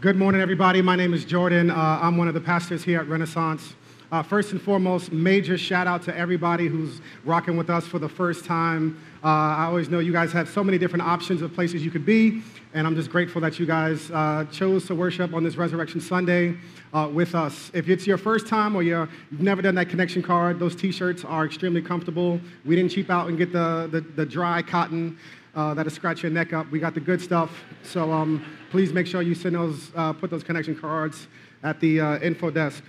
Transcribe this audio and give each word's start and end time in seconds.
Good 0.00 0.14
morning, 0.14 0.40
everybody. 0.40 0.80
My 0.80 0.94
name 0.94 1.12
is 1.12 1.24
Jordan. 1.24 1.72
Uh, 1.72 1.98
I'm 2.00 2.16
one 2.16 2.28
of 2.28 2.34
the 2.34 2.40
pastors 2.40 2.84
here 2.84 3.00
at 3.00 3.08
Renaissance. 3.08 3.74
Uh, 4.12 4.22
first 4.22 4.52
and 4.52 4.62
foremost, 4.62 5.10
major 5.10 5.58
shout 5.58 5.88
out 5.88 6.04
to 6.04 6.16
everybody 6.16 6.68
who's 6.68 7.00
rocking 7.24 7.56
with 7.56 7.68
us 7.68 7.84
for 7.84 7.98
the 7.98 8.08
first 8.08 8.44
time. 8.44 8.96
Uh, 9.24 9.26
I 9.26 9.64
always 9.64 9.88
know 9.88 9.98
you 9.98 10.12
guys 10.12 10.30
have 10.30 10.48
so 10.48 10.62
many 10.62 10.78
different 10.78 11.04
options 11.04 11.42
of 11.42 11.52
places 11.52 11.84
you 11.84 11.90
could 11.90 12.06
be, 12.06 12.42
and 12.74 12.86
I'm 12.86 12.94
just 12.94 13.10
grateful 13.10 13.40
that 13.40 13.58
you 13.58 13.66
guys 13.66 14.08
uh, 14.12 14.44
chose 14.52 14.86
to 14.86 14.94
worship 14.94 15.34
on 15.34 15.42
this 15.42 15.56
Resurrection 15.56 16.00
Sunday 16.00 16.54
uh, 16.92 17.10
with 17.12 17.34
us. 17.34 17.72
If 17.74 17.88
it's 17.88 18.06
your 18.06 18.18
first 18.18 18.46
time 18.46 18.76
or 18.76 18.84
you've 18.84 19.10
never 19.32 19.62
done 19.62 19.74
that 19.74 19.88
connection 19.88 20.22
card, 20.22 20.60
those 20.60 20.76
t 20.76 20.92
shirts 20.92 21.24
are 21.24 21.44
extremely 21.44 21.82
comfortable. 21.82 22.40
We 22.64 22.76
didn't 22.76 22.92
cheap 22.92 23.10
out 23.10 23.28
and 23.28 23.36
get 23.36 23.52
the, 23.52 23.88
the, 23.90 24.00
the 24.00 24.24
dry 24.24 24.62
cotton 24.62 25.18
uh, 25.54 25.74
that'll 25.74 25.90
scratch 25.90 26.22
your 26.22 26.30
neck 26.30 26.52
up. 26.52 26.70
We 26.70 26.78
got 26.78 26.94
the 26.94 27.00
good 27.00 27.20
stuff. 27.20 27.64
So 27.82 28.12
um, 28.12 28.44
please 28.70 28.92
make 28.92 29.06
sure 29.06 29.22
you 29.22 29.34
send 29.34 29.54
those, 29.54 29.90
uh, 29.94 30.12
put 30.12 30.30
those 30.30 30.44
connection 30.44 30.76
cards 30.76 31.26
at 31.62 31.80
the 31.80 32.00
uh, 32.00 32.18
info 32.20 32.50
desk. 32.50 32.84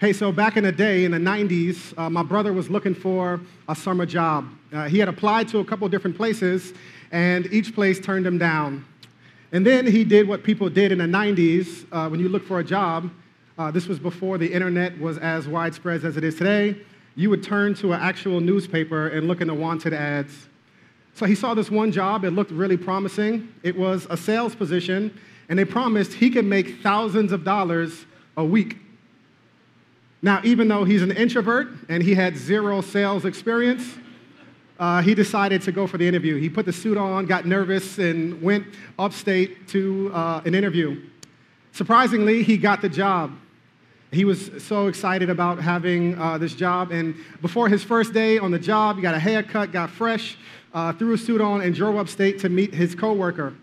Hey, 0.00 0.12
so 0.12 0.32
back 0.32 0.56
in 0.56 0.64
the 0.64 0.72
day, 0.72 1.04
in 1.04 1.10
the 1.10 1.18
90s, 1.18 1.96
uh, 1.98 2.08
my 2.08 2.22
brother 2.22 2.52
was 2.52 2.70
looking 2.70 2.94
for 2.94 3.38
a 3.68 3.76
summer 3.76 4.06
job. 4.06 4.48
Uh, 4.72 4.88
he 4.88 4.98
had 4.98 5.08
applied 5.08 5.48
to 5.48 5.58
a 5.58 5.64
couple 5.64 5.86
different 5.88 6.16
places, 6.16 6.72
and 7.12 7.46
each 7.52 7.74
place 7.74 8.00
turned 8.00 8.26
him 8.26 8.38
down. 8.38 8.84
And 9.52 9.66
then 9.66 9.86
he 9.86 10.04
did 10.04 10.26
what 10.26 10.42
people 10.42 10.70
did 10.70 10.92
in 10.92 10.98
the 10.98 11.04
90s 11.04 11.84
uh, 11.92 12.08
when 12.08 12.20
you 12.20 12.28
look 12.28 12.46
for 12.46 12.60
a 12.60 12.64
job. 12.64 13.10
this 13.72 13.86
was 13.86 13.98
before 13.98 14.38
the 14.38 14.50
internet 14.50 14.98
was 14.98 15.18
as 15.18 15.46
widespread 15.46 16.02
as 16.02 16.16
it 16.16 16.24
is 16.24 16.36
today. 16.36 16.80
You 17.14 17.28
would 17.28 17.42
turn 17.42 17.74
to 17.74 17.92
an 17.92 18.00
actual 18.00 18.40
newspaper 18.40 19.08
and 19.08 19.28
look 19.28 19.42
in 19.42 19.48
the 19.48 19.54
wanted 19.54 19.92
ads. 19.92 20.48
So 21.20 21.26
he 21.26 21.34
saw 21.34 21.52
this 21.52 21.70
one 21.70 21.92
job, 21.92 22.24
it 22.24 22.30
looked 22.30 22.50
really 22.50 22.78
promising. 22.78 23.52
It 23.62 23.76
was 23.76 24.06
a 24.08 24.16
sales 24.16 24.54
position, 24.54 25.14
and 25.50 25.58
they 25.58 25.66
promised 25.66 26.14
he 26.14 26.30
could 26.30 26.46
make 26.46 26.80
thousands 26.80 27.30
of 27.30 27.44
dollars 27.44 28.06
a 28.38 28.44
week. 28.44 28.78
Now, 30.22 30.40
even 30.44 30.66
though 30.68 30.84
he's 30.84 31.02
an 31.02 31.10
introvert 31.10 31.68
and 31.90 32.02
he 32.02 32.14
had 32.14 32.38
zero 32.38 32.80
sales 32.80 33.26
experience, 33.26 33.98
uh, 34.78 35.02
he 35.02 35.14
decided 35.14 35.60
to 35.60 35.72
go 35.72 35.86
for 35.86 35.98
the 35.98 36.08
interview. 36.08 36.36
He 36.36 36.48
put 36.48 36.64
the 36.64 36.72
suit 36.72 36.96
on, 36.96 37.26
got 37.26 37.44
nervous, 37.44 37.98
and 37.98 38.40
went 38.40 38.64
upstate 38.98 39.68
to 39.68 40.10
uh, 40.14 40.40
an 40.46 40.54
interview. 40.54 41.02
Surprisingly, 41.72 42.42
he 42.42 42.56
got 42.56 42.80
the 42.80 42.88
job. 42.88 43.36
He 44.10 44.24
was 44.24 44.50
so 44.58 44.86
excited 44.86 45.28
about 45.28 45.60
having 45.60 46.18
uh, 46.18 46.38
this 46.38 46.54
job. 46.54 46.90
And 46.90 47.14
before 47.42 47.68
his 47.68 47.84
first 47.84 48.14
day 48.14 48.38
on 48.38 48.50
the 48.50 48.58
job, 48.58 48.96
he 48.96 49.02
got 49.02 49.14
a 49.14 49.20
haircut, 49.20 49.70
got 49.70 49.90
fresh, 49.90 50.38
uh, 50.74 50.92
threw 50.92 51.12
a 51.14 51.18
suit 51.18 51.40
on, 51.40 51.60
and 51.60 51.74
drove 51.74 51.96
upstate 51.96 52.38
to 52.40 52.48
meet 52.48 52.74
his 52.74 52.94
coworker. 52.94 53.54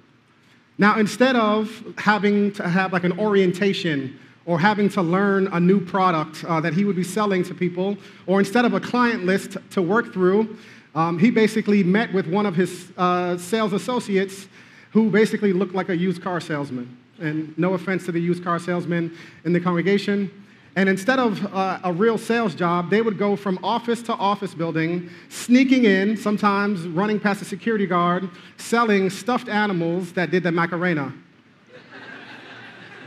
Now, 0.78 1.00
instead 1.00 1.36
of 1.36 1.84
having 1.98 2.52
to 2.54 2.68
have 2.68 2.94
like 2.94 3.04
an 3.04 3.18
orientation 3.20 4.20
or 4.46 4.60
having 4.60 4.90
to 4.90 5.02
learn 5.02 5.48
a 5.48 5.60
new 5.60 5.80
product 5.80 6.46
uh, 6.46 6.62
that 6.62 6.74
he 6.74 6.86
would 6.86 6.96
be 6.96 7.04
selling 7.04 7.44
to 7.44 7.54
people, 7.54 7.98
or 8.28 8.40
instead 8.40 8.64
of 8.64 8.74
a 8.74 8.80
client 8.80 9.26
list 9.26 9.58
to 9.72 9.82
work 9.82 10.14
through, 10.14 10.58
um, 10.96 11.20
he 11.20 11.32
basically 11.32 11.84
met 11.84 12.14
with 12.14 12.28
one 12.28 12.46
of 12.46 12.56
his 12.56 12.92
uh, 12.98 13.38
sales 13.38 13.74
associates 13.74 14.48
who 14.92 15.10
basically 15.10 15.54
looked 15.54 15.76
like 15.76 15.90
a 15.90 15.98
used 15.98 16.22
car 16.22 16.40
salesman. 16.40 16.98
And 17.20 17.58
no 17.58 17.74
offense 17.74 18.06
to 18.06 18.12
the 18.12 18.22
used 18.22 18.44
car 18.44 18.60
salesman 18.60 19.16
in 19.44 19.54
the 19.54 19.60
congregation, 19.60 20.32
and 20.78 20.88
instead 20.88 21.18
of 21.18 21.44
uh, 21.56 21.80
a 21.84 21.92
real 21.92 22.20
sales 22.20 22.54
job, 22.54 22.92
they 22.92 23.02
would 23.02 23.18
go 23.18 23.36
from 23.36 23.58
office 23.64 24.04
to 24.04 24.14
office 24.14 24.54
building, 24.54 25.10
sneaking 25.28 25.86
in, 25.86 26.16
sometimes 26.16 26.86
running 26.86 27.20
past 27.20 27.42
a 27.42 27.46
security 27.46 27.88
guard, 27.88 28.30
selling 28.58 29.10
stuffed 29.10 29.50
animals 29.50 30.14
that 30.14 30.30
did 30.30 30.44
the 30.44 30.52
Macarena. 30.52 31.12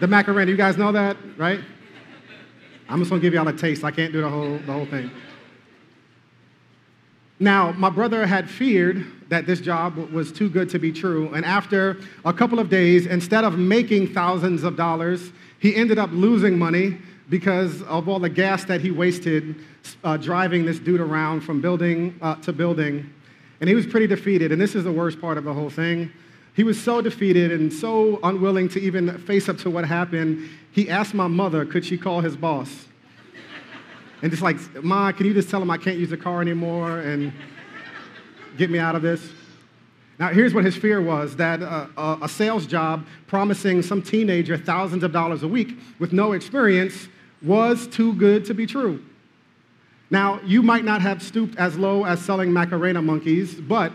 the 0.00 0.08
Macarena, 0.08 0.50
you 0.50 0.56
guys 0.56 0.76
know 0.76 0.90
that, 0.90 1.16
right? 1.36 1.60
I'm 2.88 2.98
just 2.98 3.08
gonna 3.08 3.22
give 3.22 3.34
y'all 3.34 3.46
a 3.46 3.52
taste. 3.52 3.84
I 3.84 3.92
can't 3.92 4.12
do 4.12 4.20
the 4.20 4.28
whole, 4.28 4.58
the 4.58 4.72
whole 4.72 4.86
thing. 4.86 5.08
Now, 7.38 7.70
my 7.70 7.88
brother 7.88 8.26
had 8.26 8.50
feared 8.50 9.06
that 9.28 9.46
this 9.46 9.60
job 9.60 9.96
was 10.12 10.32
too 10.32 10.50
good 10.50 10.68
to 10.70 10.80
be 10.80 10.90
true, 10.90 11.32
and 11.34 11.44
after 11.44 11.98
a 12.24 12.32
couple 12.32 12.58
of 12.58 12.68
days, 12.68 13.06
instead 13.06 13.44
of 13.44 13.56
making 13.60 14.12
thousands 14.12 14.64
of 14.64 14.74
dollars, 14.74 15.30
he 15.60 15.76
ended 15.76 16.00
up 16.00 16.10
losing 16.10 16.58
money 16.58 16.98
because 17.30 17.80
of 17.82 18.08
all 18.08 18.18
the 18.18 18.28
gas 18.28 18.64
that 18.64 18.80
he 18.80 18.90
wasted 18.90 19.54
uh, 20.04 20.16
driving 20.16 20.66
this 20.66 20.78
dude 20.78 21.00
around 21.00 21.40
from 21.40 21.60
building 21.60 22.18
uh, 22.20 22.34
to 22.36 22.52
building. 22.52 23.08
And 23.60 23.68
he 23.68 23.74
was 23.74 23.86
pretty 23.86 24.08
defeated. 24.08 24.52
And 24.52 24.60
this 24.60 24.74
is 24.74 24.84
the 24.84 24.92
worst 24.92 25.20
part 25.20 25.38
of 25.38 25.44
the 25.44 25.54
whole 25.54 25.70
thing. 25.70 26.10
He 26.54 26.64
was 26.64 26.80
so 26.80 27.00
defeated 27.00 27.52
and 27.52 27.72
so 27.72 28.18
unwilling 28.24 28.68
to 28.70 28.80
even 28.80 29.16
face 29.18 29.48
up 29.48 29.58
to 29.58 29.70
what 29.70 29.84
happened. 29.84 30.50
He 30.72 30.90
asked 30.90 31.14
my 31.14 31.28
mother, 31.28 31.64
could 31.64 31.84
she 31.84 31.96
call 31.96 32.20
his 32.20 32.36
boss? 32.36 32.86
And 34.22 34.30
just 34.30 34.42
like, 34.42 34.58
Ma, 34.82 35.12
can 35.12 35.24
you 35.26 35.32
just 35.32 35.48
tell 35.48 35.62
him 35.62 35.70
I 35.70 35.78
can't 35.78 35.96
use 35.96 36.10
the 36.10 36.16
car 36.16 36.42
anymore 36.42 37.00
and 37.00 37.32
get 38.58 38.70
me 38.70 38.78
out 38.78 38.94
of 38.94 39.02
this? 39.02 39.30
Now, 40.18 40.28
here's 40.28 40.52
what 40.52 40.64
his 40.64 40.76
fear 40.76 41.00
was 41.00 41.36
that 41.36 41.62
uh, 41.62 42.18
a 42.20 42.28
sales 42.28 42.66
job 42.66 43.06
promising 43.26 43.80
some 43.80 44.02
teenager 44.02 44.58
thousands 44.58 45.02
of 45.02 45.12
dollars 45.12 45.42
a 45.44 45.48
week 45.48 45.78
with 45.98 46.12
no 46.12 46.32
experience 46.32 47.08
was 47.42 47.86
too 47.86 48.12
good 48.14 48.44
to 48.46 48.54
be 48.54 48.66
true. 48.66 49.02
Now, 50.10 50.40
you 50.44 50.62
might 50.62 50.84
not 50.84 51.00
have 51.02 51.22
stooped 51.22 51.56
as 51.56 51.78
low 51.78 52.04
as 52.04 52.20
selling 52.20 52.52
Macarena 52.52 53.00
monkeys, 53.00 53.54
but 53.54 53.92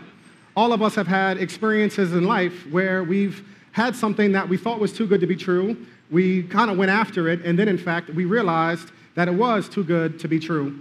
all 0.56 0.72
of 0.72 0.80
us 0.80 0.94
have 0.94 1.06
had 1.06 1.36
experiences 1.36 2.12
in 2.12 2.24
life 2.24 2.66
where 2.70 3.04
we've 3.04 3.46
had 3.72 3.94
something 3.94 4.32
that 4.32 4.48
we 4.48 4.56
thought 4.56 4.80
was 4.80 4.92
too 4.92 5.06
good 5.06 5.20
to 5.20 5.26
be 5.26 5.36
true. 5.36 5.76
We 6.10 6.44
kind 6.44 6.70
of 6.70 6.78
went 6.78 6.90
after 6.90 7.28
it, 7.28 7.44
and 7.44 7.58
then 7.58 7.68
in 7.68 7.76
fact, 7.76 8.08
we 8.10 8.24
realized 8.24 8.90
that 9.14 9.28
it 9.28 9.34
was 9.34 9.68
too 9.68 9.84
good 9.84 10.18
to 10.20 10.28
be 10.28 10.38
true. 10.38 10.80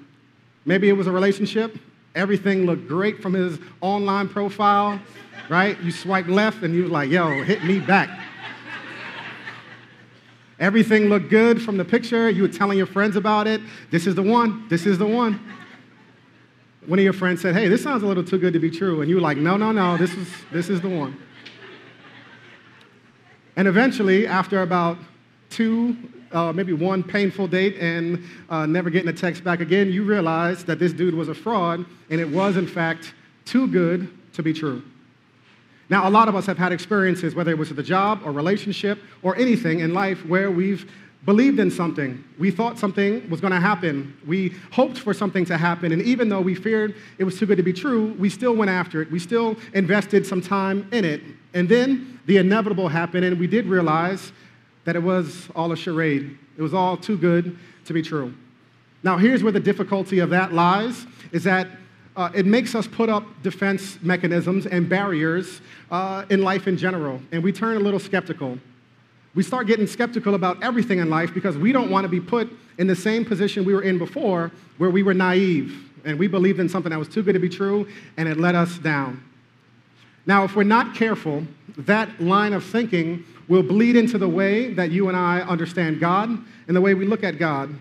Maybe 0.65 0.87
it 0.87 0.93
was 0.93 1.07
a 1.07 1.11
relationship. 1.11 1.77
Everything 2.15 2.65
looked 2.65 2.87
great 2.87 3.21
from 3.21 3.33
his 3.33 3.59
online 3.81 4.29
profile, 4.29 4.99
right? 5.49 5.79
You 5.81 5.91
swipe 5.91 6.27
left, 6.27 6.63
and 6.63 6.73
you 6.73 6.83
was 6.83 6.91
like, 6.91 7.09
yo, 7.09 7.43
hit 7.43 7.65
me 7.65 7.79
back. 7.79 8.09
Everything 10.59 11.05
looked 11.05 11.29
good 11.29 11.61
from 11.61 11.77
the 11.77 11.83
picture. 11.83 12.29
You 12.29 12.43
were 12.43 12.47
telling 12.47 12.77
your 12.77 12.87
friends 12.87 13.15
about 13.15 13.47
it. 13.47 13.61
This 13.91 14.07
is 14.07 14.15
the 14.15 14.23
one. 14.23 14.67
This 14.69 14.85
is 14.85 14.97
the 14.97 15.05
one. 15.05 15.39
One 16.85 16.99
of 16.99 17.03
your 17.03 17.13
friends 17.13 17.41
said, 17.41 17.55
Hey, 17.55 17.67
this 17.67 17.83
sounds 17.83 18.03
a 18.03 18.07
little 18.07 18.23
too 18.23 18.37
good 18.37 18.53
to 18.53 18.59
be 18.59 18.69
true. 18.69 19.01
And 19.01 19.09
you 19.09 19.15
were 19.15 19.21
like, 19.21 19.37
No, 19.37 19.57
no, 19.57 19.71
no, 19.71 19.97
this 19.97 20.13
is, 20.13 20.27
this 20.51 20.69
is 20.69 20.81
the 20.81 20.89
one. 20.89 21.17
And 23.57 23.67
eventually, 23.67 24.27
after 24.27 24.61
about 24.61 24.97
two, 25.49 25.95
uh, 26.31 26.51
maybe 26.51 26.73
one 26.73 27.03
painful 27.03 27.47
date 27.47 27.77
and 27.77 28.23
uh, 28.49 28.65
never 28.65 28.89
getting 28.89 29.09
a 29.09 29.13
text 29.13 29.43
back 29.43 29.61
again, 29.61 29.91
you 29.91 30.03
realized 30.03 30.67
that 30.67 30.79
this 30.79 30.93
dude 30.93 31.13
was 31.13 31.29
a 31.29 31.35
fraud 31.35 31.85
and 32.09 32.19
it 32.19 32.29
was, 32.29 32.57
in 32.57 32.67
fact, 32.67 33.13
too 33.45 33.67
good 33.67 34.09
to 34.33 34.43
be 34.43 34.53
true. 34.53 34.83
Now, 35.89 36.07
a 36.07 36.09
lot 36.09 36.27
of 36.27 36.35
us 36.35 36.45
have 36.47 36.57
had 36.57 36.71
experiences, 36.71 37.35
whether 37.35 37.51
it 37.51 37.57
was 37.57 37.69
at 37.69 37.77
the 37.77 37.83
job 37.83 38.21
or 38.25 38.31
relationship 38.31 38.99
or 39.21 39.35
anything 39.35 39.81
in 39.81 39.93
life, 39.93 40.25
where 40.25 40.49
we've 40.49 40.91
believed 41.25 41.59
in 41.59 41.71
something. 41.71 42.23
We 42.37 42.51
thought 42.51 42.77
something 42.77 43.27
was 43.29 43.41
going 43.41 43.53
to 43.53 43.59
happen. 43.59 44.15
We 44.25 44.53
hoped 44.71 44.99
for 44.99 45.13
something 45.13 45.45
to 45.45 45.57
happen. 45.57 45.91
And 45.91 46.01
even 46.03 46.29
though 46.29 46.41
we 46.41 46.53
feared 46.53 46.95
it 47.17 47.23
was 47.23 47.37
too 47.37 47.45
good 47.45 47.57
to 47.57 47.63
be 47.63 47.73
true, 47.73 48.13
we 48.19 48.29
still 48.29 48.55
went 48.55 48.69
after 48.69 49.01
it. 49.01 49.11
We 49.11 49.19
still 49.19 49.57
invested 49.73 50.25
some 50.25 50.41
time 50.41 50.87
in 50.91 51.03
it. 51.03 51.21
And 51.53 51.67
then 51.67 52.19
the 52.25 52.37
inevitable 52.37 52.87
happened, 52.87 53.25
and 53.25 53.39
we 53.39 53.47
did 53.47 53.65
realize 53.65 54.31
that 54.85 54.95
it 54.95 55.01
was 55.01 55.49
all 55.55 55.71
a 55.71 55.77
charade. 55.77 56.37
It 56.57 56.61
was 56.61 56.73
all 56.73 56.95
too 56.95 57.17
good 57.17 57.57
to 57.85 57.93
be 57.93 58.01
true. 58.01 58.33
Now, 59.03 59.17
here's 59.17 59.43
where 59.43 59.51
the 59.51 59.59
difficulty 59.59 60.19
of 60.19 60.29
that 60.31 60.53
lies 60.53 61.05
is 61.31 61.43
that 61.43 61.67
uh, 62.15 62.29
it 62.33 62.45
makes 62.45 62.75
us 62.75 62.87
put 62.87 63.09
up 63.09 63.23
defense 63.43 63.97
mechanisms 64.01 64.65
and 64.65 64.87
barriers 64.87 65.61
uh, 65.91 66.25
in 66.29 66.41
life 66.41 66.67
in 66.67 66.77
general, 66.77 67.21
and 67.31 67.43
we 67.43 67.51
turn 67.51 67.77
a 67.77 67.79
little 67.79 67.99
skeptical. 67.99 68.57
We 69.33 69.43
start 69.43 69.67
getting 69.67 69.85
skeptical 69.85 70.33
about 70.33 70.63
everything 70.63 70.99
in 70.99 71.09
life 71.09 71.33
because 71.33 71.57
we 71.57 71.73
don't 71.73 71.91
want 71.91 72.05
to 72.05 72.09
be 72.09 72.21
put 72.21 72.49
in 72.77 72.87
the 72.87 72.95
same 72.95 73.25
position 73.25 73.65
we 73.65 73.73
were 73.73 73.81
in 73.81 73.97
before, 73.97 74.51
where 74.77 74.89
we 74.89 75.03
were 75.03 75.13
naive 75.13 75.81
and 76.05 76.19
we 76.19 76.27
believed 76.27 76.59
in 76.59 76.69
something 76.69 76.91
that 76.91 76.99
was 76.99 77.09
too 77.09 77.23
good 77.23 77.33
to 77.33 77.39
be 77.39 77.49
true, 77.49 77.87
and 78.17 78.29
it 78.29 78.37
let 78.37 78.55
us 78.55 78.77
down. 78.77 79.21
Now, 80.25 80.43
if 80.43 80.55
we're 80.55 80.63
not 80.63 80.95
careful, 80.95 81.45
that 81.77 82.21
line 82.21 82.53
of 82.53 82.63
thinking 82.63 83.25
will 83.47 83.63
bleed 83.63 83.95
into 83.95 84.17
the 84.17 84.29
way 84.29 84.73
that 84.73 84.91
you 84.91 85.07
and 85.07 85.17
I 85.17 85.41
understand 85.41 85.99
God 85.99 86.29
and 86.67 86.75
the 86.75 86.81
way 86.81 86.93
we 86.93 87.05
look 87.05 87.23
at 87.23 87.37
God. 87.37 87.75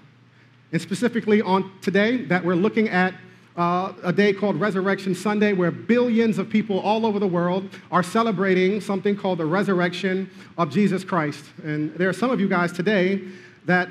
And 0.73 0.81
specifically 0.81 1.41
on 1.41 1.70
today, 1.81 2.25
that 2.25 2.44
we're 2.44 2.56
looking 2.56 2.88
at 2.88 3.14
uh, 3.56 3.93
a 4.03 4.12
day 4.12 4.33
called 4.33 4.59
Resurrection 4.61 5.15
Sunday, 5.15 5.53
where 5.53 5.71
billions 5.71 6.39
of 6.39 6.51
people 6.51 6.81
all 6.81 7.06
over 7.06 7.19
the 7.19 7.27
world 7.27 7.69
are 7.93 8.03
celebrating 8.03 8.81
something 8.81 9.17
called 9.17 9.39
the 9.39 9.47
resurrection 9.47 10.29
of 10.59 10.71
Jesus 10.71 11.05
Christ. 11.05 11.45
And 11.62 11.95
there 11.95 12.09
are 12.09 12.15
some 12.15 12.31
of 12.31 12.41
you 12.41 12.49
guys 12.49 12.73
today 12.73 13.21
that 13.67 13.89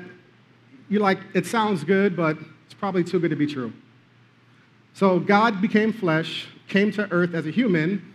you're 0.88 1.00
like, 1.00 1.18
it 1.32 1.46
sounds 1.46 1.82
good, 1.82 2.16
but 2.16 2.36
it's 2.66 2.74
probably 2.74 3.04
too 3.04 3.18
good 3.18 3.30
to 3.30 3.36
be 3.36 3.46
true. 3.46 3.72
So 4.92 5.18
God 5.18 5.60
became 5.60 5.92
flesh, 5.92 6.46
came 6.68 6.92
to 6.92 7.10
earth 7.10 7.34
as 7.34 7.46
a 7.46 7.50
human, 7.50 8.14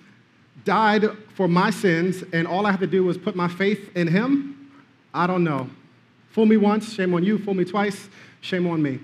died 0.66 1.06
for 1.34 1.48
my 1.48 1.72
sins, 1.72 2.24
and 2.32 2.48
all 2.48 2.66
I 2.66 2.72
have 2.72 2.80
to 2.82 2.88
do 2.88 3.04
was 3.04 3.18
put 3.18 3.36
my 3.36 3.48
faith 3.48 3.96
in 3.96 4.08
him, 4.08 4.56
I 5.14 5.28
don't 5.28 5.44
know. 5.44 5.70
Fool 6.30 6.46
me 6.46 6.58
once, 6.58 6.94
shame 6.94 7.14
on 7.14 7.24
you. 7.24 7.40
Fool 7.40 7.56
me 7.56 7.66
twice, 7.66 8.10
shame 8.42 8.68
on 8.68 8.82
me. 8.82 9.00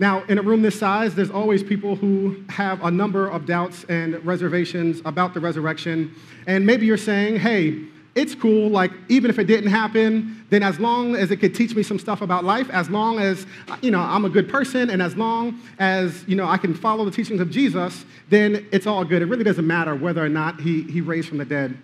Now, 0.00 0.24
in 0.30 0.38
a 0.38 0.42
room 0.42 0.62
this 0.62 0.78
size, 0.78 1.14
there's 1.14 1.30
always 1.30 1.62
people 1.62 1.94
who 1.94 2.42
have 2.48 2.82
a 2.82 2.90
number 2.90 3.28
of 3.28 3.44
doubts 3.44 3.84
and 3.84 4.24
reservations 4.24 5.02
about 5.04 5.34
the 5.34 5.40
resurrection. 5.40 6.14
And 6.46 6.64
maybe 6.64 6.86
you're 6.86 6.96
saying, 6.96 7.38
hey, 7.38 7.84
it's 8.14 8.34
cool, 8.34 8.70
like, 8.70 8.92
even 9.10 9.28
if 9.28 9.38
it 9.38 9.44
didn't 9.44 9.70
happen, 9.70 10.46
then 10.48 10.62
as 10.62 10.80
long 10.80 11.16
as 11.16 11.30
it 11.30 11.36
could 11.36 11.54
teach 11.54 11.74
me 11.76 11.82
some 11.82 11.98
stuff 11.98 12.22
about 12.22 12.44
life, 12.44 12.70
as 12.70 12.88
long 12.88 13.18
as, 13.18 13.46
you 13.82 13.90
know, 13.90 14.00
I'm 14.00 14.24
a 14.24 14.30
good 14.30 14.48
person, 14.48 14.88
and 14.88 15.02
as 15.02 15.16
long 15.16 15.60
as, 15.78 16.26
you 16.26 16.34
know, 16.34 16.46
I 16.46 16.56
can 16.56 16.74
follow 16.74 17.04
the 17.04 17.10
teachings 17.10 17.40
of 17.42 17.50
Jesus, 17.50 18.06
then 18.30 18.66
it's 18.72 18.86
all 18.86 19.04
good. 19.04 19.20
It 19.20 19.26
really 19.26 19.44
doesn't 19.44 19.66
matter 19.66 19.94
whether 19.94 20.24
or 20.24 20.30
not 20.30 20.62
he, 20.62 20.82
he 20.84 21.02
raised 21.02 21.28
from 21.28 21.36
the 21.36 21.44
dead. 21.44 21.76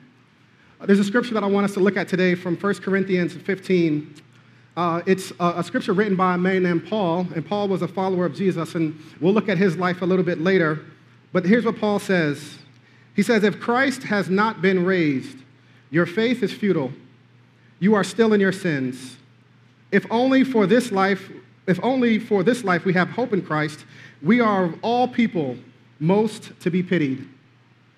There's 0.84 0.98
a 0.98 1.04
scripture 1.04 1.34
that 1.34 1.44
I 1.44 1.48
want 1.48 1.64
us 1.64 1.74
to 1.74 1.80
look 1.80 1.98
at 1.98 2.08
today 2.08 2.34
from 2.34 2.56
1 2.56 2.74
Corinthians 2.76 3.34
15, 3.34 4.14
uh, 4.76 5.00
it's 5.06 5.32
a, 5.40 5.54
a, 5.56 5.64
scripture 5.64 5.94
written 5.94 6.16
by 6.16 6.34
a 6.34 6.38
man 6.38 6.62
named 6.62 6.86
Paul, 6.86 7.26
and 7.34 7.46
Paul 7.46 7.68
was 7.68 7.80
a 7.80 7.88
follower 7.88 8.26
of 8.26 8.34
Jesus, 8.34 8.74
and 8.74 8.98
we'll 9.20 9.32
look 9.32 9.48
at 9.48 9.56
his 9.56 9.76
life 9.76 10.02
a 10.02 10.04
little 10.04 10.24
bit 10.24 10.38
later. 10.40 10.84
But 11.32 11.46
here's 11.46 11.64
what 11.64 11.78
Paul 11.78 11.98
says 11.98 12.58
He 13.14 13.22
says, 13.22 13.42
If 13.42 13.58
Christ 13.58 14.02
has 14.04 14.28
not 14.28 14.60
been 14.60 14.84
raised, 14.84 15.38
your 15.90 16.04
faith 16.04 16.42
is 16.42 16.52
futile. 16.52 16.92
You 17.78 17.94
are 17.94 18.04
still 18.04 18.32
in 18.32 18.40
your 18.40 18.52
sins. 18.52 19.16
If 19.92 20.06
only 20.10 20.44
for 20.44 20.66
this 20.66 20.92
life, 20.92 21.30
if 21.66 21.78
only 21.82 22.18
for 22.18 22.42
this 22.42 22.62
life 22.64 22.84
we 22.84 22.92
have 22.92 23.08
hope 23.08 23.32
in 23.32 23.42
Christ, 23.42 23.84
we 24.22 24.40
are 24.40 24.64
of 24.64 24.78
all 24.82 25.08
people 25.08 25.56
most 26.00 26.58
to 26.60 26.70
be 26.70 26.82
pitied. 26.82 27.26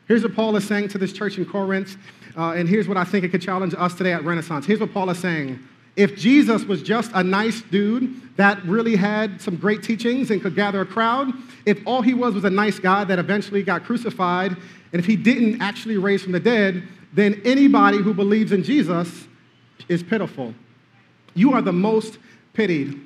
Here's 0.06 0.22
what 0.22 0.34
Paul 0.34 0.56
is 0.56 0.66
saying 0.66 0.88
to 0.88 0.98
this 0.98 1.12
church 1.12 1.38
in 1.38 1.44
Corinth, 1.44 1.96
uh, 2.36 2.52
and 2.52 2.68
here's 2.68 2.86
what 2.86 2.96
I 2.96 3.04
think 3.04 3.24
it 3.24 3.28
could 3.30 3.42
challenge 3.42 3.74
us 3.76 3.94
today 3.94 4.12
at 4.12 4.24
Renaissance. 4.24 4.64
Here's 4.64 4.80
what 4.80 4.92
Paul 4.92 5.10
is 5.10 5.18
saying 5.18 5.58
if 5.98 6.16
Jesus 6.16 6.62
was 6.62 6.80
just 6.80 7.10
a 7.12 7.24
nice 7.24 7.60
dude 7.60 8.36
that 8.36 8.64
really 8.64 8.94
had 8.94 9.40
some 9.40 9.56
great 9.56 9.82
teachings 9.82 10.30
and 10.30 10.40
could 10.40 10.54
gather 10.54 10.80
a 10.80 10.86
crowd, 10.86 11.32
if 11.66 11.80
all 11.84 12.02
he 12.02 12.14
was 12.14 12.34
was 12.34 12.44
a 12.44 12.50
nice 12.50 12.78
guy 12.78 13.02
that 13.02 13.18
eventually 13.18 13.64
got 13.64 13.82
crucified, 13.82 14.56
and 14.92 15.00
if 15.00 15.04
he 15.04 15.16
didn't 15.16 15.60
actually 15.60 15.98
raise 15.98 16.22
from 16.22 16.30
the 16.30 16.38
dead, 16.38 16.84
then 17.12 17.42
anybody 17.44 17.98
who 17.98 18.14
believes 18.14 18.52
in 18.52 18.62
Jesus 18.62 19.26
is 19.88 20.04
pitiful. 20.04 20.54
You 21.34 21.52
are 21.54 21.62
the 21.62 21.72
most 21.72 22.18
pitied. 22.52 23.00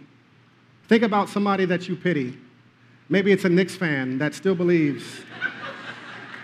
Think 0.87 1.03
about 1.03 1.31
somebody 1.31 1.65
that 1.65 1.88
you 1.88 1.97
pity. 1.97 2.37
Maybe 3.09 3.33
it's 3.33 3.47
a 3.47 3.49
Knicks 3.49 3.75
fan 3.75 4.19
that 4.19 4.35
still 4.35 4.55
believes 4.55 5.23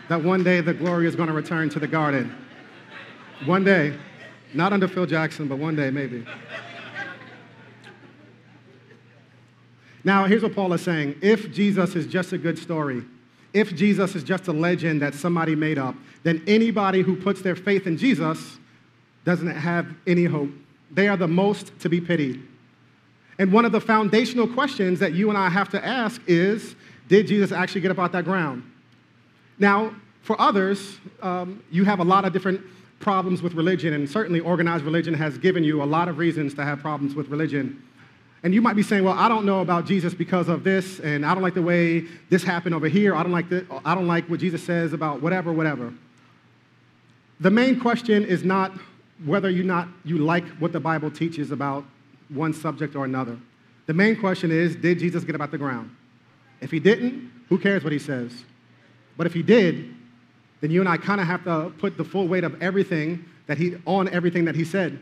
that 0.09 0.25
one 0.25 0.43
day 0.43 0.62
the 0.62 0.73
glory 0.73 1.06
is 1.06 1.15
going 1.15 1.29
to 1.29 1.35
return 1.35 1.69
to 1.71 1.79
the 1.79 1.87
garden. 1.87 2.35
One 3.44 3.65
day. 3.65 3.99
Not 4.55 4.73
under 4.73 4.89
Phil 4.89 5.06
Jackson, 5.06 5.49
but 5.49 5.59
one 5.59 5.77
day 5.77 5.91
maybe. 5.91 6.25
Now, 10.05 10.25
here's 10.27 10.43
what 10.43 10.55
Paul 10.55 10.73
is 10.73 10.83
saying. 10.83 11.17
If 11.21 11.53
Jesus 11.53 11.95
is 11.95 12.06
just 12.06 12.33
a 12.33 12.39
good 12.39 12.59
story, 12.59 13.05
if 13.53 13.75
Jesus 13.75 14.15
is 14.15 14.23
just 14.23 14.49
a 14.49 14.53
legend 14.53 15.03
that 15.03 15.15
somebody 15.15 15.55
made 15.55 15.79
up, 15.79 15.95
then 16.23 16.43
anybody 16.47 17.03
who 17.03 17.17
puts 17.17 17.43
their 17.43 17.56
faith 17.56 17.87
in 17.87 17.97
Jesus 17.97 18.59
doesn't 19.25 19.49
have 19.49 19.87
any 20.06 20.25
hope. 20.25 20.51
They 20.91 21.09
are 21.09 21.17
the 21.17 21.29
most 21.29 21.79
to 21.81 21.89
be 21.89 22.01
pitied. 22.01 22.43
And 23.39 23.53
one 23.53 23.65
of 23.65 23.73
the 23.73 23.81
foundational 23.81 24.49
questions 24.49 24.99
that 25.01 25.12
you 25.12 25.29
and 25.29 25.39
I 25.39 25.49
have 25.49 25.69
to 25.71 25.85
ask 25.85 26.21
is 26.27 26.75
Did 27.09 27.27
Jesus 27.27 27.53
actually 27.53 27.83
get 27.83 27.91
up 27.91 27.99
out 27.99 28.12
that 28.12 28.25
ground? 28.25 28.62
Now, 29.59 29.94
for 30.23 30.41
others, 30.41 30.99
um, 31.23 31.62
you 31.71 31.85
have 31.85 32.01
a 32.01 32.05
lot 32.05 32.25
of 32.25 32.33
different 32.33 32.61
problems 33.00 33.43
with 33.43 33.55
religion, 33.55 33.93
and 33.93 34.09
certainly 34.09 34.41
organized 34.41 34.85
religion 34.85 35.15
has 35.15 35.39
given 35.39 35.62
you 35.62 35.83
a 35.83 35.85
lot 35.85 36.09
of 36.09 36.19
reasons 36.19 36.55
to 36.55 36.65
have 36.65 36.81
problems 36.81 37.15
with 37.15 37.29
religion. 37.29 37.83
And 38.43 38.55
you 38.55 38.62
might 38.62 38.77
be 38.77 38.83
saying, 38.83 39.05
well, 39.05 39.19
I 39.19 39.29
don't 39.29 39.45
know 39.45 39.61
about 39.61 39.85
Jesus 39.87 40.15
because 40.15 40.49
of 40.49 40.62
this, 40.65 41.00
and 41.00 41.27
I 41.27 41.35
don't 41.35 41.43
like 41.43 41.55
the 41.55 41.62
way 41.62 42.05
this 42.31 42.45
happened 42.45 42.75
over 42.75 42.89
here. 42.89 43.15
I 43.15 43.23
don't 43.23 43.33
like, 43.33 43.49
the, 43.49 43.67
I 43.85 43.95
don't 43.95 44.06
like 44.06 44.29
what 44.29 44.41
Jesus 44.41 44.62
says 44.62 44.93
about 44.93 45.23
whatever, 45.23 45.53
whatever. 45.53 45.93
The 47.41 47.50
main 47.50 47.81
question 47.81 48.25
is 48.25 48.45
not 48.45 48.73
whether 49.25 49.51
you, 49.51 49.65
not, 49.65 49.89
you 50.05 50.19
like 50.19 50.44
what 50.59 50.73
the 50.73 50.81
Bible 50.81 51.11
teaches 51.11 51.51
about 51.51 51.85
one 52.29 52.53
subject 52.53 52.94
or 52.94 53.05
another. 53.05 53.39
The 53.87 53.94
main 53.94 54.17
question 54.17 54.51
is, 54.51 54.77
did 54.77 54.99
Jesus 54.99 55.25
get 55.25 55.35
about 55.35 55.51
the 55.51 55.59
ground? 55.59 55.94
If 56.61 56.71
he 56.71 56.79
didn't, 56.79 57.31
who 57.49 57.59
cares 57.59 57.83
what 57.83 57.93
he 57.93 57.99
says? 57.99 58.44
But 59.17 59.27
if 59.27 59.35
he 59.35 59.43
did, 59.43 59.94
then 60.60 60.70
you 60.70 60.81
and 60.81 60.88
I 60.88 60.96
kind 60.96 61.20
of 61.20 61.26
have 61.26 61.44
to 61.44 61.72
put 61.78 61.96
the 61.96 62.05
full 62.05 62.28
weight 62.28 62.44
of 62.44 62.60
everything 62.62 63.25
that 63.46 63.58
he 63.58 63.76
on 63.87 64.08
everything 64.08 64.44
that 64.46 64.55
he 64.55 64.64
said. 64.64 64.99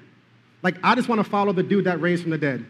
Like 0.63 0.77
I 0.83 0.95
just 0.95 1.09
want 1.09 1.19
to 1.23 1.29
follow 1.29 1.53
the 1.53 1.63
dude 1.63 1.85
that 1.85 2.01
raised 2.01 2.23
from 2.23 2.31
the 2.31 2.39
dead. 2.39 2.65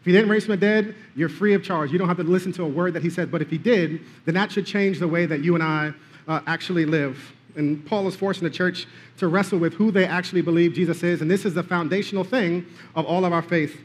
If 0.00 0.06
he 0.06 0.12
didn't 0.12 0.30
raise 0.30 0.46
from 0.46 0.52
the 0.52 0.60
dead, 0.60 0.94
you're 1.14 1.28
free 1.28 1.52
of 1.52 1.62
charge. 1.62 1.92
You 1.92 1.98
don't 1.98 2.08
have 2.08 2.16
to 2.16 2.22
listen 2.22 2.52
to 2.52 2.62
a 2.62 2.68
word 2.68 2.94
that 2.94 3.02
he 3.02 3.10
said. 3.10 3.30
But 3.30 3.42
if 3.42 3.50
he 3.50 3.58
did, 3.58 4.00
then 4.24 4.34
that 4.34 4.50
should 4.50 4.64
change 4.64 4.98
the 4.98 5.08
way 5.08 5.26
that 5.26 5.44
you 5.44 5.54
and 5.54 5.62
I 5.62 5.92
uh, 6.26 6.40
actually 6.46 6.86
live. 6.86 7.34
And 7.54 7.84
Paul 7.84 8.08
is 8.08 8.16
forcing 8.16 8.44
the 8.44 8.50
church 8.50 8.86
to 9.18 9.28
wrestle 9.28 9.58
with 9.58 9.74
who 9.74 9.90
they 9.90 10.06
actually 10.06 10.40
believe 10.40 10.72
Jesus 10.72 11.02
is. 11.02 11.20
And 11.20 11.30
this 11.30 11.44
is 11.44 11.52
the 11.52 11.62
foundational 11.62 12.24
thing 12.24 12.64
of 12.94 13.04
all 13.04 13.26
of 13.26 13.32
our 13.34 13.42
faith. 13.42 13.78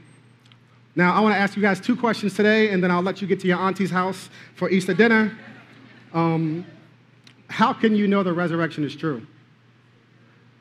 Now, 0.96 1.14
I 1.14 1.20
want 1.20 1.36
to 1.36 1.40
ask 1.40 1.58
you 1.58 1.62
guys 1.62 1.82
two 1.82 1.98
questions 1.98 2.34
today, 2.36 2.70
and 2.70 2.82
then 2.82 2.90
I'll 2.90 3.02
let 3.02 3.22
you 3.22 3.28
get 3.28 3.42
to 3.42 3.48
your 3.48 3.58
auntie's 3.58 3.92
house 3.92 4.30
for 4.54 4.70
Easter 4.70 4.94
dinner. 4.94 5.38
Um, 6.14 6.66
how 7.56 7.72
can 7.72 7.96
you 7.96 8.06
know 8.06 8.22
the 8.22 8.34
resurrection 8.34 8.84
is 8.84 8.94
true? 8.98 9.26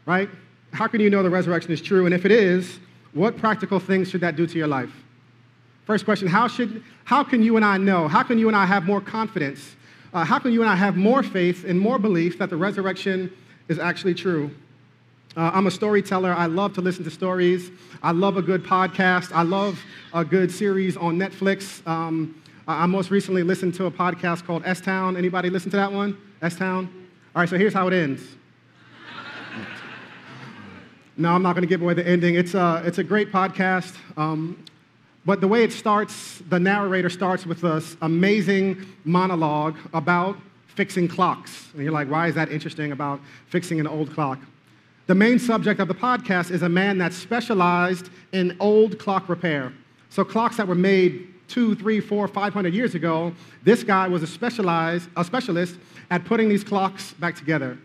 Right? 0.07 0.31
How 0.73 0.87
can 0.87 1.01
you 1.01 1.11
know 1.11 1.25
the 1.25 1.31
resurrection 1.31 1.73
is 1.73 1.83
true? 1.83 2.07
And 2.07 2.15
if 2.15 2.25
it 2.25 2.31
is, 2.31 2.79
what 3.15 3.37
practical 3.37 3.81
things 3.81 4.11
should 4.11 4.21
that 4.21 4.37
do 4.37 4.47
to 4.47 4.57
your 4.57 4.69
life? 4.69 4.93
First 5.87 6.05
question 6.05 6.29
how, 6.29 6.47
should, 6.47 6.85
how 7.03 7.25
can 7.25 7.43
you 7.43 7.57
and 7.57 7.65
I 7.65 7.79
know? 7.79 8.07
How 8.07 8.23
can 8.23 8.39
you 8.39 8.47
and 8.47 8.57
I 8.57 8.65
have 8.65 8.85
more 8.85 9.01
confidence? 9.01 9.75
Uh, 10.13 10.25
how 10.25 10.39
can 10.39 10.53
you 10.53 10.61
and 10.61 10.71
I 10.71 10.77
have 10.77 10.97
more 10.97 11.25
faith 11.25 11.65
and 11.65 11.81
more 11.81 11.99
belief 11.99 12.39
that 12.39 12.49
the 12.49 12.57
resurrection 12.57 13.29
is 13.67 13.81
actually 13.81 14.15
true? 14.15 14.53
Uh, 15.37 15.51
I'm 15.53 15.67
a 15.67 15.73
storyteller. 15.73 16.33
I 16.33 16.47
love 16.47 16.75
to 16.75 16.81
listen 16.81 17.03
to 17.03 17.11
stories. 17.11 17.73
I 18.05 18.13
love 18.13 18.37
a 18.37 18.43
good 18.43 18.63
podcast. 18.63 19.33
I 19.33 19.43
love 19.43 19.83
a 20.13 20.25
good 20.25 20.53
series 20.53 20.97
on 20.97 21.19
Netflix. 21.19 21.85
Um, 21.89 22.41
I 22.69 22.87
most 22.87 23.11
recently 23.11 23.43
listened 23.43 23.75
to 23.75 23.87
a 23.87 23.91
podcast 23.91 24.47
called 24.47 24.63
S 24.65 24.81
Town. 24.81 25.17
Anybody 25.17 25.51
listen 25.51 25.73
to 25.73 25.77
that 25.77 25.93
one? 25.93 26.17
S 26.45 26.57
Town? 26.57 26.91
All 27.35 27.41
right, 27.41 27.49
so 27.49 27.57
here's 27.57 27.73
how 27.73 27.89
it 27.89 27.95
ends. 27.95 28.23
no, 31.17 31.31
I'm 31.31 31.43
not 31.43 31.55
going 31.55 31.63
to 31.63 31.69
give 31.69 31.81
away 31.81 31.95
the 31.95 32.07
ending. 32.07 32.35
It's 32.35 32.53
a, 32.53 32.83
it's 32.85 32.99
a 32.99 33.03
great 33.03 33.33
podcast. 33.33 33.95
Um, 34.19 34.63
but 35.25 35.41
the 35.41 35.49
way 35.49 35.65
it 35.65 35.73
starts, 35.73 36.43
the 36.51 36.61
narrator 36.61 37.09
starts 37.09 37.47
with 37.47 37.63
this 37.63 37.97
amazing 38.03 38.85
monologue 39.05 39.77
about 39.95 40.37
fixing 40.67 41.09
clocks. 41.09 41.71
And 41.73 41.83
you're 41.83 41.93
like, 41.93 42.11
why 42.11 42.27
is 42.29 42.35
that 42.35 42.51
interesting 42.51 42.93
about 42.93 43.21
fixing 43.49 43.81
an 43.81 43.87
old 43.87 44.13
clock? 44.13 44.39
The 45.07 45.15
main 45.15 45.39
subject 45.39 45.81
of 45.81 45.89
the 45.89 45.95
podcast 45.95 46.51
is 46.51 46.61
a 46.61 46.69
man 46.69 46.99
that 46.99 47.15
specialized 47.15 48.11
in 48.33 48.55
old 48.61 48.99
clock 48.99 49.31
repair. 49.31 49.73
So, 50.11 50.27
clocks 50.27 50.59
that 50.59 50.69
were 50.69 50.75
made 50.75 51.34
two, 51.49 51.75
three, 51.75 52.01
four, 52.01 52.27
five 52.29 52.53
hundred 52.53 52.75
years 52.75 52.95
ago, 52.95 53.35
this 53.63 53.83
guy 53.83 54.09
was 54.09 54.23
a, 54.23 54.27
specialized, 54.27 55.09
a 55.17 55.25
specialist 55.25 55.77
at 56.11 56.25
putting 56.25 56.49
these 56.49 56.65
clocks 56.65 57.13
back 57.15 57.37
together. 57.37 57.79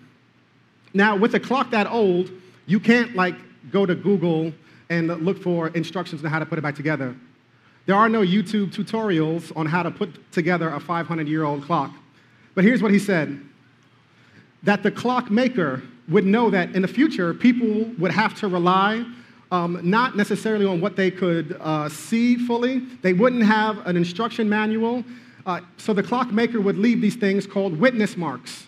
Now, 0.93 1.15
with 1.15 1.35
a 1.35 1.39
clock 1.39 1.71
that 1.71 1.87
old, 1.87 2.31
you 2.65 2.79
can't 2.79 3.15
like 3.15 3.35
go 3.71 3.85
to 3.85 3.95
Google 3.95 4.53
and 4.89 5.07
look 5.07 5.41
for 5.41 5.69
instructions 5.69 6.23
on 6.23 6.31
how 6.31 6.39
to 6.39 6.45
put 6.45 6.57
it 6.57 6.61
back 6.61 6.75
together. 6.75 7.15
There 7.85 7.95
are 7.95 8.09
no 8.09 8.21
YouTube 8.21 8.71
tutorials 8.71 9.55
on 9.55 9.65
how 9.65 9.83
to 9.83 9.91
put 9.91 10.31
together 10.31 10.69
a 10.69 10.79
500 10.79 11.27
year 11.27 11.43
old 11.43 11.63
clock. 11.63 11.91
But 12.55 12.63
here's 12.63 12.81
what 12.81 12.91
he 12.91 12.99
said 12.99 13.39
that 14.63 14.83
the 14.83 14.91
clock 14.91 15.31
maker 15.31 15.81
would 16.09 16.25
know 16.25 16.49
that 16.49 16.75
in 16.75 16.81
the 16.81 16.87
future, 16.87 17.33
people 17.33 17.85
would 17.97 18.11
have 18.11 18.35
to 18.39 18.47
rely 18.47 19.05
um, 19.51 19.79
not 19.83 20.15
necessarily 20.15 20.65
on 20.65 20.79
what 20.79 20.95
they 20.95 21.09
could 21.09 21.57
uh, 21.59 21.89
see 21.89 22.35
fully. 22.35 22.79
They 23.01 23.13
wouldn't 23.13 23.43
have 23.43 23.85
an 23.87 23.97
instruction 23.97 24.47
manual. 24.47 25.03
Uh, 25.45 25.61
so 25.77 25.93
the 25.93 26.03
clockmaker 26.03 26.61
would 26.61 26.77
leave 26.77 27.01
these 27.01 27.15
things 27.15 27.47
called 27.47 27.79
witness 27.79 28.15
marks. 28.15 28.67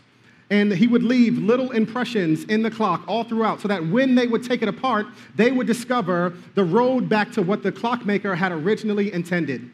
And 0.50 0.72
he 0.74 0.88
would 0.88 1.04
leave 1.04 1.38
little 1.38 1.72
impressions 1.72 2.44
in 2.46 2.62
the 2.62 2.72
clock 2.72 3.04
all 3.08 3.24
throughout 3.24 3.62
so 3.62 3.68
that 3.70 3.86
when 3.88 4.16
they 4.16 4.28
would 4.28 4.44
take 4.44 4.62
it 4.62 4.68
apart, 4.68 5.06
they 5.36 5.52
would 5.52 5.68
discover 5.68 6.34
the 6.56 6.64
road 6.64 7.08
back 7.08 7.32
to 7.34 7.42
what 7.42 7.64
the 7.64 7.72
clockmaker 7.72 8.36
had 8.36 8.52
originally 8.52 9.14
intended. 9.14 9.72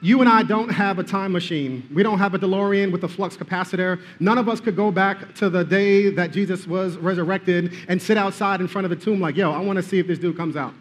You 0.00 0.20
and 0.20 0.28
I 0.28 0.42
don't 0.42 0.70
have 0.70 0.98
a 0.98 1.04
time 1.04 1.32
machine. 1.32 1.88
We 1.94 2.02
don't 2.02 2.18
have 2.18 2.34
a 2.34 2.38
DeLorean 2.38 2.90
with 2.90 3.04
a 3.04 3.08
flux 3.08 3.36
capacitor. 3.36 4.00
None 4.18 4.36
of 4.36 4.48
us 4.48 4.60
could 4.60 4.74
go 4.74 4.90
back 4.90 5.34
to 5.36 5.48
the 5.48 5.64
day 5.64 6.10
that 6.10 6.32
Jesus 6.32 6.66
was 6.66 6.96
resurrected 6.96 7.72
and 7.86 8.02
sit 8.02 8.16
outside 8.16 8.60
in 8.60 8.66
front 8.66 8.84
of 8.84 8.90
the 8.90 8.96
tomb 8.96 9.20
like, 9.20 9.36
yo, 9.36 9.52
I 9.52 9.60
want 9.60 9.76
to 9.76 9.82
see 9.82 9.98
if 9.98 10.06
this 10.08 10.18
dude 10.18 10.36
comes 10.36 10.56
out. 10.56 10.74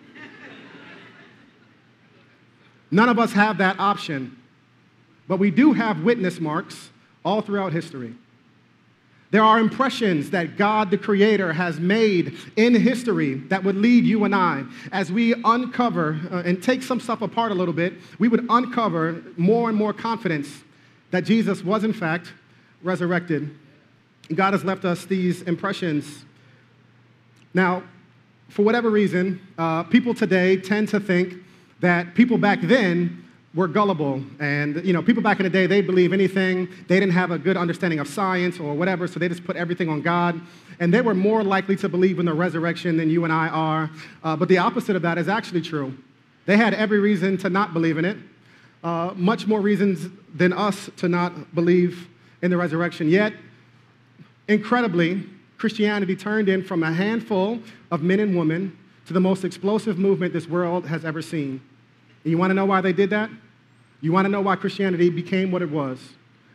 None 2.89 3.10
of 3.10 3.20
us 3.20 3.34
have 3.34 3.58
that 3.60 3.80
option. 3.80 4.36
But 5.27 5.38
we 5.38 5.51
do 5.51 5.74
have 5.74 6.01
witness 6.01 6.39
marks 6.39 6.89
all 7.24 7.42
throughout 7.42 7.74
history. 7.74 8.16
There 9.29 9.43
are 9.43 9.60
impressions 9.60 10.29
that 10.29 10.55
God, 10.55 10.89
the 10.89 10.98
Creator, 10.98 11.51
has 11.53 11.79
made 11.79 12.38
in 12.55 12.74
history 12.74 13.36
that 13.50 13.63
would 13.63 13.75
lead 13.75 14.05
you 14.05 14.24
and 14.24 14.34
I, 14.34 14.63
as 14.91 15.12
we 15.12 15.34
uncover 15.43 16.19
uh, 16.31 16.43
and 16.46 16.63
take 16.63 16.81
some 16.81 17.00
stuff 17.00 17.22
apart 17.22 17.51
a 17.51 17.55
little 17.55 17.74
bit, 17.74 17.96
we 18.19 18.29
would 18.29 18.46
uncover 18.50 19.22
more 19.36 19.67
and 19.67 19.77
more 19.77 19.91
confidence 19.91 20.63
that 21.12 21.25
Jesus 21.25 21.63
was, 21.63 21.84
in 21.84 21.91
fact, 21.91 22.31
resurrected. 22.81 23.53
God 24.34 24.53
has 24.53 24.63
left 24.63 24.86
us 24.86 25.05
these 25.05 25.41
impressions. 25.41 26.25
Now, 27.53 27.84
for 28.50 28.63
whatever 28.63 28.89
reason, 28.89 29.41
uh, 29.57 29.84
people 29.84 30.13
today 30.13 30.55
tend 30.55 30.88
to 30.89 31.00
think 31.01 31.34
that 31.81 32.15
people 32.15 32.38
back 32.38 32.62
then 32.62 33.26
were 33.58 33.68
gullible. 33.68 34.22
And, 34.40 34.86
you 34.86 34.94
know, 34.94 35.02
people 35.02 35.24
back 35.24 35.40
in 35.40 35.44
the 35.44 35.50
day, 35.50 35.66
they 35.66 35.82
believe 35.82 36.14
anything. 36.14 36.70
They 36.88 37.00
didn't 37.00 37.14
have 37.14 37.32
a 37.32 37.40
good 37.40 37.58
understanding 37.58 38.00
of 38.00 38.08
science 38.08 38.60
or 38.60 38.76
whatever, 38.76 39.08
so 39.08 39.20
they 39.20 39.28
just 39.28 39.44
put 39.44 39.56
everything 39.56 39.90
on 39.90 40.04
God. 40.04 40.40
And 40.80 40.94
they 40.94 41.02
were 41.02 41.16
more 41.16 41.44
likely 41.44 41.76
to 41.78 41.90
believe 41.90 42.20
in 42.20 42.26
the 42.28 42.36
resurrection 42.36 42.98
than 42.98 43.10
you 43.10 43.24
and 43.24 43.34
I 43.34 43.48
are. 43.48 43.90
Uh, 44.24 44.36
but 44.36 44.48
the 44.48 44.60
opposite 44.60 44.96
of 44.96 45.02
that 45.02 45.18
is 45.18 45.28
actually 45.28 45.62
true. 45.62 45.98
They 46.46 46.56
had 46.56 46.76
every 46.76 47.00
reason 47.00 47.36
to 47.40 47.50
not 47.50 47.74
believe 47.74 47.98
in 47.98 48.06
it, 48.06 48.18
uh, 48.84 49.14
much 49.16 49.48
more 49.48 49.60
reasons 49.60 50.08
than 50.36 50.54
us 50.54 50.92
to 50.98 51.10
not 51.10 51.56
believe 51.56 52.08
in 52.44 52.52
the 52.52 52.58
resurrection. 52.58 53.10
Yet, 53.10 53.34
incredibly, 54.48 55.24
Christianity 55.58 56.16
turned 56.16 56.48
in 56.48 56.64
from 56.64 56.84
a 56.84 56.94
handful 56.94 57.60
of 57.90 58.04
men 58.04 58.20
and 58.20 58.38
women 58.38 58.78
to 59.08 59.14
the 59.14 59.20
most 59.20 59.44
explosive 59.44 59.98
movement 59.98 60.32
this 60.32 60.48
world 60.48 60.86
has 60.86 61.04
ever 61.04 61.24
seen. 61.24 61.60
And 62.24 62.32
you 62.32 62.38
want 62.38 62.52
to 62.52 62.54
know 62.54 62.66
why 62.66 62.82
they 62.82 62.94
did 62.94 63.10
that? 63.10 63.32
You 64.01 64.12
want 64.12 64.25
to 64.25 64.30
know 64.30 64.42
why 64.42 64.56
Christianity 64.56 65.10
became 65.10 65.51
what 65.51 65.62
it 65.62 65.70
was? 65.70 66.00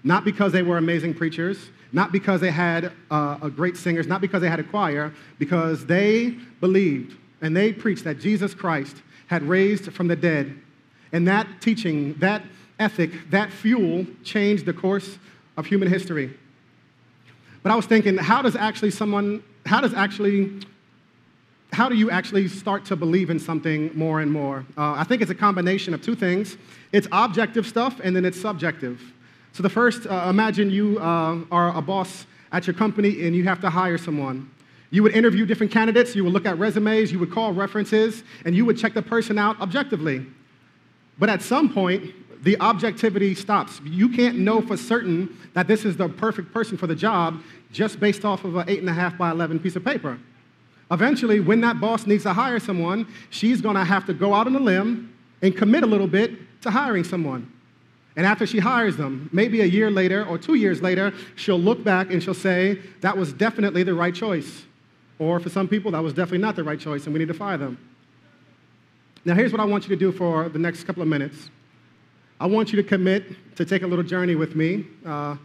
Not 0.04 0.24
because 0.24 0.52
they 0.52 0.62
were 0.62 0.78
amazing 0.78 1.14
preachers, 1.14 1.70
not 1.92 2.12
because 2.12 2.40
they 2.40 2.50
had 2.50 2.92
uh, 3.10 3.38
a 3.42 3.50
great 3.50 3.76
singers, 3.76 4.06
not 4.06 4.20
because 4.20 4.40
they 4.40 4.48
had 4.48 4.60
a 4.60 4.64
choir, 4.64 5.12
because 5.38 5.86
they 5.86 6.36
believed 6.60 7.16
and 7.40 7.56
they 7.56 7.72
preached 7.72 8.04
that 8.04 8.20
Jesus 8.20 8.54
Christ 8.54 9.02
had 9.26 9.42
raised 9.42 9.92
from 9.92 10.08
the 10.08 10.16
dead. 10.16 10.58
And 11.12 11.26
that 11.28 11.46
teaching, 11.60 12.14
that 12.14 12.42
ethic, 12.78 13.10
that 13.30 13.52
fuel 13.52 14.06
changed 14.24 14.64
the 14.64 14.72
course 14.72 15.18
of 15.56 15.66
human 15.66 15.88
history. 15.88 16.32
But 17.62 17.72
I 17.72 17.76
was 17.76 17.86
thinking, 17.86 18.16
how 18.16 18.42
does 18.42 18.56
actually 18.56 18.90
someone, 18.92 19.42
how 19.66 19.80
does 19.80 19.92
actually 19.92 20.60
how 21.72 21.88
do 21.88 21.96
you 21.96 22.10
actually 22.10 22.48
start 22.48 22.84
to 22.84 22.96
believe 22.96 23.30
in 23.30 23.38
something 23.38 23.90
more 23.94 24.20
and 24.20 24.30
more? 24.30 24.64
Uh, 24.76 24.92
I 24.92 25.04
think 25.04 25.22
it's 25.22 25.30
a 25.30 25.34
combination 25.34 25.94
of 25.94 26.02
two 26.02 26.14
things 26.14 26.56
it's 26.92 27.08
objective 27.10 27.66
stuff 27.66 28.00
and 28.04 28.14
then 28.14 28.26
it's 28.26 28.38
subjective. 28.38 29.00
So, 29.52 29.62
the 29.62 29.70
first, 29.70 30.06
uh, 30.06 30.26
imagine 30.28 30.70
you 30.70 30.98
uh, 30.98 31.38
are 31.50 31.74
a 31.76 31.80
boss 31.80 32.26
at 32.52 32.66
your 32.66 32.74
company 32.74 33.26
and 33.26 33.34
you 33.34 33.44
have 33.44 33.60
to 33.62 33.70
hire 33.70 33.96
someone. 33.96 34.50
You 34.90 35.02
would 35.02 35.14
interview 35.14 35.46
different 35.46 35.72
candidates, 35.72 36.14
you 36.14 36.22
would 36.24 36.34
look 36.34 36.44
at 36.44 36.58
resumes, 36.58 37.10
you 37.10 37.18
would 37.18 37.32
call 37.32 37.52
references, 37.54 38.24
and 38.44 38.54
you 38.54 38.66
would 38.66 38.76
check 38.76 38.92
the 38.92 39.00
person 39.00 39.38
out 39.38 39.58
objectively. 39.60 40.26
But 41.18 41.30
at 41.30 41.40
some 41.40 41.72
point, 41.72 42.14
the 42.44 42.60
objectivity 42.60 43.34
stops. 43.34 43.80
You 43.84 44.10
can't 44.10 44.38
know 44.38 44.60
for 44.60 44.76
certain 44.76 45.34
that 45.54 45.66
this 45.66 45.86
is 45.86 45.96
the 45.96 46.08
perfect 46.10 46.52
person 46.52 46.76
for 46.76 46.86
the 46.86 46.94
job 46.94 47.42
just 47.72 48.00
based 48.00 48.26
off 48.26 48.44
of 48.44 48.56
an 48.56 48.66
8.5 48.66 49.16
by 49.16 49.30
11 49.30 49.60
piece 49.60 49.76
of 49.76 49.84
paper. 49.84 50.18
Eventually, 50.92 51.40
when 51.40 51.62
that 51.62 51.80
boss 51.80 52.06
needs 52.06 52.22
to 52.24 52.34
hire 52.34 52.60
someone, 52.60 53.08
she's 53.30 53.62
going 53.62 53.76
to 53.76 53.84
have 53.84 54.04
to 54.06 54.14
go 54.14 54.34
out 54.34 54.46
on 54.46 54.54
a 54.54 54.60
limb 54.60 55.12
and 55.40 55.56
commit 55.56 55.82
a 55.82 55.86
little 55.86 56.06
bit 56.06 56.32
to 56.60 56.70
hiring 56.70 57.02
someone. 57.02 57.50
And 58.14 58.26
after 58.26 58.46
she 58.46 58.58
hires 58.58 58.98
them, 58.98 59.30
maybe 59.32 59.62
a 59.62 59.64
year 59.64 59.90
later 59.90 60.24
or 60.26 60.36
two 60.36 60.54
years 60.54 60.82
later, 60.82 61.14
she'll 61.34 61.58
look 61.58 61.82
back 61.82 62.10
and 62.10 62.22
she'll 62.22 62.34
say, 62.34 62.78
that 63.00 63.16
was 63.16 63.32
definitely 63.32 63.84
the 63.84 63.94
right 63.94 64.14
choice. 64.14 64.64
Or 65.18 65.40
for 65.40 65.48
some 65.48 65.66
people, 65.66 65.92
that 65.92 66.02
was 66.02 66.12
definitely 66.12 66.38
not 66.38 66.56
the 66.56 66.64
right 66.64 66.78
choice 66.78 67.06
and 67.06 67.14
we 67.14 67.20
need 67.20 67.28
to 67.28 67.34
fire 67.34 67.56
them. 67.56 67.78
Now, 69.24 69.34
here's 69.34 69.50
what 69.50 69.60
I 69.60 69.64
want 69.64 69.84
you 69.84 69.88
to 69.90 69.96
do 69.96 70.12
for 70.12 70.50
the 70.50 70.58
next 70.58 70.84
couple 70.84 71.00
of 71.00 71.08
minutes. 71.08 71.48
I 72.38 72.46
want 72.46 72.70
you 72.70 72.82
to 72.82 72.86
commit 72.86 73.56
to 73.56 73.64
take 73.64 73.82
a 73.82 73.86
little 73.86 74.04
journey 74.04 74.34
with 74.34 74.54
me. 74.56 74.84
Uh, 75.06 75.36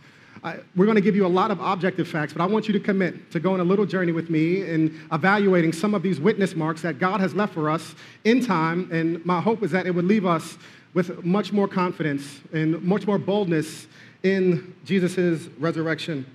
I, 0.43 0.57
we're 0.75 0.85
going 0.85 0.95
to 0.95 1.01
give 1.01 1.15
you 1.15 1.25
a 1.25 1.27
lot 1.27 1.51
of 1.51 1.59
objective 1.59 2.07
facts, 2.07 2.33
but 2.33 2.41
I 2.41 2.45
want 2.45 2.67
you 2.67 2.73
to 2.73 2.79
commit 2.79 3.31
to 3.31 3.39
going 3.39 3.59
a 3.59 3.63
little 3.63 3.85
journey 3.85 4.11
with 4.11 4.29
me 4.29 4.61
in 4.61 4.99
evaluating 5.11 5.73
some 5.73 5.93
of 5.93 6.03
these 6.03 6.19
witness 6.19 6.55
marks 6.55 6.81
that 6.81 6.99
God 6.99 7.19
has 7.19 7.33
left 7.33 7.53
for 7.53 7.69
us 7.69 7.95
in 8.23 8.43
time. 8.45 8.89
And 8.91 9.25
my 9.25 9.41
hope 9.41 9.63
is 9.63 9.71
that 9.71 9.85
it 9.87 9.91
would 9.91 10.05
leave 10.05 10.25
us 10.25 10.57
with 10.93 11.23
much 11.23 11.53
more 11.53 11.67
confidence 11.67 12.41
and 12.53 12.81
much 12.83 13.07
more 13.07 13.17
boldness 13.17 13.87
in 14.23 14.75
Jesus' 14.85 15.47
resurrection. 15.59 16.25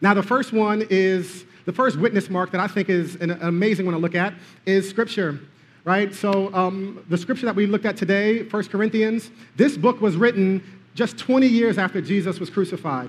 Now, 0.00 0.14
the 0.14 0.22
first 0.22 0.52
one 0.52 0.86
is 0.90 1.44
the 1.64 1.72
first 1.72 1.98
witness 1.98 2.30
mark 2.30 2.52
that 2.52 2.60
I 2.60 2.66
think 2.66 2.88
is 2.88 3.16
an 3.16 3.32
amazing 3.42 3.84
one 3.84 3.94
to 3.94 4.00
look 4.00 4.14
at 4.14 4.34
is 4.64 4.88
Scripture 4.88 5.40
right? 5.88 6.14
So 6.14 6.52
um, 6.52 7.02
the 7.08 7.16
scripture 7.16 7.46
that 7.46 7.54
we 7.54 7.64
looked 7.64 7.86
at 7.86 7.96
today, 7.96 8.42
1 8.42 8.64
Corinthians, 8.64 9.30
this 9.56 9.78
book 9.78 10.02
was 10.02 10.16
written 10.16 10.62
just 10.98 11.16
20 11.16 11.46
years 11.46 11.78
after 11.78 12.00
Jesus 12.00 12.40
was 12.40 12.50
crucified. 12.50 13.08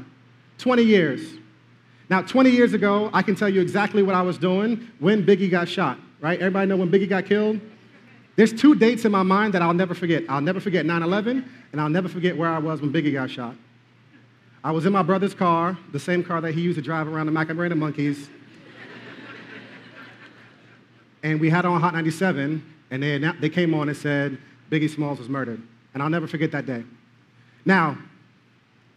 20 0.59 0.83
years. 0.83 1.21
Now, 2.07 2.21
20 2.21 2.51
years 2.51 2.73
ago, 2.73 3.09
I 3.13 3.23
can 3.23 3.33
tell 3.33 3.49
you 3.49 3.61
exactly 3.61 4.03
what 4.03 4.13
I 4.13 4.21
was 4.21 4.37
doing 4.37 4.87
when 4.99 5.25
Biggie 5.25 5.49
got 5.49 5.67
shot, 5.67 5.97
right? 6.21 6.39
Everybody 6.39 6.67
know 6.67 6.77
when 6.77 6.91
Biggie 6.91 7.09
got 7.09 7.25
killed? 7.25 7.59
There's 8.35 8.53
two 8.53 8.75
dates 8.75 9.05
in 9.05 9.11
my 9.11 9.23
mind 9.23 9.55
that 9.55 9.63
I'll 9.63 9.73
never 9.73 9.95
forget. 9.95 10.23
I'll 10.29 10.39
never 10.39 10.59
forget 10.59 10.85
9 10.85 11.01
11, 11.01 11.43
and 11.71 11.81
I'll 11.81 11.89
never 11.89 12.07
forget 12.07 12.37
where 12.37 12.47
I 12.47 12.59
was 12.59 12.79
when 12.79 12.93
Biggie 12.93 13.11
got 13.11 13.31
shot. 13.31 13.55
I 14.63 14.69
was 14.69 14.85
in 14.85 14.93
my 14.93 15.01
brother's 15.01 15.33
car, 15.33 15.75
the 15.91 15.99
same 15.99 16.23
car 16.23 16.41
that 16.41 16.53
he 16.53 16.61
used 16.61 16.77
to 16.77 16.83
drive 16.83 17.07
around 17.07 17.25
the 17.25 17.31
Macarena 17.31 17.75
Monkeys. 17.75 18.29
and 21.23 21.41
we 21.41 21.49
had 21.49 21.65
on 21.65 21.81
Hot 21.81 21.95
97, 21.95 22.63
and 22.91 23.01
they, 23.01 23.17
they 23.41 23.49
came 23.49 23.73
on 23.73 23.89
and 23.89 23.97
said 23.97 24.37
Biggie 24.69 24.91
Smalls 24.91 25.17
was 25.17 25.27
murdered. 25.27 25.59
And 25.95 26.03
I'll 26.03 26.09
never 26.11 26.27
forget 26.27 26.51
that 26.51 26.67
day. 26.67 26.83
Now, 27.69 27.99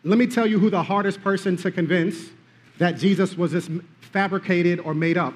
let 0.02 0.18
me 0.18 0.26
tell 0.26 0.46
you 0.46 0.58
who 0.58 0.70
the 0.70 0.82
hardest 0.82 1.20
person 1.20 1.58
to 1.58 1.70
convince 1.70 2.30
that 2.78 2.92
Jesus 2.92 3.36
was 3.36 3.52
just 3.52 3.70
fabricated 4.00 4.80
or 4.80 4.94
made 4.94 5.18
up. 5.18 5.34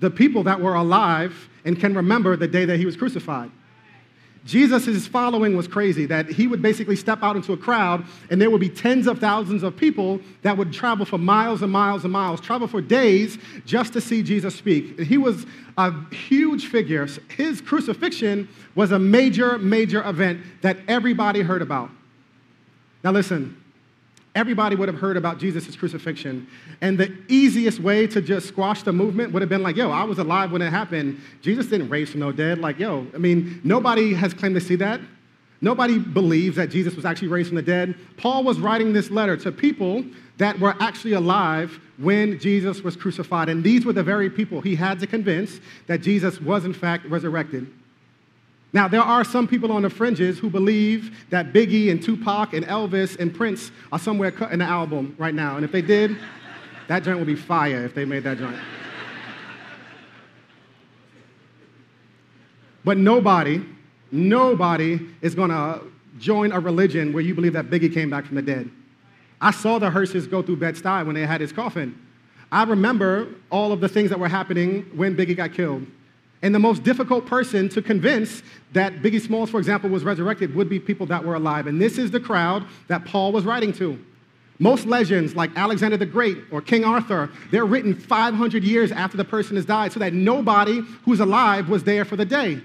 The 0.00 0.10
people 0.10 0.42
that 0.42 0.60
were 0.60 0.74
alive 0.74 1.48
and 1.64 1.80
can 1.80 1.94
remember 1.94 2.36
the 2.36 2.46
day 2.46 2.66
that 2.66 2.76
he 2.76 2.84
was 2.84 2.94
crucified. 2.94 3.50
Jesus' 4.44 5.06
following 5.06 5.56
was 5.56 5.66
crazy, 5.66 6.04
that 6.04 6.28
he 6.28 6.46
would 6.46 6.60
basically 6.60 6.94
step 6.94 7.22
out 7.22 7.36
into 7.36 7.54
a 7.54 7.56
crowd 7.56 8.04
and 8.28 8.38
there 8.38 8.50
would 8.50 8.60
be 8.60 8.68
tens 8.68 9.06
of 9.06 9.18
thousands 9.18 9.62
of 9.62 9.74
people 9.74 10.20
that 10.42 10.54
would 10.54 10.70
travel 10.70 11.06
for 11.06 11.16
miles 11.16 11.62
and 11.62 11.72
miles 11.72 12.04
and 12.04 12.12
miles, 12.12 12.38
travel 12.38 12.68
for 12.68 12.82
days 12.82 13.38
just 13.64 13.94
to 13.94 14.00
see 14.02 14.22
Jesus 14.22 14.54
speak. 14.54 15.00
He 15.00 15.16
was 15.16 15.46
a 15.78 15.90
huge 16.14 16.66
figure. 16.66 17.08
His 17.34 17.62
crucifixion 17.62 18.46
was 18.74 18.92
a 18.92 18.98
major, 18.98 19.56
major 19.56 20.06
event 20.06 20.42
that 20.60 20.76
everybody 20.86 21.40
heard 21.40 21.62
about. 21.62 21.88
Now, 23.04 23.12
listen, 23.12 23.62
everybody 24.34 24.74
would 24.74 24.88
have 24.88 24.98
heard 24.98 25.18
about 25.18 25.38
Jesus' 25.38 25.76
crucifixion. 25.76 26.48
And 26.80 26.98
the 26.98 27.14
easiest 27.28 27.78
way 27.78 28.06
to 28.08 28.22
just 28.22 28.48
squash 28.48 28.82
the 28.82 28.92
movement 28.92 29.32
would 29.32 29.42
have 29.42 29.50
been 29.50 29.62
like, 29.62 29.76
yo, 29.76 29.90
I 29.90 30.04
was 30.04 30.18
alive 30.18 30.50
when 30.50 30.62
it 30.62 30.70
happened. 30.70 31.20
Jesus 31.42 31.66
didn't 31.66 31.90
raise 31.90 32.10
from 32.10 32.20
no 32.20 32.32
dead. 32.32 32.58
Like, 32.58 32.78
yo, 32.78 33.06
I 33.14 33.18
mean, 33.18 33.60
nobody 33.62 34.14
has 34.14 34.32
claimed 34.32 34.54
to 34.54 34.60
see 34.60 34.76
that. 34.76 35.00
Nobody 35.60 35.98
believes 35.98 36.56
that 36.56 36.70
Jesus 36.70 36.96
was 36.96 37.04
actually 37.04 37.28
raised 37.28 37.48
from 37.48 37.56
the 37.56 37.62
dead. 37.62 37.94
Paul 38.16 38.42
was 38.42 38.58
writing 38.58 38.92
this 38.92 39.10
letter 39.10 39.36
to 39.38 39.52
people 39.52 40.04
that 40.38 40.58
were 40.58 40.74
actually 40.80 41.12
alive 41.12 41.78
when 41.98 42.38
Jesus 42.38 42.82
was 42.82 42.96
crucified. 42.96 43.48
And 43.48 43.62
these 43.62 43.86
were 43.86 43.92
the 43.92 44.02
very 44.02 44.28
people 44.28 44.60
he 44.60 44.74
had 44.74 44.98
to 45.00 45.06
convince 45.06 45.60
that 45.86 46.00
Jesus 46.00 46.40
was, 46.40 46.64
in 46.64 46.72
fact, 46.72 47.06
resurrected. 47.06 47.70
Now, 48.74 48.88
there 48.88 49.02
are 49.02 49.22
some 49.22 49.46
people 49.46 49.70
on 49.70 49.82
the 49.82 49.88
fringes 49.88 50.40
who 50.40 50.50
believe 50.50 51.24
that 51.30 51.52
Biggie 51.52 51.92
and 51.92 52.02
Tupac 52.02 52.54
and 52.54 52.66
Elvis 52.66 53.16
and 53.20 53.32
Prince 53.32 53.70
are 53.92 54.00
somewhere 54.00 54.32
cutting 54.32 54.58
the 54.58 54.64
album 54.64 55.14
right 55.16 55.32
now. 55.32 55.54
And 55.54 55.64
if 55.64 55.70
they 55.70 55.80
did, 55.80 56.18
that 56.88 57.04
joint 57.04 57.18
would 57.18 57.28
be 57.28 57.36
fire 57.36 57.84
if 57.84 57.94
they 57.94 58.04
made 58.04 58.24
that 58.24 58.36
joint. 58.36 58.58
But 62.84 62.98
nobody, 62.98 63.64
nobody 64.10 65.06
is 65.22 65.36
going 65.36 65.50
to 65.50 65.80
join 66.18 66.50
a 66.50 66.58
religion 66.58 67.12
where 67.12 67.22
you 67.22 67.32
believe 67.32 67.52
that 67.52 67.66
Biggie 67.66 67.94
came 67.94 68.10
back 68.10 68.26
from 68.26 68.34
the 68.34 68.42
dead. 68.42 68.68
I 69.40 69.52
saw 69.52 69.78
the 69.78 69.88
hearses 69.88 70.26
go 70.26 70.42
through 70.42 70.56
Bed-Stuy 70.56 71.06
when 71.06 71.14
they 71.14 71.24
had 71.24 71.40
his 71.40 71.52
coffin. 71.52 71.96
I 72.50 72.64
remember 72.64 73.28
all 73.50 73.70
of 73.70 73.80
the 73.80 73.88
things 73.88 74.10
that 74.10 74.18
were 74.18 74.28
happening 74.28 74.90
when 74.96 75.16
Biggie 75.16 75.36
got 75.36 75.54
killed. 75.54 75.86
And 76.44 76.54
the 76.54 76.58
most 76.58 76.82
difficult 76.82 77.24
person 77.24 77.70
to 77.70 77.80
convince 77.80 78.42
that 78.74 78.96
Biggie 78.96 79.18
Smalls, 79.18 79.48
for 79.48 79.56
example, 79.58 79.88
was 79.88 80.04
resurrected 80.04 80.54
would 80.54 80.68
be 80.68 80.78
people 80.78 81.06
that 81.06 81.24
were 81.24 81.36
alive. 81.36 81.66
And 81.66 81.80
this 81.80 81.96
is 81.96 82.10
the 82.10 82.20
crowd 82.20 82.66
that 82.86 83.06
Paul 83.06 83.32
was 83.32 83.46
writing 83.46 83.72
to. 83.74 83.98
Most 84.58 84.84
legends, 84.84 85.34
like 85.34 85.50
Alexander 85.56 85.96
the 85.96 86.04
Great 86.04 86.36
or 86.52 86.60
King 86.60 86.84
Arthur, 86.84 87.30
they're 87.50 87.64
written 87.64 87.94
500 87.94 88.62
years 88.62 88.92
after 88.92 89.16
the 89.16 89.24
person 89.24 89.56
has 89.56 89.64
died 89.64 89.92
so 89.92 90.00
that 90.00 90.12
nobody 90.12 90.82
who's 91.06 91.20
alive 91.20 91.70
was 91.70 91.82
there 91.82 92.04
for 92.04 92.16
the 92.16 92.26
day. 92.26 92.60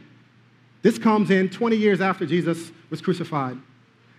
This 0.82 0.98
comes 0.98 1.32
in 1.32 1.48
20 1.48 1.78
years 1.78 2.02
after 2.02 2.26
Jesus 2.26 2.74
was 2.90 3.00
crucified. 3.00 3.58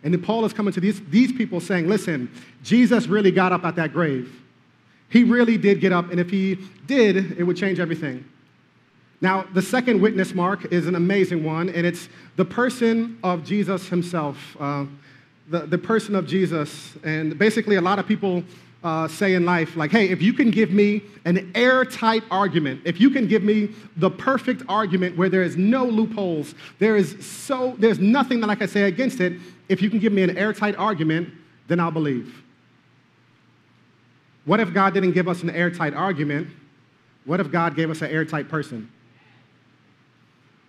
And 0.03 0.15
then 0.15 0.23
Paul 0.23 0.47
is 0.47 0.55
coming 0.55 0.73
to 0.73 0.81
these, 0.81 1.03
these 1.11 1.33
people 1.33 1.61
saying, 1.61 1.87
listen, 1.87 2.31
Jesus 2.63 3.09
really 3.09 3.31
got 3.31 3.53
up 3.53 3.67
at 3.67 3.77
that 3.77 3.93
grave. 3.93 4.41
He 5.11 5.23
really 5.23 5.59
did 5.59 5.81
get 5.81 5.93
up, 5.93 6.11
and 6.11 6.19
if 6.19 6.31
he 6.31 6.57
did, 6.87 7.39
it 7.39 7.45
would 7.45 7.59
change 7.59 7.79
everything. 7.79 8.25
Now, 9.21 9.47
the 9.53 9.63
second 9.63 10.01
witness 10.01 10.35
mark 10.35 10.73
is 10.73 10.87
an 10.87 10.95
amazing 10.95 11.45
one, 11.45 11.69
and 11.69 11.87
it's 11.87 12.09
the 12.37 12.45
person 12.45 13.19
of 13.23 13.45
Jesus 13.45 13.89
himself. 13.89 14.57
Uh, 14.59 14.87
the, 15.51 15.67
the 15.67 15.79
person 15.79 16.15
of 16.15 16.27
Jesus. 16.27 16.97
And 17.03 17.37
basically, 17.37 17.77
a 17.77 17.81
lot 17.81 17.99
of 17.99 18.07
people 18.07 18.45
uh, 18.83 19.09
say 19.09 19.35
in 19.35 19.45
life, 19.45 19.77
like, 19.77 19.91
hey, 19.91 20.09
if 20.09 20.23
you 20.23 20.33
can 20.33 20.51
give 20.51 20.71
me 20.71 21.03
an 21.27 21.53
airtight 21.55 22.23
argument, 22.31 22.81
if 22.85 22.99
you 23.01 23.11
can 23.11 23.27
give 23.27 23.43
me 23.43 23.75
the 23.97 24.11
perfect 24.11 24.63
argument 24.69 25.19
where 25.19 25.29
there 25.29 25.43
is 25.43 25.57
no 25.57 25.85
loopholes, 25.85 26.55
there 26.79 26.97
is 26.97 27.25
so, 27.25 27.75
there's 27.79 27.99
nothing 27.99 28.41
that 28.41 28.49
I 28.49 28.55
can 28.55 28.69
say 28.69 28.85
against 28.85 29.21
it, 29.21 29.35
if 29.69 29.83
you 29.83 29.91
can 29.91 29.99
give 29.99 30.13
me 30.13 30.23
an 30.23 30.39
airtight 30.39 30.77
argument, 30.77 31.29
then 31.69 31.79
I'll 31.79 31.91
believe. 31.91 32.43
What 34.47 34.61
if 34.61 34.73
God 34.73 34.95
didn't 34.95 35.13
give 35.13 35.29
us 35.29 35.43
an 35.43 35.51
airtight 35.51 35.93
argument? 35.93 36.49
What 37.27 37.41
if 37.41 37.51
God 37.51 37.77
gave 37.77 37.91
us 37.91 38.01
an 38.01 38.11
airtight 38.11 38.49
person? 38.49 38.91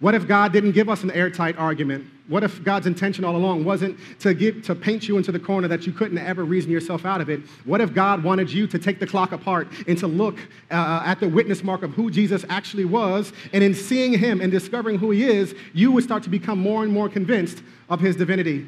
What 0.02 0.16
if 0.16 0.28
God 0.28 0.52
didn't 0.52 0.72
give 0.72 0.90
us 0.90 1.04
an 1.04 1.12
airtight 1.12 1.60
argument? 1.60 2.08
What 2.28 2.44
if 2.44 2.64
God's 2.64 2.88
intention 2.88 3.24
all 3.24 3.36
along 3.36 3.64
wasn't 3.66 4.00
to, 4.22 4.34
give, 4.34 4.64
to 4.64 4.74
paint 4.74 5.08
you 5.08 5.18
into 5.18 5.32
the 5.32 5.40
corner 5.40 5.68
that 5.68 5.86
you 5.86 5.94
couldn't 5.94 6.18
ever 6.18 6.44
reason 6.44 6.72
yourself 6.72 7.06
out 7.06 7.22
of 7.22 7.30
it? 7.30 7.42
What 7.66 7.82
if 7.82 7.94
God 7.94 8.24
wanted 8.24 8.52
you 8.52 8.66
to 8.66 8.80
take 8.80 9.00
the 9.00 9.06
clock 9.06 9.32
apart 9.32 9.68
and 9.88 9.96
to 10.00 10.08
look 10.08 10.40
uh, 10.72 11.04
at 11.06 11.20
the 11.20 11.30
witness 11.30 11.64
mark 11.64 11.84
of 11.84 11.92
who 11.92 12.10
Jesus 12.10 12.44
actually 12.50 12.86
was? 12.86 13.32
And 13.54 13.64
in 13.64 13.76
seeing 13.76 14.18
him 14.18 14.42
and 14.42 14.52
discovering 14.52 14.98
who 14.98 15.12
he 15.12 15.24
is, 15.24 15.54
you 15.72 15.92
would 15.92 16.04
start 16.04 16.24
to 16.24 16.30
become 16.30 16.58
more 16.58 16.84
and 16.84 16.92
more 16.92 17.08
convinced 17.08 17.62
of 17.88 18.00
his 18.00 18.16
divinity. 18.16 18.68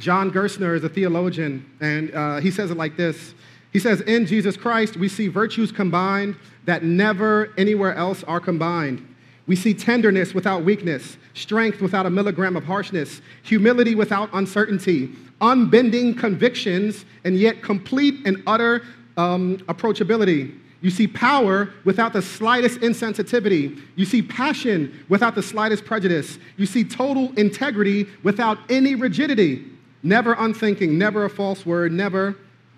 John 0.00 0.30
Gerstner 0.30 0.76
is 0.76 0.84
a 0.84 0.88
theologian, 0.90 1.64
and 1.80 2.14
uh, 2.14 2.40
he 2.40 2.50
says 2.50 2.70
it 2.70 2.76
like 2.76 2.98
this 2.98 3.34
He 3.72 3.78
says, 3.78 4.00
In 4.02 4.26
Jesus 4.26 4.56
Christ, 4.56 4.96
we 4.96 5.08
see 5.08 5.28
virtues 5.28 5.72
combined 5.72 6.36
that 6.64 6.84
never 6.84 7.52
anywhere 7.56 7.94
else 7.94 8.22
are 8.24 8.40
combined. 8.40 9.06
We 9.46 9.56
see 9.56 9.74
tenderness 9.74 10.34
without 10.34 10.64
weakness, 10.64 11.16
strength 11.34 11.80
without 11.80 12.06
a 12.06 12.10
milligram 12.10 12.56
of 12.56 12.64
harshness, 12.64 13.20
humility 13.42 13.94
without 13.94 14.30
uncertainty, 14.32 15.10
unbending 15.40 16.14
convictions, 16.14 17.04
and 17.24 17.36
yet 17.36 17.62
complete 17.62 18.24
and 18.24 18.42
utter 18.46 18.82
um, 19.16 19.58
approachability. 19.68 20.58
You 20.80 20.90
see 20.90 21.06
power 21.06 21.72
without 21.84 22.12
the 22.12 22.22
slightest 22.22 22.80
insensitivity. 22.80 23.80
You 23.96 24.04
see 24.04 24.20
passion 24.20 25.04
without 25.08 25.34
the 25.34 25.42
slightest 25.42 25.84
prejudice. 25.84 26.38
You 26.56 26.66
see 26.66 26.84
total 26.84 27.32
integrity 27.36 28.06
without 28.22 28.58
any 28.68 28.96
rigidity. 28.96 29.64
Never 30.02 30.34
unthinking, 30.34 30.98
never 30.98 31.24
a 31.24 31.30
false 31.30 31.64
word, 31.64 31.92
never 31.92 32.36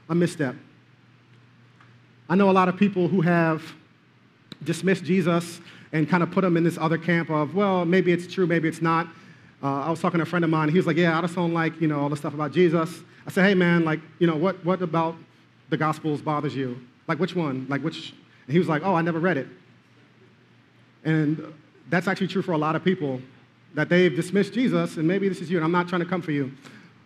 a 0.09 0.15
misstep. 0.15 0.55
I 2.29 2.35
know 2.35 2.49
a 2.49 2.53
lot 2.53 2.69
of 2.69 2.77
people 2.77 3.07
who 3.07 3.21
have 3.21 3.63
dismissed 4.63 5.05
Jesus 5.05 5.61
and 5.93 6.09
kind 6.09 6.23
of 6.23 6.31
put 6.31 6.43
him 6.43 6.57
in 6.57 6.65
this 6.65 6.79
other 6.79 6.97
camp 6.97 7.31
of, 7.31 7.55
well, 7.55 7.85
maybe 7.85 8.13
it's 8.13 8.33
true, 8.33 8.47
maybe 8.47 8.67
it's 8.67 8.81
not. 8.81 9.07
Uh, 9.63 9.83
I 9.83 9.91
was 9.91 10.01
talking 10.01 10.19
to 10.19 10.23
a 10.23 10.27
friend 10.27 10.45
of 10.45 10.51
mine. 10.51 10.69
He 10.69 10.77
was 10.77 10.87
like, 10.87 10.97
yeah, 10.97 11.17
I 11.17 11.21
just 11.21 11.35
don't 11.35 11.55
like, 11.55 11.81
you 11.81 11.89
know, 11.89 12.01
all 12.01 12.09
the 12.09 12.17
stuff 12.17 12.35
about 12.35 12.53
Jesus. 12.53 13.01
I 13.27 13.31
said, 13.31 13.45
hey, 13.45 13.55
man, 13.55 13.85
like, 13.85 14.01
you 14.19 14.27
know, 14.27 14.37
what, 14.37 14.63
what 14.65 14.83
about 14.83 15.17
the 15.69 15.77
Gospels 15.77 16.23
bothers 16.23 16.55
you? 16.55 16.81
Like, 17.07 17.19
which 17.19 17.35
one? 17.37 17.67
Like, 17.69 17.83
which? 17.83 18.15
And 18.47 18.53
he 18.53 18.59
was 18.59 18.69
like, 18.69 18.83
oh, 18.85 18.95
I 18.95 19.03
never 19.03 19.19
read 19.19 19.37
it. 19.37 19.47
And 21.05 21.53
that's 21.91 22.09
actually 22.09 22.29
true 22.29 22.43
for 22.43 22.53
a 22.53 22.59
lot 22.59 22.75
of 22.77 22.85
people, 22.85 23.21
that 23.75 23.89
they've 23.89 24.15
dismissed 24.15 24.55
Jesus, 24.55 24.97
and 24.97 25.07
maybe 25.07 25.29
this 25.29 25.41
is 25.41 25.51
you, 25.51 25.59
and 25.59 25.65
I'm 25.65 25.73
not 25.73 25.89
trying 25.89 26.01
to 26.01 26.07
come 26.07 26.23
for 26.23 26.33
you. 26.33 26.53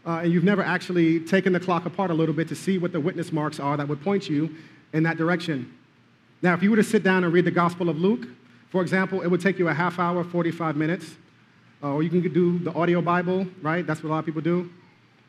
Uh, 0.07 0.21
and 0.23 0.33
you've 0.33 0.45
never 0.45 0.63
actually 0.63 1.21
taken 1.21 1.53
the 1.53 1.61
clock 1.61 1.87
apart 1.87 2.11
a 2.11 2.15
little 2.15 2.35
bit 2.35 2.49
to 2.49 2.55
see 2.55 2.79
what 2.79 2.93
the 2.93 3.01
witness 3.01 3.33
marks 3.33 3.59
are 3.59 3.77
that 3.77 3.89
would 3.89 4.03
point 4.03 4.29
you 4.29 4.55
in 4.93 5.03
that 5.05 5.17
direction. 5.17 5.73
Now, 6.43 6.55
if 6.55 6.63
you 6.63 6.71
were 6.71 6.77
to 6.77 6.85
sit 6.85 7.03
down 7.03 7.25
and 7.25 7.33
read 7.33 7.45
the 7.45 7.51
Gospel 7.51 7.89
of 7.89 7.99
Luke, 7.99 8.27
for 8.71 8.83
example, 8.83 9.23
it 9.23 9.29
would 9.29 9.41
take 9.41 9.59
you 9.59 9.69
a 9.69 9.75
half 9.75 9.99
hour, 9.99 10.23
45 10.23 10.77
minutes. 10.77 11.17
Uh, 11.83 11.95
or 11.95 12.03
you 12.03 12.11
can 12.11 12.21
do 12.33 12.59
the 12.59 12.73
audio 12.75 13.01
Bible, 13.01 13.47
right? 13.63 13.87
That's 13.87 14.03
what 14.03 14.11
a 14.11 14.13
lot 14.13 14.19
of 14.19 14.27
people 14.27 14.43
do. 14.43 14.71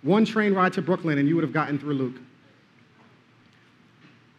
One 0.02 0.26
train 0.26 0.54
ride 0.54 0.74
to 0.74 0.82
Brooklyn, 0.82 1.17
and 1.17 1.28
you 1.28 1.36
would 1.36 1.43
have 1.43 1.54
gotten 1.54 1.78
through 1.78 1.93
Luke. 1.93 2.15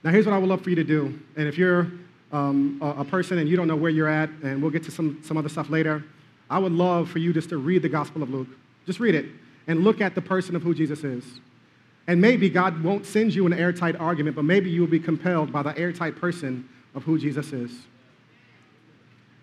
Now, 0.02 0.10
here's 0.10 0.26
what 0.26 0.34
I 0.34 0.38
would 0.38 0.48
love 0.48 0.62
for 0.62 0.70
you 0.70 0.76
to 0.76 0.84
do. 0.84 1.18
And 1.36 1.46
if 1.46 1.58
you're 1.58 1.86
um, 2.32 2.78
a, 2.82 3.00
a, 3.00 3.04
person 3.04 3.38
and 3.38 3.48
you 3.48 3.56
don't 3.56 3.68
know 3.68 3.76
where 3.76 3.90
you're 3.90 4.08
at, 4.08 4.30
and 4.42 4.62
we'll 4.62 4.70
get 4.70 4.82
to 4.84 4.90
some, 4.90 5.20
some 5.22 5.36
other 5.36 5.48
stuff 5.48 5.68
later, 5.68 6.02
I 6.48 6.58
would 6.58 6.72
love 6.72 7.10
for 7.10 7.18
you 7.18 7.32
just 7.32 7.50
to 7.50 7.58
read 7.58 7.82
the 7.82 7.88
Gospel 7.88 8.22
of 8.22 8.30
Luke. 8.30 8.48
Just 8.86 8.98
read 8.98 9.14
it 9.14 9.26
and 9.66 9.84
look 9.84 10.00
at 10.00 10.14
the 10.14 10.22
person 10.22 10.56
of 10.56 10.62
who 10.62 10.74
Jesus 10.74 11.04
is. 11.04 11.24
And 12.10 12.20
maybe 12.20 12.50
God 12.50 12.82
won't 12.82 13.06
send 13.06 13.36
you 13.36 13.46
an 13.46 13.52
airtight 13.52 13.94
argument, 13.94 14.34
but 14.34 14.44
maybe 14.44 14.68
you 14.68 14.80
will 14.80 14.88
be 14.88 14.98
compelled 14.98 15.52
by 15.52 15.62
the 15.62 15.78
airtight 15.78 16.16
person 16.16 16.68
of 16.92 17.04
who 17.04 17.16
Jesus 17.16 17.52
is. 17.52 17.70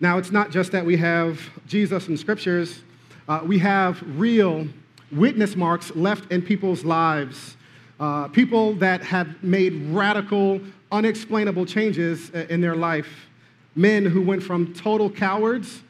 Now, 0.00 0.18
it's 0.18 0.30
not 0.30 0.50
just 0.50 0.70
that 0.72 0.84
we 0.84 0.98
have 0.98 1.40
Jesus 1.66 2.08
in 2.08 2.18
scriptures, 2.18 2.80
uh, 3.26 3.40
we 3.42 3.58
have 3.60 4.02
real 4.18 4.68
witness 5.10 5.56
marks 5.56 5.96
left 5.96 6.30
in 6.30 6.42
people's 6.42 6.84
lives. 6.84 7.56
Uh, 7.98 8.28
people 8.28 8.74
that 8.74 9.02
have 9.02 9.42
made 9.42 9.72
radical, 9.86 10.60
unexplainable 10.92 11.64
changes 11.64 12.28
in 12.28 12.60
their 12.60 12.76
life. 12.76 13.30
Men 13.76 14.04
who 14.04 14.20
went 14.20 14.42
from 14.42 14.74
total 14.74 15.08
cowards 15.08 15.80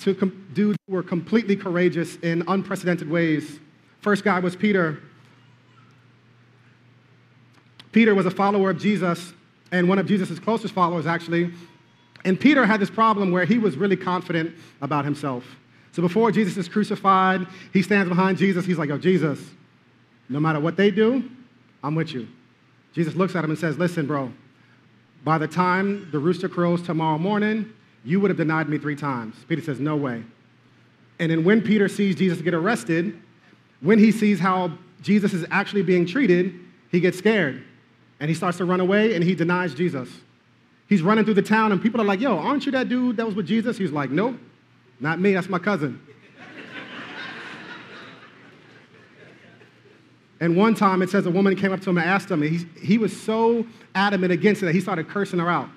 to 0.00 0.16
com- 0.16 0.48
dudes 0.52 0.78
who 0.88 0.94
were 0.94 1.04
completely 1.04 1.54
courageous 1.54 2.16
in 2.16 2.42
unprecedented 2.48 3.08
ways. 3.08 3.60
First 4.00 4.24
guy 4.24 4.40
was 4.40 4.56
Peter. 4.56 5.00
Peter 7.92 8.14
was 8.14 8.26
a 8.26 8.30
follower 8.30 8.70
of 8.70 8.78
Jesus 8.78 9.32
and 9.72 9.88
one 9.88 9.98
of 9.98 10.06
Jesus' 10.06 10.38
closest 10.38 10.74
followers, 10.74 11.06
actually. 11.06 11.52
And 12.24 12.38
Peter 12.38 12.66
had 12.66 12.80
this 12.80 12.90
problem 12.90 13.30
where 13.30 13.44
he 13.44 13.58
was 13.58 13.76
really 13.76 13.96
confident 13.96 14.54
about 14.80 15.04
himself. 15.04 15.44
So 15.92 16.02
before 16.02 16.30
Jesus 16.30 16.56
is 16.56 16.68
crucified, 16.68 17.46
he 17.72 17.82
stands 17.82 18.08
behind 18.08 18.38
Jesus. 18.38 18.66
He's 18.66 18.78
like, 18.78 18.88
Yo, 18.88 18.98
Jesus, 18.98 19.40
no 20.28 20.40
matter 20.40 20.60
what 20.60 20.76
they 20.76 20.90
do, 20.90 21.28
I'm 21.82 21.94
with 21.94 22.12
you. 22.12 22.28
Jesus 22.92 23.14
looks 23.14 23.34
at 23.36 23.44
him 23.44 23.50
and 23.50 23.58
says, 23.58 23.78
Listen, 23.78 24.06
bro, 24.06 24.32
by 25.24 25.38
the 25.38 25.48
time 25.48 26.08
the 26.10 26.18
rooster 26.18 26.48
crows 26.48 26.82
tomorrow 26.82 27.18
morning, 27.18 27.72
you 28.04 28.20
would 28.20 28.30
have 28.30 28.38
denied 28.38 28.68
me 28.68 28.78
three 28.78 28.96
times. 28.96 29.36
Peter 29.48 29.62
says, 29.62 29.80
No 29.80 29.96
way. 29.96 30.22
And 31.18 31.30
then 31.30 31.44
when 31.44 31.62
Peter 31.62 31.88
sees 31.88 32.14
Jesus 32.14 32.40
get 32.42 32.54
arrested, 32.54 33.18
when 33.80 33.98
he 33.98 34.12
sees 34.12 34.38
how 34.38 34.72
Jesus 35.02 35.32
is 35.32 35.46
actually 35.50 35.82
being 35.82 36.06
treated, 36.06 36.54
he 36.90 37.00
gets 37.00 37.18
scared 37.18 37.62
and 38.20 38.28
he 38.28 38.34
starts 38.34 38.58
to 38.58 38.64
run 38.64 38.80
away 38.80 39.14
and 39.14 39.24
he 39.24 39.34
denies 39.34 39.74
Jesus. 39.74 40.08
He's 40.88 41.02
running 41.02 41.24
through 41.24 41.34
the 41.34 41.42
town 41.42 41.72
and 41.72 41.82
people 41.82 42.00
are 42.00 42.04
like, 42.04 42.20
Yo, 42.20 42.36
aren't 42.36 42.66
you 42.66 42.72
that 42.72 42.88
dude 42.88 43.16
that 43.18 43.26
was 43.26 43.34
with 43.34 43.46
Jesus? 43.46 43.76
He's 43.76 43.92
like, 43.92 44.10
Nope, 44.10 44.36
not 45.00 45.20
me, 45.20 45.32
that's 45.32 45.48
my 45.48 45.58
cousin. 45.58 46.00
and 50.40 50.56
one 50.56 50.74
time 50.74 51.02
it 51.02 51.10
says 51.10 51.26
a 51.26 51.30
woman 51.30 51.54
came 51.56 51.72
up 51.72 51.80
to 51.82 51.90
him 51.90 51.98
and 51.98 52.08
asked 52.08 52.30
him, 52.30 52.42
and 52.42 52.50
he, 52.50 52.66
he 52.80 52.98
was 52.98 53.18
so 53.20 53.66
adamant 53.94 54.32
against 54.32 54.62
it 54.62 54.66
that 54.66 54.74
he 54.74 54.80
started 54.80 55.08
cursing 55.08 55.38
her 55.38 55.48
out. 55.48 55.68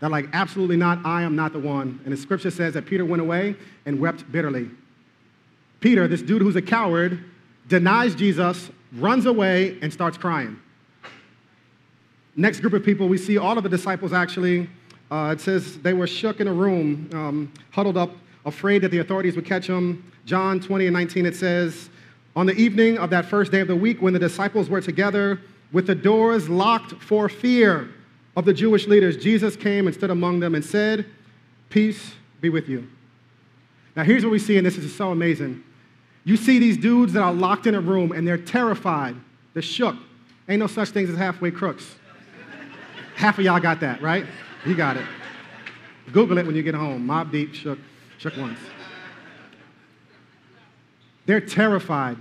That, 0.00 0.10
like, 0.10 0.28
absolutely 0.32 0.76
not, 0.76 1.04
I 1.06 1.22
am 1.22 1.36
not 1.36 1.52
the 1.52 1.58
one. 1.58 2.00
And 2.04 2.12
the 2.12 2.16
scripture 2.16 2.50
says 2.50 2.74
that 2.74 2.84
Peter 2.84 3.04
went 3.04 3.22
away 3.22 3.54
and 3.86 4.00
wept 4.00 4.30
bitterly. 4.30 4.68
Peter, 5.80 6.08
this 6.08 6.20
dude 6.20 6.42
who's 6.42 6.56
a 6.56 6.62
coward, 6.62 7.24
denies 7.68 8.14
Jesus, 8.14 8.70
runs 8.92 9.26
away, 9.26 9.78
and 9.80 9.92
starts 9.92 10.18
crying. 10.18 10.58
Next 12.36 12.60
group 12.60 12.72
of 12.72 12.84
people, 12.84 13.08
we 13.08 13.18
see 13.18 13.38
all 13.38 13.56
of 13.56 13.62
the 13.62 13.70
disciples 13.70 14.12
actually. 14.12 14.68
Uh, 15.10 15.30
it 15.32 15.40
says 15.40 15.78
they 15.78 15.92
were 15.92 16.06
shook 16.06 16.40
in 16.40 16.48
a 16.48 16.52
room, 16.52 17.08
um, 17.12 17.52
huddled 17.70 17.96
up, 17.96 18.10
afraid 18.44 18.82
that 18.82 18.90
the 18.90 18.98
authorities 18.98 19.36
would 19.36 19.44
catch 19.44 19.66
them. 19.66 20.10
John 20.26 20.58
20 20.60 20.86
and 20.86 20.94
19, 20.94 21.26
it 21.26 21.36
says, 21.36 21.90
On 22.34 22.46
the 22.46 22.54
evening 22.54 22.98
of 22.98 23.10
that 23.10 23.26
first 23.26 23.52
day 23.52 23.60
of 23.60 23.68
the 23.68 23.76
week, 23.76 24.02
when 24.02 24.12
the 24.12 24.18
disciples 24.18 24.68
were 24.68 24.80
together 24.80 25.40
with 25.72 25.86
the 25.86 25.94
doors 25.94 26.48
locked 26.48 26.92
for 27.02 27.28
fear 27.28 27.90
of 28.36 28.44
the 28.44 28.52
Jewish 28.52 28.86
leaders, 28.86 29.16
Jesus 29.16 29.54
came 29.54 29.86
and 29.86 29.94
stood 29.94 30.10
among 30.10 30.40
them 30.40 30.54
and 30.54 30.64
said, 30.64 31.06
Peace 31.68 32.14
be 32.40 32.48
with 32.48 32.68
you. 32.68 32.88
Now, 33.94 34.02
here's 34.02 34.24
what 34.24 34.32
we 34.32 34.38
see, 34.38 34.56
and 34.56 34.66
this 34.66 34.76
is 34.76 34.94
so 34.94 35.10
amazing. 35.12 35.62
You 36.24 36.36
see 36.36 36.58
these 36.58 36.76
dudes 36.76 37.12
that 37.12 37.22
are 37.22 37.32
locked 37.32 37.66
in 37.66 37.74
a 37.74 37.80
room 37.80 38.10
and 38.12 38.26
they're 38.26 38.38
terrified, 38.38 39.14
they're 39.52 39.62
shook. 39.62 39.96
Ain't 40.48 40.60
no 40.60 40.66
such 40.66 40.90
things 40.90 41.10
as 41.10 41.16
halfway 41.16 41.50
crooks. 41.50 41.96
Half 43.14 43.38
of 43.38 43.44
y'all 43.44 43.60
got 43.60 43.80
that, 43.80 44.02
right? 44.02 44.26
You 44.66 44.74
got 44.74 44.96
it. 44.96 45.06
Google 46.12 46.38
it 46.38 46.46
when 46.46 46.54
you 46.54 46.62
get 46.62 46.74
home. 46.74 47.06
Mobb 47.06 47.30
Deep 47.30 47.54
shook, 47.54 47.78
Shook 48.18 48.36
Ones. 48.36 48.58
They're 51.26 51.40
terrified. 51.40 52.18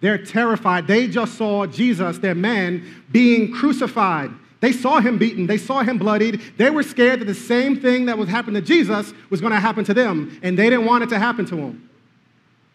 They're 0.00 0.22
terrified. 0.22 0.86
They 0.86 1.08
just 1.08 1.36
saw 1.36 1.66
Jesus, 1.66 2.18
their 2.18 2.34
man, 2.34 2.84
being 3.10 3.52
crucified. 3.52 4.30
They 4.60 4.72
saw 4.72 5.00
him 5.00 5.18
beaten. 5.18 5.46
They 5.46 5.56
saw 5.56 5.82
him 5.82 5.98
bloodied. 5.98 6.40
They 6.56 6.70
were 6.70 6.82
scared 6.82 7.20
that 7.20 7.26
the 7.26 7.34
same 7.34 7.80
thing 7.80 8.06
that 8.06 8.18
was 8.18 8.28
happening 8.28 8.60
to 8.60 8.66
Jesus 8.66 9.12
was 9.30 9.40
going 9.40 9.52
to 9.52 9.60
happen 9.60 9.84
to 9.84 9.94
them, 9.94 10.38
and 10.42 10.58
they 10.58 10.68
didn't 10.68 10.84
want 10.84 11.04
it 11.04 11.10
to 11.10 11.18
happen 11.18 11.46
to 11.46 11.56
him. 11.56 11.88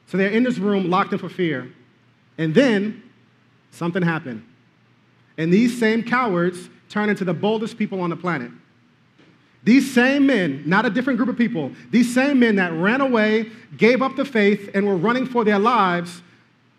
So 0.08 0.18
they're 0.18 0.30
in 0.30 0.44
this 0.44 0.58
room 0.58 0.90
locked 0.90 1.14
in 1.14 1.20
for 1.20 1.30
fear. 1.30 1.72
And 2.38 2.54
then 2.54 3.04
something 3.72 4.02
happened. 4.02 4.46
And 5.38 5.52
these 5.52 5.78
same 5.78 6.04
cowards 6.04 6.70
turn 6.94 7.10
into 7.10 7.26
the 7.26 7.34
boldest 7.34 7.78
people 7.78 8.02
on 8.02 8.12
the 8.12 8.16
planet. 8.16 8.52
These 9.64 9.92
same 9.94 10.28
men, 10.28 10.62
not 10.66 10.86
a 10.86 10.90
different 10.92 11.18
group 11.18 11.30
of 11.30 11.38
people, 11.38 11.72
these 11.90 12.14
same 12.14 12.40
men 12.40 12.58
that 12.58 12.72
ran 12.74 13.02
away, 13.02 13.50
gave 13.78 14.02
up 14.02 14.16
the 14.16 14.26
faith, 14.26 14.70
and 14.76 14.86
were 14.86 14.96
running 14.96 15.26
for 15.26 15.44
their 15.44 15.58
lives, 15.58 16.22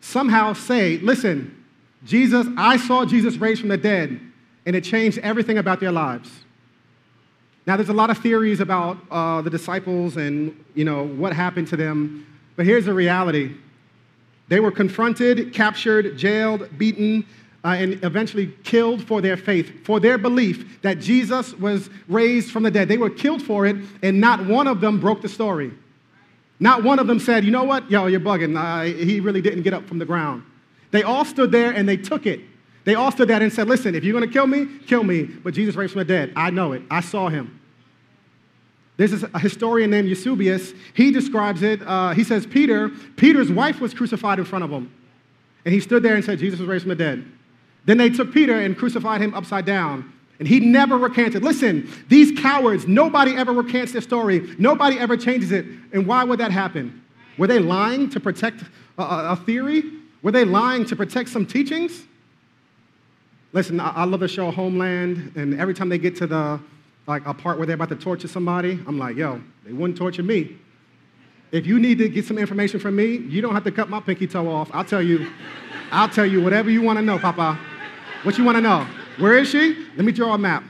somehow 0.01 0.53
say, 0.53 0.99
Listen, 0.99 1.65
Jesus, 2.05 2.47
I 2.57 2.77
saw 2.77 3.05
Jesus 3.05 3.39
raised 3.39 3.61
from 3.61 3.71
the 3.71 3.77
dead, 3.77 4.21
and 4.67 4.77
it 4.77 4.85
changed 4.85 5.19
everything 5.19 5.59
about 5.59 5.81
their 5.81 5.93
lives. 5.93 6.31
Now, 7.67 7.77
there's 7.77 7.89
a 7.89 7.95
lot 7.95 8.11
of 8.11 8.19
theories 8.19 8.61
about 8.61 8.99
uh, 9.11 9.41
the 9.41 9.51
disciples 9.51 10.17
and 10.17 10.65
you 10.75 10.85
know 10.85 11.05
what 11.07 11.33
happened 11.33 11.67
to 11.69 11.77
them, 11.77 12.25
but 12.55 12.67
here's 12.67 12.85
the 12.85 12.95
reality: 12.95 13.57
they 14.47 14.61
were 14.61 14.71
confronted, 14.71 15.53
captured, 15.53 16.17
jailed, 16.17 16.69
beaten, 16.79 17.25
uh, 17.65 17.69
and 17.69 18.03
eventually 18.05 18.55
killed 18.63 19.03
for 19.07 19.21
their 19.21 19.37
faith, 19.37 19.85
for 19.85 19.99
their 19.99 20.19
belief 20.19 20.83
that 20.83 21.01
Jesus 21.01 21.55
was 21.55 21.89
raised 22.09 22.51
from 22.51 22.63
the 22.63 22.71
dead. 22.71 22.89
They 22.89 22.99
were 22.99 23.11
killed 23.11 23.43
for 23.43 23.67
it, 23.67 23.77
and 24.03 24.21
not 24.21 24.45
one 24.47 24.67
of 24.67 24.81
them 24.81 25.01
broke 25.01 25.23
the 25.23 25.29
story. 25.29 25.73
Not 26.61 26.85
one 26.85 26.99
of 26.99 27.07
them 27.07 27.19
said, 27.19 27.45
"You 27.45 27.51
know 27.51 27.65
what? 27.65 27.91
Yo, 27.91 28.07
you're 28.07 28.21
bugging. 28.21 28.57
Uh, 28.57 28.85
he 28.85 29.21
really 29.21 29.41
didn't 29.41 29.63
get 29.63 29.73
up 29.73 29.87
from 29.87 29.99
the 29.99 30.05
ground." 30.05 30.45
They 30.95 31.03
all 31.03 31.25
stood 31.25 31.51
there 31.51 31.73
and 31.73 31.89
they 31.89 31.97
took 31.97 32.25
it. 32.25 32.41
They 32.85 32.95
all 32.95 33.11
stood 33.11 33.27
there 33.27 33.43
and 33.43 33.53
said, 33.53 33.67
Listen, 33.67 33.97
if 33.97 34.05
you're 34.05 34.13
going 34.13 34.25
to 34.25 34.33
kill 34.33 34.47
me, 34.47 34.67
kill 34.87 35.03
me. 35.03 35.25
But 35.25 35.53
Jesus 35.53 35.75
raised 35.75 35.93
from 35.93 36.01
the 36.01 36.05
dead. 36.05 36.33
I 36.37 36.51
know 36.51 36.73
it. 36.73 36.83
I 36.89 37.01
saw 37.01 37.29
him. 37.29 37.61
There's 38.97 39.25
a 39.25 39.39
historian 39.41 39.91
named 39.91 40.09
Eusebius. 40.09 40.73
He 40.95 41.11
describes 41.11 41.63
it. 41.63 41.83
Uh, 41.83 42.11
he 42.11 42.23
says, 42.23 42.47
Peter, 42.47 42.91
Peter's 43.17 43.51
wife 43.51 43.81
was 43.81 43.93
crucified 43.93 44.39
in 44.39 44.45
front 44.45 44.65
of 44.65 44.71
him. 44.71 44.93
And 45.65 45.75
he 45.75 45.81
stood 45.81 46.05
there 46.05 46.15
and 46.15 46.25
said, 46.25 46.39
Jesus 46.39 46.61
was 46.61 46.69
raised 46.69 46.83
from 46.83 46.91
the 46.91 46.95
dead. 46.95 47.25
Then 47.85 47.99
they 47.99 48.11
took 48.11 48.33
Peter 48.33 48.55
and 48.55 48.77
crucified 48.77 49.21
him 49.21 49.35
upside 49.35 49.65
down. 49.65 50.13
And 50.39 50.49
he 50.49 50.59
never 50.59 50.99
recanted. 50.99 51.43
Listen, 51.43 51.89
these 52.09 52.39
cowards, 52.41 52.89
nobody 52.89 53.37
ever 53.37 53.53
recants 53.53 53.93
their 53.93 54.03
story. 54.03 54.55
Nobody 54.59 54.99
ever 54.99 55.17
changes 55.17 55.53
it. 55.53 55.65
And 55.93 56.07
why 56.07 56.25
would 56.25 56.41
that 56.41 56.51
happen? 56.51 57.03
Were 57.39 57.47
they 57.47 57.59
lying 57.59 58.11
to 58.11 58.21
protect 58.21 58.63
a, 58.99 59.03
a 59.03 59.37
theory? 59.37 59.83
Were 60.23 60.33
they 60.33 60.45
lying 60.45 60.85
to 60.87 60.97
protect 60.97 61.29
some 61.29 61.47
teachings? 61.47 62.03
Listen, 63.53 63.79
I, 63.79 63.91
I 63.91 64.05
love 64.05 64.21
the 64.21 64.29
show 64.29 64.51
Homeland, 64.51 65.33
and 65.37 65.59
every 65.61 65.75
time 65.75 65.89
they 65.89 65.99
get 65.99 66.17
to 66.17 66.27
the 66.27 66.61
like 67.07 67.25
a 67.27 67.35
part 67.35 67.59
where 67.59 67.67
they're 67.67 67.75
about 67.75 67.91
to 67.91 67.97
torture 67.97 68.29
somebody, 68.29 68.81
I'm 68.87 68.99
like, 68.99 69.17
yo, 69.17 69.41
they 69.65 69.73
wouldn't 69.73 69.99
torture 69.99 70.23
me. 70.23 70.57
If 71.53 71.67
you 71.67 71.79
need 71.79 71.99
to 71.99 72.09
get 72.09 72.25
some 72.25 72.39
information 72.39 72.81
from 72.81 72.97
me, 72.97 73.19
you 73.19 73.43
don't 73.43 73.53
have 73.53 73.65
to 73.65 73.71
cut 73.71 73.89
my 73.89 74.01
pinky 74.01 74.27
toe 74.27 74.51
off. 74.51 74.71
I'll 74.73 74.85
tell 74.85 75.03
you, 75.03 75.31
I'll 75.93 76.09
tell 76.09 76.27
you 76.27 76.43
whatever 76.43 76.71
you 76.71 76.83
want 76.83 76.99
to 76.99 77.05
know, 77.05 77.19
Papa. 77.19 77.59
What 78.25 78.39
you 78.39 78.45
want 78.45 78.57
to 78.57 78.63
know? 78.63 78.87
Where 79.19 79.37
is 79.37 79.51
she? 79.51 79.77
Let 79.97 80.05
me 80.05 80.11
draw 80.11 80.33
a 80.33 80.39
map. 80.39 80.65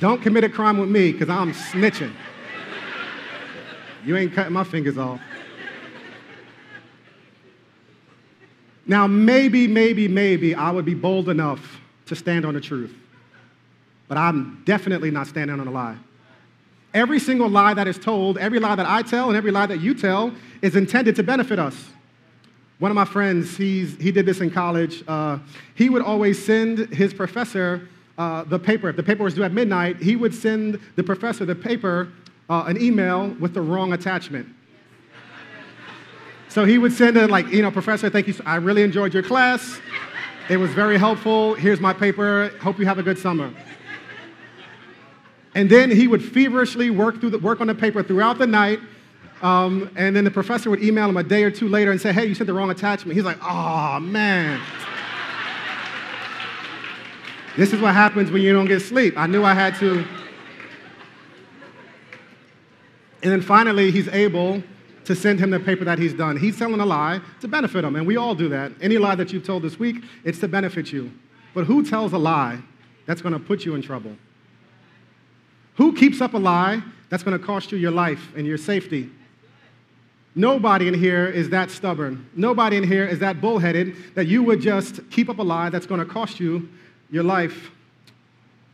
Don't 0.00 0.20
commit 0.20 0.42
a 0.44 0.48
crime 0.48 0.78
with 0.78 0.88
me 0.88 1.12
because 1.12 1.28
I'm 1.28 1.52
snitching. 1.52 2.12
You 4.04 4.16
ain't 4.16 4.32
cutting 4.32 4.52
my 4.52 4.64
fingers 4.64 4.98
off. 4.98 5.20
Now, 8.84 9.06
maybe, 9.06 9.68
maybe, 9.68 10.08
maybe 10.08 10.54
I 10.56 10.70
would 10.70 10.84
be 10.84 10.94
bold 10.94 11.28
enough 11.28 11.80
to 12.06 12.16
stand 12.16 12.44
on 12.44 12.54
the 12.54 12.60
truth. 12.60 12.94
But 14.08 14.18
I'm 14.18 14.62
definitely 14.64 15.12
not 15.12 15.28
standing 15.28 15.60
on 15.60 15.68
a 15.68 15.70
lie. 15.70 15.96
Every 16.94 17.20
single 17.20 17.48
lie 17.48 17.74
that 17.74 17.86
is 17.86 17.98
told, 17.98 18.38
every 18.38 18.58
lie 18.58 18.74
that 18.74 18.86
I 18.86 19.02
tell, 19.02 19.28
and 19.28 19.36
every 19.36 19.52
lie 19.52 19.66
that 19.66 19.80
you 19.80 19.94
tell 19.94 20.32
is 20.62 20.74
intended 20.74 21.14
to 21.16 21.22
benefit 21.22 21.58
us. 21.60 21.90
One 22.78 22.92
of 22.92 22.94
my 22.94 23.04
friends, 23.04 23.56
he's, 23.56 23.96
he 23.96 24.12
did 24.12 24.24
this 24.24 24.40
in 24.40 24.50
college. 24.50 25.02
Uh, 25.08 25.38
he 25.74 25.90
would 25.90 26.02
always 26.02 26.42
send 26.42 26.94
his 26.94 27.12
professor 27.12 27.88
uh, 28.16 28.44
the 28.44 28.58
paper. 28.58 28.88
If 28.88 28.96
the 28.96 29.02
paper 29.02 29.24
was 29.24 29.34
due 29.34 29.42
at 29.42 29.52
midnight, 29.52 29.96
he 29.96 30.14
would 30.14 30.32
send 30.32 30.80
the 30.94 31.02
professor 31.02 31.44
the 31.44 31.56
paper, 31.56 32.12
uh, 32.48 32.64
an 32.66 32.80
email 32.80 33.28
with 33.40 33.52
the 33.54 33.60
wrong 33.60 33.92
attachment. 33.92 34.48
So 36.48 36.64
he 36.64 36.78
would 36.78 36.92
send 36.92 37.16
it 37.16 37.30
like, 37.30 37.48
you 37.48 37.62
know, 37.62 37.70
professor, 37.70 38.08
thank 38.10 38.28
you. 38.28 38.34
I 38.46 38.56
really 38.56 38.82
enjoyed 38.82 39.12
your 39.12 39.22
class. 39.22 39.80
It 40.48 40.56
was 40.56 40.70
very 40.70 40.98
helpful. 40.98 41.54
Here's 41.54 41.80
my 41.80 41.92
paper. 41.92 42.50
Hope 42.60 42.78
you 42.78 42.86
have 42.86 42.98
a 42.98 43.02
good 43.02 43.18
summer. 43.18 43.52
And 45.54 45.68
then 45.68 45.90
he 45.90 46.06
would 46.06 46.22
feverishly 46.24 46.90
work, 46.90 47.20
through 47.20 47.30
the, 47.30 47.38
work 47.38 47.60
on 47.60 47.66
the 47.66 47.74
paper 47.74 48.02
throughout 48.02 48.38
the 48.38 48.46
night. 48.46 48.78
Um, 49.42 49.90
and 49.96 50.16
then 50.16 50.24
the 50.24 50.30
professor 50.30 50.68
would 50.70 50.82
email 50.82 51.08
him 51.08 51.16
a 51.16 51.22
day 51.22 51.44
or 51.44 51.50
two 51.50 51.68
later 51.68 51.90
and 51.90 52.00
say, 52.00 52.12
hey, 52.12 52.26
you 52.26 52.34
sent 52.34 52.48
the 52.48 52.52
wrong 52.52 52.70
attachment. 52.70 53.14
He's 53.14 53.24
like, 53.24 53.38
oh, 53.42 54.00
man. 54.00 54.60
this 57.56 57.72
is 57.72 57.80
what 57.80 57.94
happens 57.94 58.30
when 58.30 58.42
you 58.42 58.52
don't 58.52 58.66
get 58.66 58.80
sleep. 58.80 59.16
I 59.16 59.26
knew 59.26 59.44
I 59.44 59.54
had 59.54 59.76
to. 59.76 60.04
And 63.22 63.32
then 63.32 63.42
finally, 63.42 63.90
he's 63.90 64.08
able 64.08 64.62
to 65.04 65.14
send 65.14 65.40
him 65.40 65.50
the 65.50 65.60
paper 65.60 65.84
that 65.84 65.98
he's 65.98 66.12
done. 66.12 66.36
He's 66.36 66.58
telling 66.58 66.80
a 66.80 66.86
lie 66.86 67.20
to 67.40 67.48
benefit 67.48 67.84
him, 67.84 67.96
and 67.96 68.06
we 68.06 68.16
all 68.16 68.34
do 68.34 68.48
that. 68.50 68.72
Any 68.80 68.98
lie 68.98 69.14
that 69.14 69.32
you've 69.32 69.44
told 69.44 69.62
this 69.62 69.78
week, 69.78 70.04
it's 70.24 70.38
to 70.40 70.48
benefit 70.48 70.92
you. 70.92 71.10
But 71.54 71.64
who 71.64 71.84
tells 71.84 72.12
a 72.12 72.18
lie 72.18 72.60
that's 73.06 73.22
going 73.22 73.32
to 73.32 73.40
put 73.40 73.64
you 73.64 73.74
in 73.74 73.82
trouble? 73.82 74.16
Who 75.76 75.94
keeps 75.94 76.20
up 76.20 76.34
a 76.34 76.38
lie 76.38 76.82
that's 77.08 77.22
going 77.22 77.38
to 77.38 77.44
cost 77.44 77.72
you 77.72 77.78
your 77.78 77.90
life 77.90 78.32
and 78.36 78.46
your 78.46 78.58
safety? 78.58 79.10
Nobody 80.38 80.88
in 80.88 80.94
here 80.94 81.26
is 81.26 81.50
that 81.50 81.70
stubborn. 81.70 82.24
Nobody 82.34 82.76
in 82.76 82.84
here 82.84 83.04
is 83.04 83.18
that 83.18 83.40
bullheaded 83.40 84.14
that 84.14 84.26
you 84.26 84.42
would 84.44 84.60
just 84.60 85.00
keep 85.10 85.28
up 85.28 85.38
a 85.38 85.42
lie 85.42 85.68
that's 85.68 85.86
going 85.86 86.00
to 86.00 86.06
cost 86.06 86.38
you 86.38 86.68
your 87.10 87.24
life. 87.24 87.70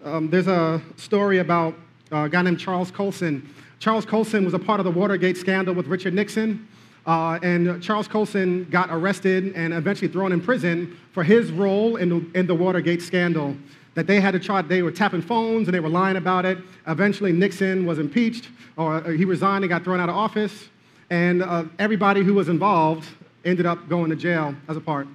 Um, 0.04 0.28
there's 0.28 0.46
a 0.46 0.82
story 0.96 1.38
about 1.38 1.74
a 2.12 2.28
guy 2.28 2.42
named 2.42 2.60
Charles 2.60 2.90
Colson 2.90 3.48
Charles 3.84 4.06
Colson 4.06 4.46
was 4.46 4.54
a 4.54 4.58
part 4.58 4.80
of 4.80 4.84
the 4.84 4.90
Watergate 4.90 5.36
scandal 5.36 5.74
with 5.74 5.88
Richard 5.88 6.14
Nixon. 6.14 6.66
Uh, 7.06 7.38
and 7.42 7.82
Charles 7.82 8.08
Colson 8.08 8.64
got 8.70 8.88
arrested 8.90 9.52
and 9.54 9.74
eventually 9.74 10.08
thrown 10.10 10.32
in 10.32 10.40
prison 10.40 10.96
for 11.12 11.22
his 11.22 11.52
role 11.52 11.96
in 11.96 12.08
the, 12.08 12.38
in 12.38 12.46
the 12.46 12.54
Watergate 12.54 13.02
scandal. 13.02 13.54
That 13.92 14.06
they 14.06 14.20
had 14.20 14.30
to 14.30 14.38
try, 14.38 14.62
they 14.62 14.80
were 14.80 14.90
tapping 14.90 15.20
phones 15.20 15.68
and 15.68 15.74
they 15.74 15.80
were 15.80 15.90
lying 15.90 16.16
about 16.16 16.46
it. 16.46 16.58
Eventually, 16.86 17.30
Nixon 17.30 17.84
was 17.84 17.98
impeached, 17.98 18.48
or 18.76 19.02
he 19.12 19.26
resigned 19.26 19.64
and 19.64 19.68
got 19.68 19.84
thrown 19.84 20.00
out 20.00 20.08
of 20.08 20.16
office. 20.16 20.70
And 21.10 21.42
uh, 21.42 21.64
everybody 21.78 22.22
who 22.22 22.34
was 22.34 22.48
involved 22.48 23.06
ended 23.44 23.66
up 23.66 23.88
going 23.88 24.10
to 24.10 24.16
jail 24.16 24.54
as 24.68 24.76
a 24.76 24.80
part. 24.80 25.06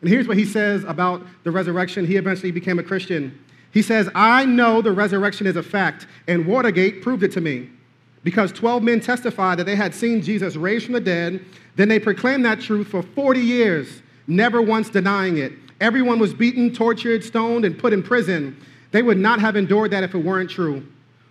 And 0.00 0.08
here's 0.08 0.28
what 0.28 0.36
he 0.36 0.44
says 0.44 0.84
about 0.84 1.24
the 1.44 1.50
resurrection. 1.50 2.06
He 2.06 2.16
eventually 2.16 2.52
became 2.52 2.78
a 2.78 2.82
Christian. 2.82 3.38
He 3.70 3.82
says, 3.82 4.08
I 4.14 4.44
know 4.44 4.80
the 4.80 4.92
resurrection 4.92 5.46
is 5.46 5.56
a 5.56 5.62
fact, 5.62 6.06
and 6.26 6.46
Watergate 6.46 7.02
proved 7.02 7.22
it 7.22 7.32
to 7.32 7.40
me 7.40 7.68
because 8.24 8.52
12 8.52 8.82
men 8.82 9.00
testified 9.00 9.58
that 9.58 9.64
they 9.64 9.76
had 9.76 9.94
seen 9.94 10.22
Jesus 10.22 10.56
raised 10.56 10.86
from 10.86 10.94
the 10.94 11.00
dead. 11.00 11.44
Then 11.76 11.88
they 11.88 11.98
proclaimed 11.98 12.44
that 12.44 12.60
truth 12.60 12.88
for 12.88 13.02
40 13.02 13.40
years, 13.40 14.02
never 14.26 14.62
once 14.62 14.88
denying 14.88 15.38
it. 15.38 15.52
Everyone 15.80 16.18
was 16.18 16.34
beaten, 16.34 16.72
tortured, 16.72 17.22
stoned, 17.22 17.64
and 17.64 17.78
put 17.78 17.92
in 17.92 18.02
prison. 18.02 18.56
They 18.90 19.02
would 19.02 19.18
not 19.18 19.40
have 19.40 19.56
endured 19.56 19.92
that 19.92 20.02
if 20.02 20.14
it 20.14 20.18
weren't 20.18 20.50
true. 20.50 20.86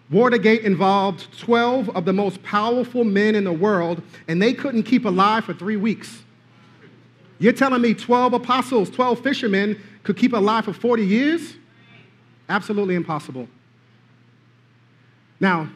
Watergate 0.10 0.62
involved 0.62 1.38
12 1.40 1.90
of 1.90 2.06
the 2.06 2.14
most 2.14 2.42
powerful 2.44 3.04
men 3.04 3.36
in 3.36 3.44
the 3.44 3.52
world, 3.52 4.02
and 4.28 4.42
they 4.42 4.54
couldn't 4.54 4.84
keep 4.84 5.06
alive 5.06 5.44
for 5.44 5.54
three 5.54 5.76
weeks. 5.76 6.24
You're 7.40 7.54
telling 7.54 7.82
me 7.82 7.94
12 7.94 8.34
apostles, 8.34 8.90
12 8.90 9.20
fishermen 9.20 9.82
could 10.04 10.18
keep 10.18 10.34
alive 10.34 10.66
for 10.66 10.74
40 10.74 11.06
years? 11.06 11.56
Absolutely 12.48 12.96
impossible. 12.96 13.48
Now, 15.40 15.70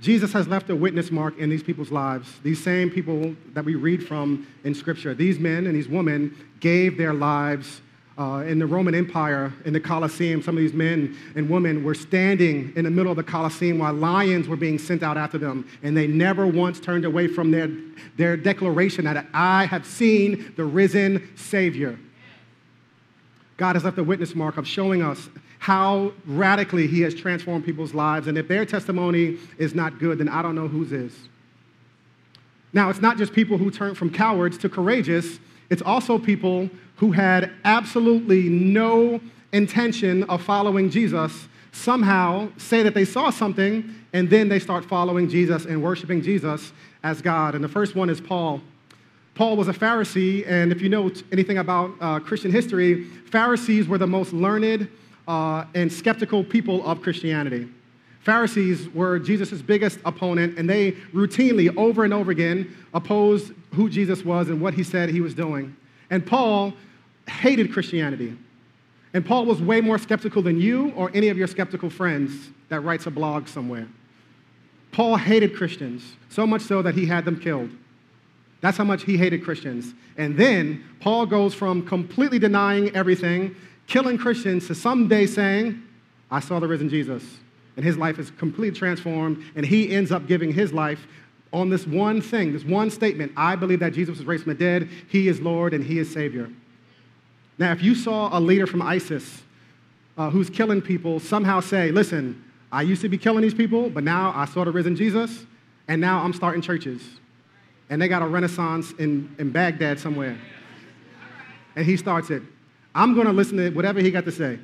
Jesus 0.00 0.32
has 0.32 0.48
left 0.48 0.70
a 0.70 0.76
witness 0.76 1.10
mark 1.10 1.38
in 1.38 1.50
these 1.50 1.62
people's 1.62 1.92
lives. 1.92 2.40
These 2.42 2.62
same 2.64 2.90
people 2.90 3.36
that 3.52 3.64
we 3.64 3.74
read 3.74 4.06
from 4.06 4.46
in 4.64 4.74
Scripture, 4.74 5.12
these 5.12 5.38
men 5.38 5.66
and 5.66 5.76
these 5.76 5.88
women 5.88 6.34
gave 6.58 6.96
their 6.96 7.12
lives 7.12 7.82
uh, 8.20 8.44
in 8.46 8.58
the 8.58 8.66
Roman 8.66 8.94
Empire, 8.94 9.50
in 9.64 9.72
the 9.72 9.80
Colosseum. 9.80 10.42
Some 10.42 10.56
of 10.56 10.60
these 10.60 10.74
men 10.74 11.16
and 11.36 11.48
women 11.48 11.82
were 11.82 11.94
standing 11.94 12.70
in 12.76 12.84
the 12.84 12.90
middle 12.90 13.10
of 13.10 13.16
the 13.16 13.22
Colosseum 13.22 13.78
while 13.78 13.94
lions 13.94 14.46
were 14.46 14.56
being 14.56 14.78
sent 14.78 15.02
out 15.02 15.16
after 15.16 15.38
them, 15.38 15.66
and 15.82 15.96
they 15.96 16.06
never 16.06 16.46
once 16.46 16.78
turned 16.78 17.06
away 17.06 17.28
from 17.28 17.50
their, 17.50 17.70
their 18.18 18.36
declaration 18.36 19.06
that 19.06 19.26
I 19.32 19.64
have 19.64 19.86
seen 19.86 20.52
the 20.56 20.64
risen 20.64 21.30
Savior. 21.34 21.98
God 23.56 23.74
has 23.76 23.84
left 23.84 23.96
a 23.96 24.04
witness 24.04 24.34
mark 24.34 24.58
of 24.58 24.68
showing 24.68 25.00
us 25.00 25.30
how 25.58 26.12
radically 26.26 26.86
he 26.86 27.00
has 27.02 27.14
transformed 27.14 27.64
people's 27.64 27.94
lives. 27.94 28.26
And 28.26 28.36
if 28.36 28.48
their 28.48 28.66
testimony 28.66 29.38
is 29.56 29.74
not 29.74 29.98
good, 29.98 30.18
then 30.18 30.28
I 30.28 30.42
don't 30.42 30.54
know 30.54 30.68
whose 30.68 30.92
is. 30.92 31.14
Now, 32.72 32.90
it's 32.90 33.00
not 33.00 33.16
just 33.16 33.32
people 33.32 33.56
who 33.56 33.70
turn 33.70 33.94
from 33.94 34.10
cowards 34.10 34.58
to 34.58 34.68
courageous, 34.68 35.38
it's 35.70 35.82
also 35.82 36.18
people 36.18 36.68
who 37.00 37.12
had 37.12 37.50
absolutely 37.64 38.50
no 38.50 39.18
intention 39.52 40.22
of 40.24 40.42
following 40.42 40.90
Jesus 40.90 41.48
somehow 41.72 42.46
say 42.58 42.82
that 42.82 42.92
they 42.92 43.06
saw 43.06 43.30
something 43.30 43.94
and 44.12 44.28
then 44.28 44.50
they 44.50 44.58
start 44.58 44.84
following 44.84 45.26
Jesus 45.26 45.64
and 45.64 45.82
worshiping 45.82 46.20
Jesus 46.20 46.74
as 47.02 47.22
God. 47.22 47.54
And 47.54 47.64
the 47.64 47.68
first 47.68 47.96
one 47.96 48.10
is 48.10 48.20
Paul. 48.20 48.60
Paul 49.34 49.56
was 49.56 49.68
a 49.68 49.72
Pharisee, 49.72 50.46
and 50.46 50.72
if 50.72 50.82
you 50.82 50.90
know 50.90 51.10
anything 51.32 51.56
about 51.56 51.92
uh, 52.02 52.20
Christian 52.20 52.52
history, 52.52 53.04
Pharisees 53.04 53.88
were 53.88 53.96
the 53.96 54.06
most 54.06 54.34
learned 54.34 54.86
uh, 55.26 55.64
and 55.74 55.90
skeptical 55.90 56.44
people 56.44 56.86
of 56.86 57.00
Christianity. 57.00 57.66
Pharisees 58.20 58.90
were 58.90 59.18
Jesus' 59.18 59.62
biggest 59.62 60.00
opponent, 60.04 60.58
and 60.58 60.68
they 60.68 60.92
routinely, 61.14 61.74
over 61.78 62.04
and 62.04 62.12
over 62.12 62.30
again, 62.30 62.76
opposed 62.92 63.54
who 63.72 63.88
Jesus 63.88 64.22
was 64.22 64.50
and 64.50 64.60
what 64.60 64.74
he 64.74 64.82
said 64.82 65.08
he 65.08 65.22
was 65.22 65.32
doing. 65.32 65.74
And 66.10 66.26
Paul 66.26 66.74
hated 67.30 67.72
Christianity. 67.72 68.36
And 69.12 69.24
Paul 69.24 69.46
was 69.46 69.60
way 69.60 69.80
more 69.80 69.98
skeptical 69.98 70.42
than 70.42 70.60
you 70.60 70.92
or 70.96 71.10
any 71.14 71.28
of 71.28 71.38
your 71.38 71.46
skeptical 71.46 71.90
friends 71.90 72.50
that 72.68 72.80
writes 72.80 73.06
a 73.06 73.10
blog 73.10 73.48
somewhere. 73.48 73.88
Paul 74.92 75.16
hated 75.16 75.56
Christians, 75.56 76.16
so 76.28 76.46
much 76.46 76.62
so 76.62 76.82
that 76.82 76.94
he 76.94 77.06
had 77.06 77.24
them 77.24 77.38
killed. 77.38 77.70
That's 78.60 78.76
how 78.76 78.84
much 78.84 79.04
he 79.04 79.16
hated 79.16 79.44
Christians. 79.44 79.94
And 80.16 80.36
then 80.36 80.84
Paul 81.00 81.26
goes 81.26 81.54
from 81.54 81.86
completely 81.86 82.38
denying 82.38 82.94
everything, 82.94 83.56
killing 83.86 84.18
Christians, 84.18 84.66
to 84.66 84.74
someday 84.74 85.26
saying, 85.26 85.82
I 86.30 86.40
saw 86.40 86.60
the 86.60 86.68
risen 86.68 86.88
Jesus. 86.88 87.24
And 87.76 87.84
his 87.84 87.96
life 87.96 88.18
is 88.18 88.30
completely 88.32 88.76
transformed, 88.76 89.42
and 89.54 89.64
he 89.64 89.90
ends 89.90 90.12
up 90.12 90.26
giving 90.26 90.52
his 90.52 90.72
life 90.72 91.06
on 91.52 91.70
this 91.70 91.86
one 91.86 92.20
thing, 92.20 92.52
this 92.52 92.64
one 92.64 92.90
statement 92.90 93.32
I 93.36 93.56
believe 93.56 93.80
that 93.80 93.92
Jesus 93.92 94.18
was 94.18 94.26
raised 94.26 94.44
from 94.44 94.52
the 94.52 94.58
dead, 94.58 94.88
he 95.08 95.28
is 95.28 95.40
Lord, 95.40 95.74
and 95.74 95.82
he 95.82 95.98
is 95.98 96.12
Savior. 96.12 96.50
Now, 97.60 97.70
if 97.70 97.80
you 97.80 97.94
saw 97.94 98.36
a 98.36 98.40
leader 98.40 98.66
from 98.66 98.82
ISIS 98.82 99.42
uh, 100.18 100.30
who's 100.30 100.50
killing 100.50 100.82
people 100.82 101.20
somehow 101.20 101.60
say, 101.60 101.92
Listen, 101.92 102.44
I 102.72 102.82
used 102.82 103.02
to 103.02 103.08
be 103.08 103.18
killing 103.18 103.42
these 103.42 103.54
people, 103.54 103.88
but 103.88 104.02
now 104.02 104.32
I 104.34 104.46
saw 104.46 104.64
the 104.64 104.72
risen 104.72 104.96
Jesus, 104.96 105.46
and 105.86 106.00
now 106.00 106.24
I'm 106.24 106.32
starting 106.32 106.62
churches 106.62 107.20
and 107.90 108.00
they 108.00 108.08
got 108.08 108.22
a 108.22 108.26
renaissance 108.26 108.92
in, 108.92 109.34
in 109.38 109.50
Baghdad 109.50 109.98
somewhere. 109.98 110.38
And 111.74 111.84
he 111.84 111.96
starts 111.96 112.30
it. 112.30 112.42
I'm 112.94 113.14
going 113.14 113.26
to 113.26 113.32
listen 113.32 113.58
to 113.58 113.70
whatever 113.70 114.00
he 114.00 114.10
got 114.10 114.24
to 114.24 114.32
say. 114.32 114.58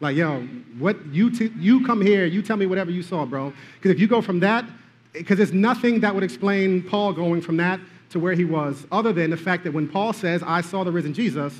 Like, 0.00 0.16
yo, 0.16 0.42
what 0.78 1.04
you, 1.06 1.30
t- 1.30 1.52
you 1.58 1.86
come 1.86 2.02
here, 2.02 2.26
you 2.26 2.42
tell 2.42 2.58
me 2.58 2.66
whatever 2.66 2.90
you 2.90 3.02
saw, 3.02 3.24
bro. 3.24 3.52
Because 3.76 3.90
if 3.90 3.98
you 3.98 4.06
go 4.06 4.20
from 4.20 4.40
that, 4.40 4.66
because 5.12 5.38
there's 5.38 5.52
nothing 5.52 6.00
that 6.00 6.14
would 6.14 6.24
explain 6.24 6.82
Paul 6.82 7.12
going 7.12 7.40
from 7.40 7.56
that 7.58 7.80
to 8.10 8.20
where 8.20 8.34
he 8.34 8.44
was, 8.44 8.86
other 8.92 9.12
than 9.12 9.30
the 9.30 9.36
fact 9.36 9.64
that 9.64 9.72
when 9.72 9.88
Paul 9.88 10.12
says, 10.12 10.42
I 10.42 10.60
saw 10.60 10.84
the 10.84 10.92
risen 10.92 11.14
Jesus, 11.14 11.54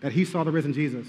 that 0.00 0.12
he 0.12 0.24
saw 0.24 0.44
the 0.44 0.50
risen 0.50 0.72
Jesus. 0.72 1.06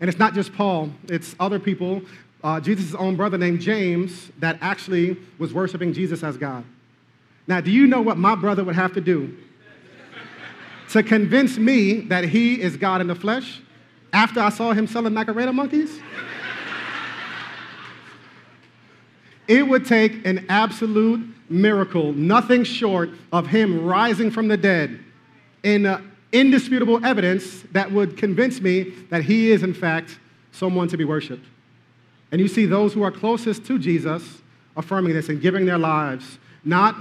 And 0.00 0.08
it's 0.08 0.18
not 0.18 0.34
just 0.34 0.52
Paul, 0.52 0.90
it's 1.08 1.34
other 1.38 1.58
people, 1.58 2.02
uh, 2.42 2.60
Jesus' 2.60 2.94
own 2.94 3.16
brother 3.16 3.38
named 3.38 3.60
James, 3.60 4.30
that 4.38 4.58
actually 4.60 5.16
was 5.38 5.54
worshiping 5.54 5.92
Jesus 5.92 6.22
as 6.22 6.36
God. 6.36 6.64
Now, 7.46 7.60
do 7.60 7.70
you 7.70 7.86
know 7.86 8.02
what 8.02 8.18
my 8.18 8.34
brother 8.34 8.64
would 8.64 8.74
have 8.74 8.92
to 8.94 9.00
do 9.00 9.36
to 10.90 11.02
convince 11.02 11.56
me 11.56 12.00
that 12.00 12.24
he 12.24 12.60
is 12.60 12.76
God 12.76 13.00
in 13.00 13.06
the 13.06 13.14
flesh 13.14 13.60
after 14.12 14.40
I 14.40 14.50
saw 14.50 14.72
him 14.72 14.86
selling 14.86 15.14
Macarena 15.14 15.52
monkeys? 15.52 15.98
It 19.46 19.66
would 19.66 19.84
take 19.84 20.26
an 20.26 20.46
absolute 20.48 21.26
miracle, 21.50 22.12
nothing 22.14 22.64
short 22.64 23.10
of 23.32 23.46
him 23.46 23.84
rising 23.84 24.30
from 24.30 24.48
the 24.48 24.56
dead, 24.56 25.00
in 25.62 25.86
uh, 25.86 26.00
indisputable 26.34 27.04
evidence 27.04 27.62
that 27.72 27.90
would 27.92 28.16
convince 28.16 28.60
me 28.60 28.92
that 29.10 29.24
he 29.24 29.52
is, 29.52 29.62
in 29.62 29.72
fact, 29.72 30.18
someone 30.52 30.88
to 30.88 30.96
be 30.96 31.04
worshiped. 31.04 31.46
And 32.32 32.40
you 32.40 32.48
see 32.48 32.66
those 32.66 32.92
who 32.92 33.02
are 33.02 33.12
closest 33.12 33.64
to 33.66 33.78
Jesus 33.78 34.42
affirming 34.76 35.12
this 35.12 35.28
and 35.28 35.40
giving 35.40 35.64
their 35.64 35.78
lives, 35.78 36.38
not 36.64 36.96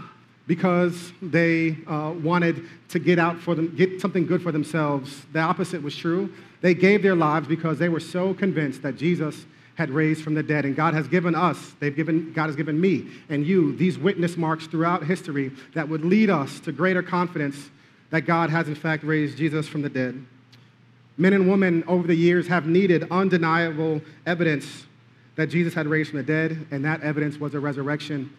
because 0.46 1.12
they 1.22 1.78
uh, 1.88 2.14
wanted 2.22 2.64
to 2.90 3.00
get 3.00 3.18
out 3.18 3.40
for 3.40 3.56
them, 3.56 3.74
get 3.76 4.00
something 4.00 4.28
good 4.28 4.44
for 4.44 4.52
themselves. 4.52 5.26
The 5.34 5.40
opposite 5.40 5.82
was 5.82 5.96
true. 5.96 6.32
They 6.62 6.76
gave 6.76 7.02
their 7.02 7.16
lives 7.16 7.48
because 7.48 7.80
they 7.80 7.90
were 7.90 8.00
so 8.00 8.34
convinced 8.34 8.84
that 8.84 8.96
Jesus 8.96 9.46
had 9.76 9.90
raised 9.90 10.24
from 10.24 10.36
the 10.36 10.44
dead. 10.44 10.66
And 10.66 10.76
God 10.76 10.94
has 10.94 11.08
given 11.08 11.34
us, 11.34 11.74
they've 11.80 11.96
given, 11.96 12.32
God 12.34 12.46
has 12.46 12.56
given 12.56 12.80
me 12.80 13.08
and 13.30 13.48
you 13.48 13.76
these 13.76 13.98
witness 13.98 14.38
marks 14.38 14.68
throughout 14.68 15.04
history 15.04 15.52
that 15.74 15.90
would 15.90 16.06
lead 16.06 16.30
us 16.30 16.60
to 16.62 16.72
greater 16.72 17.02
confidence 17.02 17.72
that 18.14 18.28
God 18.28 18.52
has 18.52 18.68
in 18.68 18.76
fact 18.76 19.04
raised 19.04 19.40
Jesus 19.40 19.68
from 19.68 19.82
the 19.82 19.90
dead. 19.90 20.24
Men 21.18 21.34
and 21.34 21.50
women 21.50 21.84
over 21.88 22.06
the 22.06 22.14
years 22.14 22.46
have 22.46 22.68
needed 22.68 23.08
undeniable 23.10 24.04
evidence 24.28 24.86
that 25.36 25.48
Jesus 25.48 25.74
had 25.74 25.88
raised 25.88 26.12
from 26.12 26.18
the 26.18 26.24
dead, 26.24 26.68
and 26.70 26.86
that 26.86 27.02
evidence 27.02 27.40
was 27.40 27.56
a 27.56 27.60
resurrection. 27.60 28.32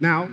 Now, 0.00 0.30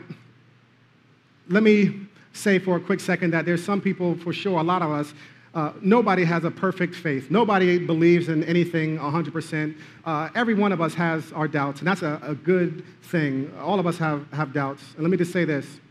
let 1.50 1.64
me 1.64 2.08
say 2.32 2.60
for 2.60 2.78
a 2.78 2.80
quick 2.80 3.02
second 3.02 3.32
that 3.32 3.46
there's 3.46 3.62
some 3.62 3.82
people, 3.82 4.16
for 4.20 4.32
sure, 4.32 4.58
a 4.58 4.64
lot 4.64 4.82
of 4.82 4.90
us, 4.90 5.14
uh, 5.54 5.74
nobody 5.82 6.24
has 6.24 6.46
a 6.46 6.52
perfect 6.52 6.96
faith. 6.96 7.30
Nobody 7.30 7.78
believes 7.78 8.30
in 8.30 8.42
anything 8.46 8.98
100%. 9.00 9.76
Uh, 10.06 10.30
every 10.34 10.54
one 10.54 10.72
of 10.72 10.80
us 10.80 10.94
has 10.94 11.34
our 11.34 11.50
doubts, 11.50 11.80
and 11.80 11.88
that's 11.90 12.04
a, 12.04 12.22
a 12.24 12.36
good 12.36 12.86
thing. 13.02 13.54
All 13.60 13.82
of 13.82 13.86
us 13.86 13.98
have, 13.98 14.32
have 14.32 14.54
doubts. 14.54 14.94
And 14.94 15.04
let 15.04 15.10
me 15.10 15.18
just 15.18 15.34
say 15.34 15.44
this 15.44 15.82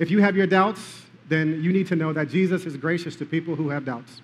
if 0.00 0.10
you 0.10 0.20
have 0.20 0.34
your 0.34 0.48
doubts, 0.48 1.02
then 1.28 1.62
you 1.62 1.72
need 1.72 1.86
to 1.88 1.96
know 1.96 2.12
that 2.12 2.28
Jesus 2.28 2.66
is 2.66 2.76
gracious 2.76 3.16
to 3.16 3.26
people 3.26 3.54
who 3.54 3.68
have 3.68 3.84
doubts. 3.84 4.20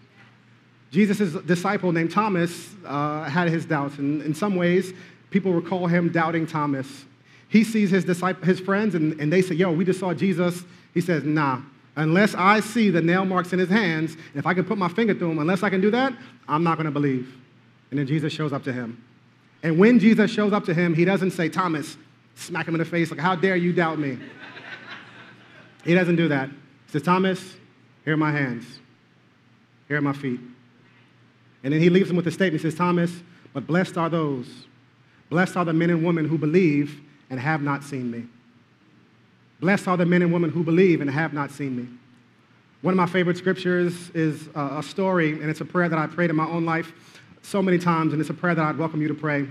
Jesus' 0.90 1.34
disciple 1.42 1.92
named 1.92 2.10
Thomas 2.10 2.74
uh, 2.86 3.24
had 3.24 3.48
his 3.48 3.66
doubts, 3.66 3.98
and 3.98 4.22
in 4.22 4.34
some 4.34 4.56
ways, 4.56 4.92
people 5.30 5.52
recall 5.52 5.86
him 5.86 6.10
Doubting 6.10 6.46
Thomas. 6.46 7.04
He 7.48 7.64
sees 7.64 7.90
his, 7.90 8.04
disciples, 8.04 8.46
his 8.46 8.60
friends, 8.60 8.94
and, 8.94 9.18
and 9.20 9.32
they 9.32 9.42
say, 9.42 9.54
Yo, 9.54 9.72
we 9.72 9.84
just 9.84 10.00
saw 10.00 10.14
Jesus. 10.14 10.64
He 10.94 11.00
says, 11.00 11.24
Nah, 11.24 11.60
unless 11.96 12.34
I 12.34 12.60
see 12.60 12.90
the 12.90 13.02
nail 13.02 13.24
marks 13.24 13.52
in 13.52 13.58
his 13.58 13.68
hands, 13.68 14.16
if 14.34 14.46
I 14.46 14.54
can 14.54 14.64
put 14.64 14.78
my 14.78 14.88
finger 14.88 15.14
through 15.14 15.28
them, 15.28 15.38
unless 15.38 15.62
I 15.62 15.70
can 15.70 15.80
do 15.80 15.90
that, 15.90 16.12
I'm 16.46 16.62
not 16.62 16.76
going 16.76 16.86
to 16.86 16.90
believe. 16.90 17.36
And 17.90 17.98
then 17.98 18.06
Jesus 18.06 18.32
shows 18.32 18.52
up 18.52 18.64
to 18.64 18.72
him. 18.72 19.02
And 19.62 19.78
when 19.78 19.98
Jesus 19.98 20.30
shows 20.30 20.52
up 20.52 20.64
to 20.66 20.74
him, 20.74 20.94
he 20.94 21.04
doesn't 21.04 21.32
say, 21.32 21.48
Thomas, 21.48 21.96
smack 22.34 22.68
him 22.68 22.74
in 22.74 22.78
the 22.78 22.84
face, 22.84 23.10
like, 23.10 23.20
How 23.20 23.34
dare 23.34 23.56
you 23.56 23.72
doubt 23.72 23.98
me? 23.98 24.18
he 25.84 25.94
doesn't 25.94 26.16
do 26.16 26.28
that. 26.28 26.50
He 26.88 26.92
says, 26.92 27.02
Thomas, 27.02 27.54
here 28.02 28.14
are 28.14 28.16
my 28.16 28.32
hands, 28.32 28.64
here 29.88 29.98
are 29.98 30.02
my 30.02 30.14
feet. 30.14 30.40
And 31.62 31.74
then 31.74 31.82
he 31.82 31.90
leaves 31.90 32.08
him 32.08 32.16
with 32.16 32.26
a 32.26 32.30
statement. 32.30 32.62
He 32.62 32.70
says, 32.70 32.78
Thomas, 32.78 33.12
but 33.52 33.66
blessed 33.66 33.98
are 33.98 34.08
those, 34.08 34.46
blessed 35.28 35.58
are 35.58 35.66
the 35.66 35.74
men 35.74 35.90
and 35.90 36.02
women 36.02 36.26
who 36.26 36.38
believe 36.38 36.98
and 37.28 37.38
have 37.38 37.60
not 37.60 37.84
seen 37.84 38.10
me. 38.10 38.24
Blessed 39.60 39.86
are 39.86 39.98
the 39.98 40.06
men 40.06 40.22
and 40.22 40.32
women 40.32 40.48
who 40.48 40.64
believe 40.64 41.02
and 41.02 41.10
have 41.10 41.34
not 41.34 41.50
seen 41.50 41.76
me. 41.76 41.86
One 42.80 42.92
of 42.92 42.96
my 42.96 43.06
favorite 43.06 43.36
scriptures 43.36 44.08
is 44.14 44.48
uh, 44.54 44.76
a 44.78 44.82
story, 44.82 45.32
and 45.32 45.50
it's 45.50 45.60
a 45.60 45.66
prayer 45.66 45.90
that 45.90 45.98
I 45.98 46.06
prayed 46.06 46.30
in 46.30 46.36
my 46.36 46.46
own 46.46 46.64
life 46.64 46.92
so 47.42 47.60
many 47.60 47.76
times, 47.76 48.14
and 48.14 48.20
it's 48.20 48.30
a 48.30 48.34
prayer 48.34 48.54
that 48.54 48.64
I'd 48.64 48.78
welcome 48.78 49.02
you 49.02 49.08
to 49.08 49.14
pray. 49.14 49.46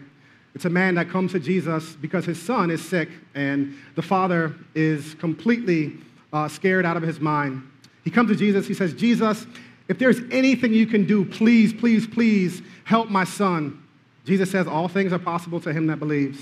It's 0.56 0.66
a 0.66 0.72
man 0.72 0.96
that 0.96 1.10
comes 1.10 1.34
to 1.34 1.40
Jesus 1.40 1.96
because 1.98 2.26
his 2.26 2.42
son 2.42 2.72
is 2.72 2.84
sick, 2.84 3.10
and 3.36 3.76
the 3.94 4.02
father 4.02 4.56
is 4.74 5.14
completely 5.16 5.98
uh, 6.34 6.48
scared 6.48 6.86
out 6.86 6.98
of 6.98 7.04
his 7.04 7.20
mind. 7.20 7.70
He 8.04 8.12
comes 8.12 8.30
to 8.30 8.36
Jesus, 8.36 8.68
he 8.68 8.74
says, 8.74 8.94
Jesus, 8.94 9.46
if 9.88 10.00
there's 10.00 10.20
anything 10.32 10.74
you 10.74 10.86
can 10.86 11.06
do, 11.06 11.24
please, 11.26 11.74
please, 11.74 12.06
please 12.08 12.62
help 12.84 13.10
my 13.10 13.24
son. 13.24 13.84
Jesus 14.26 14.52
says, 14.52 14.68
All 14.68 14.88
things 14.88 15.14
are 15.14 15.20
possible 15.20 15.60
to 15.62 15.72
him 15.72 15.88
that 15.88 15.98
believes. 15.98 16.40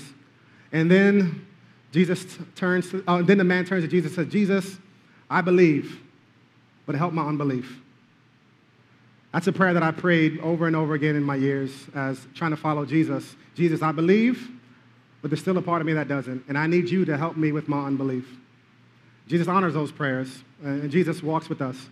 And 0.72 0.90
then 0.90 1.46
Jesus 1.92 2.38
turns 2.56 2.90
to, 2.90 3.04
uh, 3.06 3.22
then 3.22 3.38
the 3.38 3.44
man 3.44 3.64
turns 3.64 3.84
to 3.84 3.88
Jesus 3.88 4.16
and 4.16 4.26
says, 4.26 4.32
Jesus, 4.32 4.78
I 5.30 5.40
believe, 5.40 6.00
but 6.84 6.94
help 6.94 7.12
my 7.12 7.26
unbelief. 7.26 7.80
That's 9.32 9.46
a 9.46 9.52
prayer 9.52 9.74
that 9.74 9.82
I 9.82 9.90
prayed 9.90 10.40
over 10.40 10.66
and 10.66 10.74
over 10.74 10.94
again 10.94 11.14
in 11.14 11.22
my 11.22 11.36
years 11.36 11.72
as 11.94 12.26
trying 12.34 12.52
to 12.52 12.56
follow 12.56 12.84
Jesus. 12.84 13.36
Jesus, 13.54 13.82
I 13.82 13.92
believe, 13.92 14.50
but 15.20 15.30
there's 15.30 15.40
still 15.40 15.58
a 15.58 15.62
part 15.62 15.80
of 15.80 15.86
me 15.86 15.92
that 15.92 16.08
doesn't, 16.08 16.44
and 16.48 16.56
I 16.56 16.66
need 16.66 16.88
you 16.88 17.04
to 17.04 17.16
help 17.16 17.36
me 17.36 17.52
with 17.52 17.68
my 17.68 17.86
unbelief. 17.86 18.26
Jesus 19.26 19.48
honors 19.48 19.74
those 19.74 19.90
prayers, 19.90 20.42
and 20.62 20.90
Jesus 20.90 21.22
walks 21.22 21.48
with 21.48 21.60
us. 21.60 21.88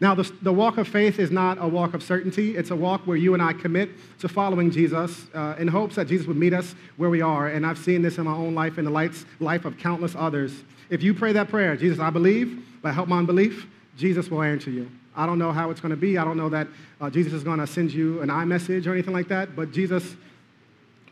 Now, 0.00 0.14
the, 0.14 0.30
the, 0.42 0.52
walk 0.52 0.76
of 0.76 0.88
faith 0.88 1.18
is 1.18 1.30
not 1.30 1.56
a 1.60 1.68
walk 1.68 1.94
of 1.94 2.02
certainty. 2.02 2.56
It's 2.56 2.70
a 2.70 2.76
walk 2.76 3.06
where 3.06 3.16
you 3.16 3.32
and 3.32 3.42
I 3.42 3.52
commit 3.52 3.90
to 4.18 4.28
following 4.28 4.70
Jesus 4.70 5.26
uh, 5.32 5.54
in 5.58 5.68
hopes 5.68 5.94
that 5.94 6.08
Jesus 6.08 6.26
would 6.26 6.36
meet 6.36 6.52
us 6.52 6.74
where 6.96 7.08
we 7.10 7.22
are. 7.22 7.48
And 7.48 7.64
I've 7.64 7.78
seen 7.78 8.02
this 8.02 8.18
in 8.18 8.24
my 8.24 8.34
own 8.34 8.54
life 8.54 8.76
and 8.76 8.86
the 8.86 8.90
life 8.90 9.64
of 9.64 9.78
countless 9.78 10.16
others. 10.16 10.52
If 10.90 11.02
you 11.02 11.14
pray 11.14 11.32
that 11.32 11.48
prayer, 11.48 11.76
Jesus, 11.76 12.00
I 12.00 12.10
believe, 12.10 12.66
but 12.82 12.92
help 12.92 13.08
my 13.08 13.18
unbelief, 13.18 13.66
Jesus 13.96 14.28
will 14.28 14.42
answer 14.42 14.70
you. 14.70 14.90
I 15.16 15.26
don't 15.26 15.38
know 15.38 15.52
how 15.52 15.70
it's 15.70 15.80
going 15.80 15.90
to 15.90 15.96
be. 15.96 16.18
I 16.18 16.24
don't 16.24 16.36
know 16.36 16.48
that 16.48 16.66
uh, 17.00 17.08
Jesus 17.08 17.32
is 17.32 17.44
going 17.44 17.60
to 17.60 17.66
send 17.66 17.92
you 17.92 18.20
an 18.20 18.28
iMessage 18.28 18.86
or 18.86 18.92
anything 18.92 19.14
like 19.14 19.28
that, 19.28 19.54
but 19.54 19.70
Jesus, 19.70 20.16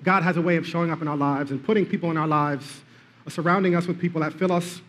God 0.03 0.25
has 0.25 0.37
a 0.37 0.43
way 0.43 0.57
of 0.57 0.67
showing 0.67 0.91
up 0.91 1.01
in 1.01 1.09
our 1.09 1.17
lives 1.17 1.53
and 1.53 1.65
putting 1.65 1.87
people 1.87 2.11
in 2.11 2.17
our 2.17 2.27
lives, 2.27 2.83
surrounding 3.29 3.77
us 3.77 3.87
with 3.87 4.01
people 4.01 4.21
that 4.23 4.33
fill 4.33 4.51
us 4.51 4.83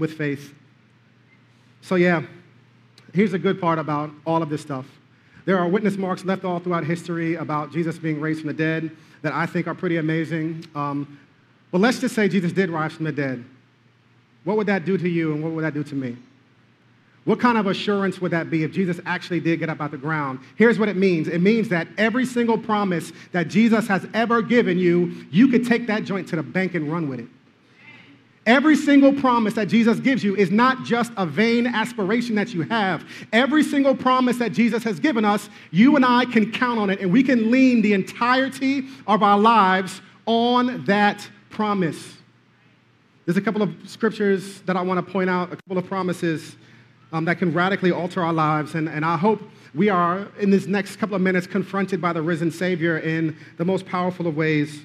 with 0.00 0.14
faith. 0.14 0.54
So, 1.82 1.94
yeah 1.94 2.22
here's 3.12 3.32
a 3.32 3.38
good 3.38 3.60
part 3.60 3.78
about 3.78 4.10
all 4.26 4.42
of 4.42 4.48
this 4.48 4.60
stuff. 4.60 4.86
There 5.44 5.58
are 5.58 5.68
witness 5.68 5.96
marks 5.96 6.24
left 6.24 6.44
all 6.44 6.60
throughout 6.60 6.84
history 6.84 7.34
about 7.34 7.72
Jesus 7.72 7.98
being 7.98 8.20
raised 8.20 8.40
from 8.40 8.48
the 8.48 8.54
dead 8.54 8.90
that 9.22 9.32
I 9.32 9.46
think 9.46 9.66
are 9.66 9.74
pretty 9.74 9.96
amazing. 9.96 10.64
Um, 10.74 11.18
but 11.70 11.80
let's 11.80 11.98
just 11.98 12.14
say 12.14 12.28
Jesus 12.28 12.52
did 12.52 12.70
rise 12.70 12.92
from 12.92 13.04
the 13.04 13.12
dead. 13.12 13.44
What 14.44 14.56
would 14.56 14.66
that 14.66 14.84
do 14.84 14.96
to 14.96 15.08
you 15.08 15.32
and 15.32 15.42
what 15.42 15.52
would 15.52 15.64
that 15.64 15.74
do 15.74 15.84
to 15.84 15.94
me? 15.94 16.16
What 17.24 17.38
kind 17.38 17.58
of 17.58 17.66
assurance 17.66 18.20
would 18.20 18.30
that 18.32 18.50
be 18.50 18.64
if 18.64 18.72
Jesus 18.72 18.98
actually 19.04 19.40
did 19.40 19.58
get 19.58 19.68
up 19.68 19.80
out 19.80 19.90
the 19.90 19.98
ground? 19.98 20.40
Here's 20.56 20.78
what 20.78 20.88
it 20.88 20.96
means 20.96 21.28
it 21.28 21.40
means 21.40 21.68
that 21.68 21.86
every 21.98 22.24
single 22.24 22.56
promise 22.56 23.12
that 23.32 23.48
Jesus 23.48 23.86
has 23.88 24.06
ever 24.14 24.40
given 24.40 24.78
you, 24.78 25.26
you 25.30 25.48
could 25.48 25.66
take 25.66 25.86
that 25.88 26.04
joint 26.04 26.28
to 26.28 26.36
the 26.36 26.42
bank 26.42 26.74
and 26.74 26.90
run 26.90 27.08
with 27.08 27.20
it. 27.20 27.28
Every 28.46 28.74
single 28.74 29.12
promise 29.12 29.54
that 29.54 29.68
Jesus 29.68 30.00
gives 30.00 30.24
you 30.24 30.34
is 30.34 30.50
not 30.50 30.84
just 30.84 31.12
a 31.16 31.26
vain 31.26 31.66
aspiration 31.66 32.34
that 32.36 32.54
you 32.54 32.62
have. 32.62 33.04
Every 33.32 33.62
single 33.62 33.94
promise 33.94 34.38
that 34.38 34.52
Jesus 34.52 34.82
has 34.84 34.98
given 34.98 35.24
us, 35.24 35.50
you 35.70 35.94
and 35.96 36.04
I 36.04 36.24
can 36.24 36.50
count 36.50 36.80
on 36.80 36.88
it, 36.88 37.00
and 37.00 37.12
we 37.12 37.22
can 37.22 37.50
lean 37.50 37.82
the 37.82 37.92
entirety 37.92 38.86
of 39.06 39.22
our 39.22 39.38
lives 39.38 40.00
on 40.24 40.84
that 40.86 41.28
promise. 41.50 42.16
There's 43.26 43.36
a 43.36 43.42
couple 43.42 43.62
of 43.62 43.74
scriptures 43.84 44.62
that 44.62 44.76
I 44.76 44.80
want 44.80 45.04
to 45.04 45.12
point 45.12 45.28
out, 45.28 45.52
a 45.52 45.56
couple 45.56 45.76
of 45.76 45.86
promises 45.86 46.56
um, 47.12 47.26
that 47.26 47.38
can 47.38 47.52
radically 47.52 47.90
alter 47.90 48.22
our 48.22 48.32
lives. 48.32 48.74
And, 48.74 48.88
and 48.88 49.04
I 49.04 49.16
hope 49.16 49.42
we 49.74 49.88
are, 49.88 50.26
in 50.40 50.50
this 50.50 50.66
next 50.66 50.96
couple 50.96 51.14
of 51.14 51.22
minutes, 51.22 51.46
confronted 51.46 52.00
by 52.00 52.12
the 52.12 52.22
risen 52.22 52.50
Savior 52.50 52.98
in 52.98 53.36
the 53.58 53.64
most 53.64 53.86
powerful 53.86 54.26
of 54.26 54.36
ways. 54.36 54.82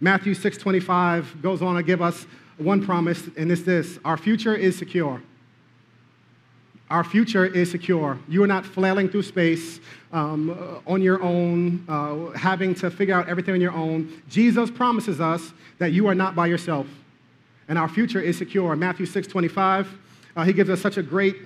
Matthew 0.00 0.34
6.25 0.34 1.42
goes 1.42 1.60
on 1.60 1.74
to 1.74 1.82
give 1.82 2.00
us 2.00 2.26
one 2.60 2.84
promise, 2.84 3.28
and 3.36 3.50
it's 3.50 3.62
this 3.62 3.98
our 4.04 4.16
future 4.16 4.54
is 4.54 4.76
secure. 4.76 5.22
Our 6.90 7.04
future 7.04 7.46
is 7.46 7.70
secure. 7.70 8.18
You 8.28 8.42
are 8.42 8.48
not 8.48 8.66
flailing 8.66 9.08
through 9.08 9.22
space 9.22 9.78
um, 10.12 10.82
on 10.88 11.00
your 11.00 11.22
own, 11.22 11.84
uh, 11.88 12.36
having 12.36 12.74
to 12.76 12.90
figure 12.90 13.14
out 13.14 13.28
everything 13.28 13.54
on 13.54 13.60
your 13.60 13.72
own. 13.72 14.20
Jesus 14.28 14.70
promises 14.70 15.20
us 15.20 15.52
that 15.78 15.92
you 15.92 16.08
are 16.08 16.16
not 16.16 16.34
by 16.34 16.48
yourself, 16.48 16.88
and 17.68 17.78
our 17.78 17.88
future 17.88 18.20
is 18.20 18.36
secure. 18.36 18.74
Matthew 18.74 19.06
6 19.06 19.26
25, 19.28 19.88
uh, 20.36 20.44
he 20.44 20.52
gives 20.52 20.68
us 20.68 20.80
such 20.80 20.96
a 20.96 21.02
great 21.02 21.36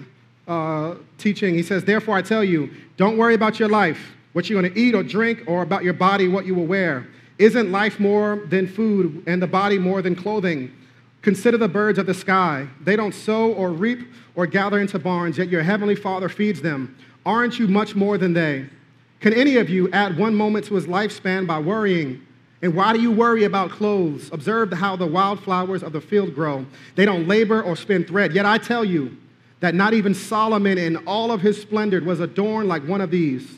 uh, 0.48 0.94
teaching. 1.18 1.55
He 1.55 1.62
says, 1.62 1.85
Therefore, 1.85 2.16
I 2.16 2.22
tell 2.22 2.42
you, 2.42 2.70
don't 2.96 3.18
worry 3.18 3.35
about 3.35 3.59
your 3.59 3.68
life, 3.68 4.14
what 4.33 4.48
you're 4.48 4.61
going 4.61 4.72
to 4.72 4.81
eat 4.81 4.94
or 4.94 5.03
drink, 5.03 5.42
or 5.46 5.62
about 5.62 5.85
your 5.85 5.94
body, 5.94 6.27
what 6.27 6.46
you 6.46 6.55
will 6.55 6.66
wear. 6.66 7.07
Isn't 7.38 7.70
life 7.70 8.00
more 8.00 8.42
than 8.46 8.66
food, 8.66 9.24
and 9.27 9.42
the 9.42 9.46
body 9.46 9.79
more 9.79 10.00
than 10.00 10.14
clothing? 10.14 10.72
Consider 11.25 11.57
the 11.57 11.69
birds 11.69 11.99
of 11.99 12.05
the 12.05 12.13
sky. 12.13 12.69
They 12.83 12.97
don't 12.97 13.15
sow 13.15 13.51
or 13.55 13.71
reap 13.73 14.07
or 14.35 14.47
gather 14.47 14.79
into 14.79 14.99
barns, 14.99 15.39
yet 15.39 15.49
your 15.49 15.63
heavenly 15.63 15.97
Father 15.97 16.29
feeds 16.29 16.61
them. 16.61 16.95
Aren't 17.25 17.59
you 17.59 17.67
much 17.67 17.95
more 17.95 18.19
than 18.19 18.35
they? 18.35 18.67
Can 19.21 19.33
any 19.33 19.57
of 19.57 19.71
you 19.71 19.91
add 19.91 20.19
one 20.19 20.35
moment 20.35 20.67
to 20.67 20.75
his 20.75 20.85
lifespan 20.85 21.47
by 21.47 21.59
worrying? 21.59 22.21
And 22.61 22.75
why 22.75 22.93
do 22.93 23.01
you 23.01 23.11
worry 23.11 23.45
about 23.45 23.71
clothes? 23.71 24.29
Observe 24.33 24.71
how 24.75 24.97
the 24.97 25.07
wildflowers 25.07 25.83
of 25.83 25.95
the 25.95 26.01
field 26.03 26.35
grow. 26.35 26.67
They 26.95 27.07
don't 27.07 27.27
labor 27.27 27.63
or 27.63 27.75
spin 27.75 28.05
thread. 28.05 28.35
Yet 28.35 28.45
I 28.45 28.59
tell 28.59 28.85
you 28.85 29.17
that 29.61 29.75
not 29.75 29.95
even 29.95 30.13
Solomon 30.13 30.77
in 30.77 30.99
all 31.07 31.33
of 31.33 31.41
his 31.41 31.59
splendor 31.59 32.03
was 32.03 32.21
adorned 32.21 32.69
like 32.69 32.87
one 32.87 33.01
of 33.01 33.11
these. 33.11 33.51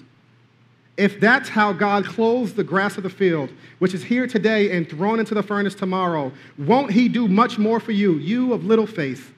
If 0.96 1.20
that's 1.20 1.48
how 1.48 1.72
God 1.72 2.06
clothes 2.06 2.54
the 2.54 2.64
grass 2.64 2.96
of 2.96 3.02
the 3.02 3.10
field, 3.10 3.50
which 3.80 3.92
is 3.92 4.02
here 4.02 4.26
today 4.26 4.74
and 4.74 4.88
thrown 4.88 5.20
into 5.20 5.34
the 5.34 5.42
furnace 5.42 5.74
tomorrow, 5.74 6.32
won't 6.56 6.90
He 6.90 7.08
do 7.08 7.28
much 7.28 7.58
more 7.58 7.80
for 7.80 7.92
you, 7.92 8.14
you 8.14 8.54
of 8.54 8.64
little 8.64 8.86
faith? 8.86 9.34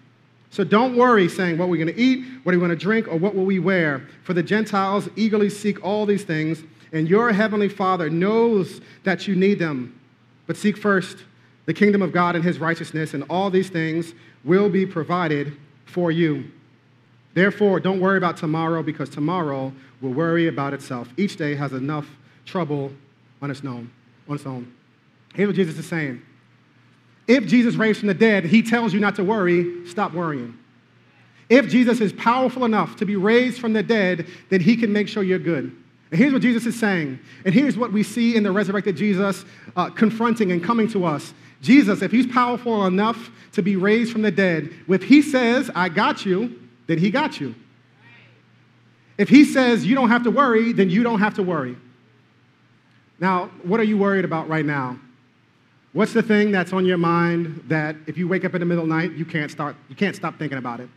So 0.51 0.64
don't 0.64 0.97
worry 0.97 1.29
saying, 1.29 1.59
What 1.59 1.68
we're 1.68 1.73
we 1.73 1.79
going 1.79 1.94
to 1.94 2.01
eat? 2.01 2.25
What 2.44 2.55
are 2.55 2.59
we 2.59 2.64
going 2.64 2.77
to 2.79 2.83
drink? 2.83 3.09
Or 3.09 3.16
what 3.16 3.35
will 3.35 3.44
we 3.44 3.59
wear? 3.59 4.07
For 4.23 4.35
the 4.35 4.42
Gentiles 4.42 5.09
eagerly 5.16 5.51
seek 5.51 5.85
all 5.85 6.07
these 6.07 6.25
things, 6.25 6.62
and 6.92 7.09
your 7.09 7.33
heavenly 7.33 7.68
Father 7.68 8.09
knows 8.09 8.81
that 9.05 9.27
you 9.27 9.35
need 9.35 9.59
them. 9.59 9.99
But 10.47 10.57
seek 10.57 10.77
first 10.77 11.18
the 11.66 11.75
kingdom 11.75 12.01
of 12.01 12.12
God 12.12 12.37
and 12.37 12.44
His 12.44 12.59
righteousness, 12.59 13.14
and 13.14 13.25
all 13.29 13.51
these 13.51 13.68
things 13.68 14.14
will 14.44 14.71
be 14.71 14.87
provided 14.87 15.57
for 15.85 16.11
you. 16.11 16.51
Therefore, 17.38 17.79
don't 17.79 18.01
worry 18.01 18.18
about 18.18 18.37
tomorrow 18.37 18.83
because 18.83 19.09
tomorrow 19.09 19.72
will 20.01 20.12
worry 20.12 20.48
about 20.48 20.74
itself. 20.74 21.09
Each 21.16 21.37
day 21.37 21.55
has 21.55 21.72
enough 21.72 22.05
trouble 22.44 22.90
on 23.40 23.48
its 23.48 23.64
own. 23.64 23.92
On 24.29 24.35
its 24.35 24.44
own. 24.44 24.72
Here's 25.37 25.46
what 25.46 25.55
Jesus 25.55 25.79
is 25.79 25.87
saying. 25.87 26.20
If 27.29 27.46
Jesus 27.46 27.77
raised 27.77 28.01
from 28.01 28.09
the 28.09 28.14
dead, 28.14 28.44
he 28.44 28.61
tells 28.61 28.92
you 28.92 28.98
not 28.98 29.14
to 29.16 29.24
worry, 29.24 29.87
stop 29.87 30.14
worrying. 30.14 30.59
If 31.48 31.68
Jesus 31.68 32.01
is 32.01 32.12
powerful 32.12 32.64
enough 32.64 32.96
to 32.96 33.05
be 33.05 33.14
raised 33.14 33.61
from 33.61 33.72
the 33.72 33.85
dead, 33.85 34.27
then 34.48 34.61
he 34.61 34.77
can 34.77 34.92
make 34.92 35.07
sure 35.07 35.22
you're 35.22 35.38
good. 35.38 35.66
And 36.11 36.18
here's 36.18 36.33
what 36.33 36.42
Jesus 36.42 36.66
is 36.66 36.77
saying. 36.77 37.20
And 37.44 37.55
here's 37.55 37.77
what 37.77 37.92
we 37.92 38.03
see 38.03 38.35
in 38.35 38.42
the 38.42 38.51
resurrected 38.51 38.96
Jesus 38.96 39.44
uh, 39.77 39.90
confronting 39.90 40.51
and 40.51 40.64
coming 40.64 40.88
to 40.88 41.05
us. 41.05 41.33
Jesus, 41.62 42.03
if 42.03 42.11
he's 42.11 42.27
powerful 42.27 42.87
enough 42.87 43.31
to 43.53 43.62
be 43.62 43.77
raised 43.77 44.11
from 44.11 44.22
the 44.22 44.33
dead, 44.33 44.72
if 44.88 45.05
he 45.05 45.22
says, 45.22 45.70
I 45.77 45.88
got 45.88 46.27
you, 46.27 46.67
then 46.88 46.98
he 46.98 47.11
got 47.11 47.40
you. 47.40 47.55
If 49.16 49.29
he 49.29 49.44
says 49.44 49.87
you 49.87 49.94
don't 49.94 50.09
have 50.09 50.24
to 50.24 50.31
worry, 50.31 50.72
then 50.72 50.90
you 50.90 51.05
don't 51.05 51.20
have 51.20 51.35
to 51.35 51.42
worry. 51.42 51.77
Now, 53.20 53.51
what 53.62 53.79
are 53.79 53.85
you 53.85 53.96
worried 53.96 54.24
about 54.24 54.48
right 54.48 54.64
now? 54.64 54.98
What's 55.92 56.12
the 56.12 56.22
thing 56.22 56.51
that's 56.51 56.72
on 56.72 56.85
your 56.85 56.98
mind 56.98 57.64
that 57.68 57.96
if 58.07 58.16
you 58.18 58.29
wake 58.29 58.44
up 58.44 58.55
in 58.55 58.61
the 58.61 58.66
middle 58.66 58.85
of 58.85 58.88
the 58.88 58.94
night, 58.94 59.12
you 59.12 59.24
can't, 59.24 59.51
start, 59.51 59.74
you 59.88 59.96
can't 59.96 60.14
stop 60.14 60.38
thinking 60.38 60.59
about 60.59 60.81
it? 60.81 60.88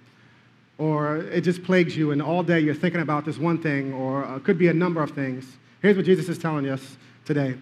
Or 0.77 1.17
it 1.17 1.41
just 1.41 1.63
plagues 1.63 1.95
you, 1.95 2.11
and 2.11 2.21
all 2.21 2.43
day 2.43 2.59
you're 2.59 2.75
thinking 2.75 3.01
about 3.01 3.25
this 3.25 3.37
one 3.37 3.61
thing, 3.61 3.93
or 3.93 4.23
it 4.35 4.43
could 4.43 4.57
be 4.57 4.67
a 4.67 4.73
number 4.73 5.01
of 5.01 5.11
things. 5.11 5.45
Here's 5.81 5.95
what 5.95 6.05
Jesus 6.05 6.29
is 6.29 6.37
telling 6.37 6.69
us 6.69 6.97
today 7.25 7.55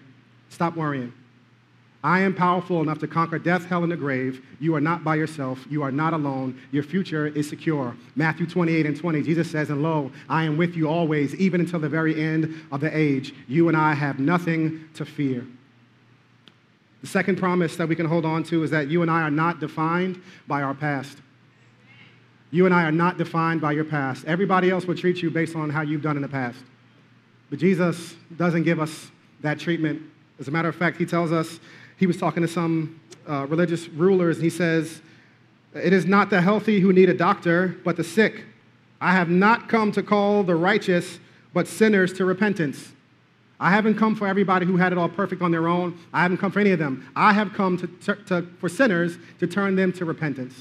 stop 0.50 0.76
worrying. 0.76 1.12
I 2.02 2.20
am 2.20 2.34
powerful 2.34 2.80
enough 2.80 2.98
to 3.00 3.06
conquer 3.06 3.38
death, 3.38 3.66
hell, 3.66 3.82
and 3.82 3.92
the 3.92 3.96
grave. 3.96 4.42
You 4.58 4.74
are 4.74 4.80
not 4.80 5.04
by 5.04 5.16
yourself. 5.16 5.66
You 5.68 5.82
are 5.82 5.92
not 5.92 6.14
alone. 6.14 6.58
Your 6.72 6.82
future 6.82 7.26
is 7.26 7.46
secure. 7.46 7.94
Matthew 8.16 8.46
28 8.46 8.86
and 8.86 8.96
20, 8.96 9.22
Jesus 9.22 9.50
says, 9.50 9.68
And 9.68 9.82
lo, 9.82 10.10
I 10.28 10.44
am 10.44 10.56
with 10.56 10.76
you 10.76 10.88
always, 10.88 11.34
even 11.34 11.60
until 11.60 11.78
the 11.78 11.90
very 11.90 12.18
end 12.18 12.54
of 12.72 12.80
the 12.80 12.96
age. 12.96 13.34
You 13.48 13.68
and 13.68 13.76
I 13.76 13.92
have 13.92 14.18
nothing 14.18 14.88
to 14.94 15.04
fear. 15.04 15.46
The 17.02 17.06
second 17.06 17.36
promise 17.36 17.76
that 17.76 17.88
we 17.88 17.96
can 17.96 18.06
hold 18.06 18.24
on 18.24 18.44
to 18.44 18.62
is 18.62 18.70
that 18.70 18.88
you 18.88 19.02
and 19.02 19.10
I 19.10 19.22
are 19.22 19.30
not 19.30 19.60
defined 19.60 20.22
by 20.46 20.62
our 20.62 20.74
past. 20.74 21.18
You 22.50 22.64
and 22.64 22.74
I 22.74 22.84
are 22.84 22.92
not 22.92 23.18
defined 23.18 23.60
by 23.60 23.72
your 23.72 23.84
past. 23.84 24.24
Everybody 24.24 24.70
else 24.70 24.86
will 24.86 24.96
treat 24.96 25.22
you 25.22 25.30
based 25.30 25.54
on 25.54 25.68
how 25.68 25.82
you've 25.82 26.02
done 26.02 26.16
in 26.16 26.22
the 26.22 26.28
past. 26.28 26.58
But 27.50 27.58
Jesus 27.58 28.14
doesn't 28.36 28.62
give 28.62 28.80
us 28.80 29.10
that 29.40 29.58
treatment. 29.58 30.02
As 30.38 30.48
a 30.48 30.50
matter 30.50 30.68
of 30.68 30.74
fact, 30.74 30.96
he 30.96 31.06
tells 31.06 31.32
us 31.32 31.60
he 32.00 32.06
was 32.06 32.16
talking 32.16 32.40
to 32.40 32.48
some 32.48 32.98
uh, 33.28 33.46
religious 33.46 33.86
rulers, 33.88 34.38
and 34.38 34.44
he 34.44 34.50
says, 34.50 35.02
It 35.74 35.92
is 35.92 36.06
not 36.06 36.30
the 36.30 36.40
healthy 36.40 36.80
who 36.80 36.94
need 36.94 37.10
a 37.10 37.14
doctor, 37.14 37.76
but 37.84 37.98
the 37.98 38.02
sick. 38.02 38.44
I 39.02 39.12
have 39.12 39.28
not 39.28 39.68
come 39.68 39.92
to 39.92 40.02
call 40.02 40.42
the 40.42 40.56
righteous, 40.56 41.20
but 41.52 41.68
sinners 41.68 42.14
to 42.14 42.24
repentance. 42.24 42.92
I 43.60 43.70
haven't 43.70 43.96
come 43.96 44.16
for 44.16 44.26
everybody 44.26 44.64
who 44.64 44.78
had 44.78 44.92
it 44.92 44.98
all 44.98 45.10
perfect 45.10 45.42
on 45.42 45.50
their 45.50 45.68
own. 45.68 45.98
I 46.14 46.22
haven't 46.22 46.38
come 46.38 46.50
for 46.50 46.60
any 46.60 46.70
of 46.70 46.78
them. 46.78 47.06
I 47.14 47.34
have 47.34 47.52
come 47.52 47.76
to, 47.76 48.14
to, 48.14 48.46
for 48.58 48.70
sinners 48.70 49.18
to 49.38 49.46
turn 49.46 49.76
them 49.76 49.92
to 49.92 50.06
repentance. 50.06 50.54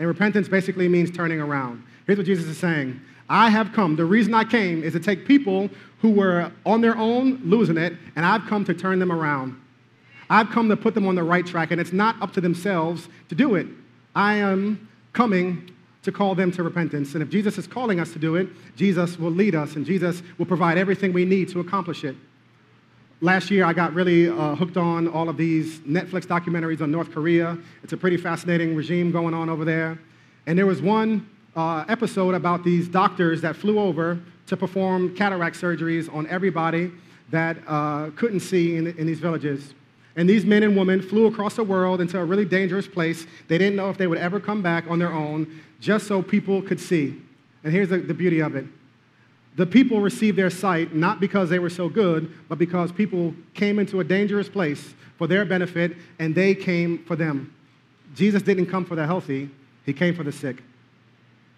And 0.00 0.08
repentance 0.08 0.48
basically 0.48 0.88
means 0.88 1.12
turning 1.12 1.40
around. 1.40 1.84
Here's 2.08 2.18
what 2.18 2.26
Jesus 2.26 2.46
is 2.46 2.58
saying 2.58 3.00
I 3.28 3.50
have 3.50 3.72
come. 3.72 3.94
The 3.94 4.04
reason 4.04 4.34
I 4.34 4.42
came 4.42 4.82
is 4.82 4.94
to 4.94 5.00
take 5.00 5.28
people 5.28 5.70
who 6.00 6.10
were 6.10 6.50
on 6.66 6.80
their 6.80 6.96
own, 6.96 7.40
losing 7.44 7.76
it, 7.76 7.92
and 8.16 8.26
I've 8.26 8.46
come 8.46 8.64
to 8.64 8.74
turn 8.74 8.98
them 8.98 9.12
around. 9.12 9.61
I've 10.32 10.48
come 10.48 10.70
to 10.70 10.78
put 10.78 10.94
them 10.94 11.06
on 11.06 11.14
the 11.14 11.22
right 11.22 11.46
track, 11.46 11.72
and 11.72 11.80
it's 11.80 11.92
not 11.92 12.20
up 12.22 12.32
to 12.32 12.40
themselves 12.40 13.06
to 13.28 13.34
do 13.34 13.54
it. 13.54 13.66
I 14.14 14.36
am 14.36 14.88
coming 15.12 15.70
to 16.04 16.10
call 16.10 16.34
them 16.34 16.50
to 16.52 16.62
repentance. 16.62 17.12
And 17.12 17.22
if 17.22 17.28
Jesus 17.28 17.58
is 17.58 17.66
calling 17.66 18.00
us 18.00 18.14
to 18.14 18.18
do 18.18 18.36
it, 18.36 18.48
Jesus 18.74 19.18
will 19.18 19.30
lead 19.30 19.54
us, 19.54 19.76
and 19.76 19.84
Jesus 19.84 20.22
will 20.38 20.46
provide 20.46 20.78
everything 20.78 21.12
we 21.12 21.26
need 21.26 21.50
to 21.50 21.60
accomplish 21.60 22.02
it. 22.02 22.16
Last 23.20 23.50
year, 23.50 23.66
I 23.66 23.74
got 23.74 23.92
really 23.92 24.30
uh, 24.30 24.54
hooked 24.54 24.78
on 24.78 25.06
all 25.06 25.28
of 25.28 25.36
these 25.36 25.80
Netflix 25.80 26.24
documentaries 26.24 26.80
on 26.80 26.90
North 26.90 27.12
Korea. 27.12 27.58
It's 27.82 27.92
a 27.92 27.98
pretty 27.98 28.16
fascinating 28.16 28.74
regime 28.74 29.12
going 29.12 29.34
on 29.34 29.50
over 29.50 29.66
there. 29.66 29.98
And 30.46 30.58
there 30.58 30.66
was 30.66 30.80
one 30.80 31.28
uh, 31.54 31.84
episode 31.90 32.34
about 32.34 32.64
these 32.64 32.88
doctors 32.88 33.42
that 33.42 33.54
flew 33.54 33.78
over 33.78 34.18
to 34.46 34.56
perform 34.56 35.14
cataract 35.14 35.60
surgeries 35.60 36.12
on 36.12 36.26
everybody 36.28 36.90
that 37.30 37.58
uh, 37.66 38.08
couldn't 38.16 38.40
see 38.40 38.76
in, 38.76 38.86
in 38.86 39.06
these 39.06 39.20
villages. 39.20 39.74
And 40.16 40.28
these 40.28 40.44
men 40.44 40.62
and 40.62 40.76
women 40.76 41.00
flew 41.00 41.26
across 41.26 41.56
the 41.56 41.64
world 41.64 42.00
into 42.00 42.18
a 42.18 42.24
really 42.24 42.44
dangerous 42.44 42.86
place. 42.86 43.26
They 43.48 43.58
didn't 43.58 43.76
know 43.76 43.88
if 43.90 43.96
they 43.96 44.06
would 44.06 44.18
ever 44.18 44.38
come 44.40 44.62
back 44.62 44.84
on 44.88 44.98
their 44.98 45.12
own, 45.12 45.60
just 45.80 46.06
so 46.06 46.22
people 46.22 46.60
could 46.60 46.80
see. 46.80 47.20
And 47.64 47.72
here's 47.72 47.88
the, 47.88 47.98
the 47.98 48.14
beauty 48.14 48.40
of 48.40 48.54
it 48.56 48.66
the 49.54 49.66
people 49.66 50.00
received 50.00 50.38
their 50.38 50.50
sight 50.50 50.94
not 50.94 51.20
because 51.20 51.50
they 51.50 51.58
were 51.58 51.70
so 51.70 51.88
good, 51.88 52.32
but 52.48 52.58
because 52.58 52.90
people 52.90 53.34
came 53.54 53.78
into 53.78 54.00
a 54.00 54.04
dangerous 54.04 54.48
place 54.48 54.94
for 55.18 55.26
their 55.26 55.44
benefit 55.44 55.96
and 56.18 56.34
they 56.34 56.54
came 56.54 57.04
for 57.04 57.16
them. 57.16 57.54
Jesus 58.14 58.42
didn't 58.42 58.66
come 58.66 58.84
for 58.84 58.94
the 58.94 59.06
healthy, 59.06 59.50
he 59.84 59.92
came 59.92 60.14
for 60.14 60.22
the 60.22 60.32
sick. 60.32 60.62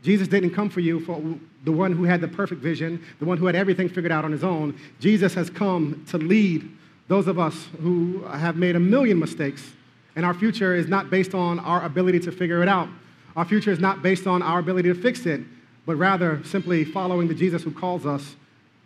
Jesus 0.03 0.29
didn't 0.29 0.51
come 0.51 0.69
for 0.69 0.81
you 0.81 1.01
for 1.01 1.23
the 1.65 1.73
one 1.73 1.93
who 1.93 2.05
had 2.05 2.21
the 2.21 2.29
perfect 2.29 2.61
vision, 2.61 3.03
the 3.21 3.25
one 3.25 3.39
who 3.39 3.47
had 3.47 3.55
everything 3.55 3.89
figured 3.89 4.13
out 4.13 4.25
on 4.25 4.33
his 4.33 4.45
own. 4.45 4.79
Jesus 5.01 5.33
has 5.35 5.49
come 5.49 6.05
to 6.09 6.19
lead 6.19 6.69
those 7.09 7.29
of 7.29 7.39
us 7.39 7.69
who 7.81 8.23
have 8.25 8.57
made 8.57 8.77
a 8.77 8.81
million 8.81 9.19
mistakes, 9.19 9.73
and 10.17 10.25
our 10.25 10.35
future 10.35 10.75
is 10.75 10.89
not 10.89 11.11
based 11.11 11.35
on 11.35 11.59
our 11.59 11.85
ability 11.85 12.21
to 12.21 12.33
figure 12.33 12.63
it 12.63 12.69
out. 12.69 12.89
Our 13.37 13.45
future 13.45 13.71
is 13.71 13.81
not 13.81 14.03
based 14.03 14.27
on 14.27 14.43
our 14.43 14.59
ability 14.59 14.89
to 14.93 14.95
fix 14.95 15.27
it. 15.27 15.41
but 15.87 15.97
rather 15.97 16.43
simply 16.45 16.85
following 16.85 17.29
the 17.29 17.35
Jesus 17.35 17.63
who 17.63 17.71
calls 17.71 18.07
us 18.07 18.37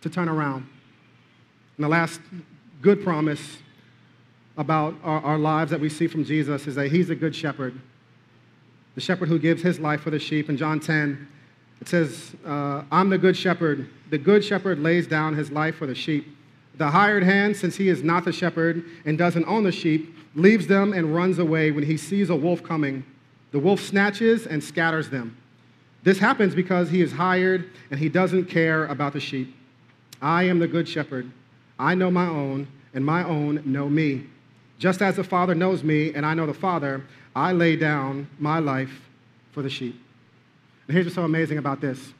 to 0.01 0.09
turn 0.09 0.27
around. 0.27 0.67
And 1.77 1.85
the 1.85 1.87
last 1.87 2.19
good 2.81 3.03
promise 3.03 3.59
about 4.57 4.95
our, 5.03 5.21
our 5.21 5.37
lives 5.37 5.71
that 5.71 5.79
we 5.79 5.89
see 5.89 6.07
from 6.07 6.25
Jesus 6.25 6.67
is 6.67 6.75
that 6.75 6.91
he's 6.91 7.09
a 7.09 7.15
good 7.15 7.35
shepherd, 7.35 7.79
the 8.95 9.01
shepherd 9.01 9.29
who 9.29 9.39
gives 9.39 9.61
his 9.61 9.79
life 9.79 10.01
for 10.01 10.09
the 10.09 10.19
sheep. 10.19 10.49
In 10.49 10.57
John 10.57 10.79
10, 10.79 11.27
it 11.79 11.87
says, 11.87 12.35
uh, 12.45 12.83
I'm 12.91 13.09
the 13.09 13.17
good 13.17 13.37
shepherd. 13.37 13.89
The 14.09 14.17
good 14.17 14.43
shepherd 14.43 14.79
lays 14.79 15.07
down 15.07 15.35
his 15.35 15.51
life 15.51 15.75
for 15.75 15.87
the 15.87 15.95
sheep. 15.95 16.35
The 16.79 16.89
hired 16.89 17.23
hand, 17.23 17.57
since 17.57 17.75
he 17.75 17.89
is 17.89 18.03
not 18.03 18.23
the 18.23 18.31
shepherd 18.31 18.85
and 19.03 19.17
doesn't 19.17 19.43
own 19.43 19.63
the 19.65 19.71
sheep, 19.71 20.15
leaves 20.33 20.65
them 20.65 20.93
and 20.93 21.13
runs 21.13 21.37
away 21.37 21.71
when 21.71 21.83
he 21.83 21.97
sees 21.97 22.29
a 22.29 22.35
wolf 22.37 22.63
coming. 22.63 23.03
The 23.51 23.59
wolf 23.59 23.81
snatches 23.81 24.47
and 24.47 24.63
scatters 24.63 25.09
them. 25.09 25.35
This 26.03 26.19
happens 26.19 26.55
because 26.55 26.89
he 26.89 27.01
is 27.01 27.11
hired 27.11 27.69
and 27.91 27.99
he 27.99 28.07
doesn't 28.07 28.45
care 28.45 28.85
about 28.85 29.11
the 29.11 29.19
sheep. 29.19 29.53
I 30.21 30.43
am 30.43 30.59
the 30.59 30.69
good 30.69 30.87
shepherd. 30.87 31.29
I 31.77 31.95
know 31.95 32.09
my 32.09 32.27
own, 32.27 32.69
and 32.93 33.05
my 33.05 33.25
own 33.25 33.61
know 33.65 33.89
me. 33.89 34.27
Just 34.77 35.01
as 35.01 35.17
the 35.17 35.23
Father 35.25 35.53
knows 35.53 35.83
me, 35.83 36.13
and 36.13 36.25
I 36.25 36.33
know 36.33 36.45
the 36.45 36.53
Father, 36.53 37.03
I 37.35 37.51
lay 37.51 37.75
down 37.75 38.29
my 38.39 38.59
life 38.59 39.01
for 39.51 39.61
the 39.61 39.69
sheep. 39.69 40.01
And 40.87 40.93
here's 40.93 41.07
what's 41.07 41.15
so 41.15 41.23
amazing 41.23 41.57
about 41.57 41.81
this. 41.81 42.13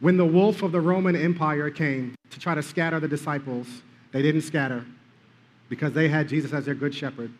When 0.00 0.16
the 0.16 0.24
wolf 0.24 0.62
of 0.62 0.72
the 0.72 0.80
Roman 0.80 1.14
Empire 1.14 1.68
came 1.68 2.14
to 2.30 2.40
try 2.40 2.54
to 2.54 2.62
scatter 2.62 2.98
the 2.98 3.06
disciples, 3.08 3.82
they 4.12 4.22
didn't 4.22 4.42
scatter 4.42 4.84
because 5.68 5.92
they 5.92 6.08
had 6.08 6.28
Jesus 6.28 6.52
as 6.52 6.64
their 6.64 6.74
good 6.74 6.94
shepherd. 6.94 7.32